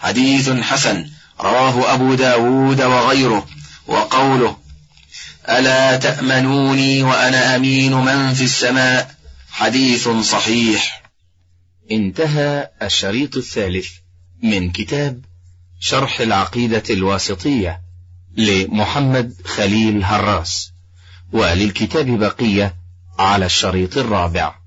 حديث 0.00 0.50
حسن 0.50 1.06
رواه 1.40 1.94
أبو 1.94 2.14
داود 2.14 2.82
وغيره. 2.82 3.46
وقوله 3.86 4.59
ألا 5.48 5.96
تأمنوني 5.96 7.02
وأنا 7.02 7.56
أمين 7.56 7.92
من 7.92 8.34
في 8.34 8.44
السماء؟ 8.44 9.14
حديث 9.50 10.08
صحيح. 10.08 11.02
انتهى 11.90 12.68
الشريط 12.82 13.36
الثالث 13.36 13.88
من 14.42 14.70
كتاب 14.70 15.24
شرح 15.80 16.20
العقيدة 16.20 16.82
الواسطية 16.90 17.80
لمحمد 18.36 19.34
خليل 19.44 20.04
هراس 20.04 20.72
وللكتاب 21.32 22.18
بقية 22.18 22.74
على 23.18 23.46
الشريط 23.46 23.98
الرابع. 23.98 24.59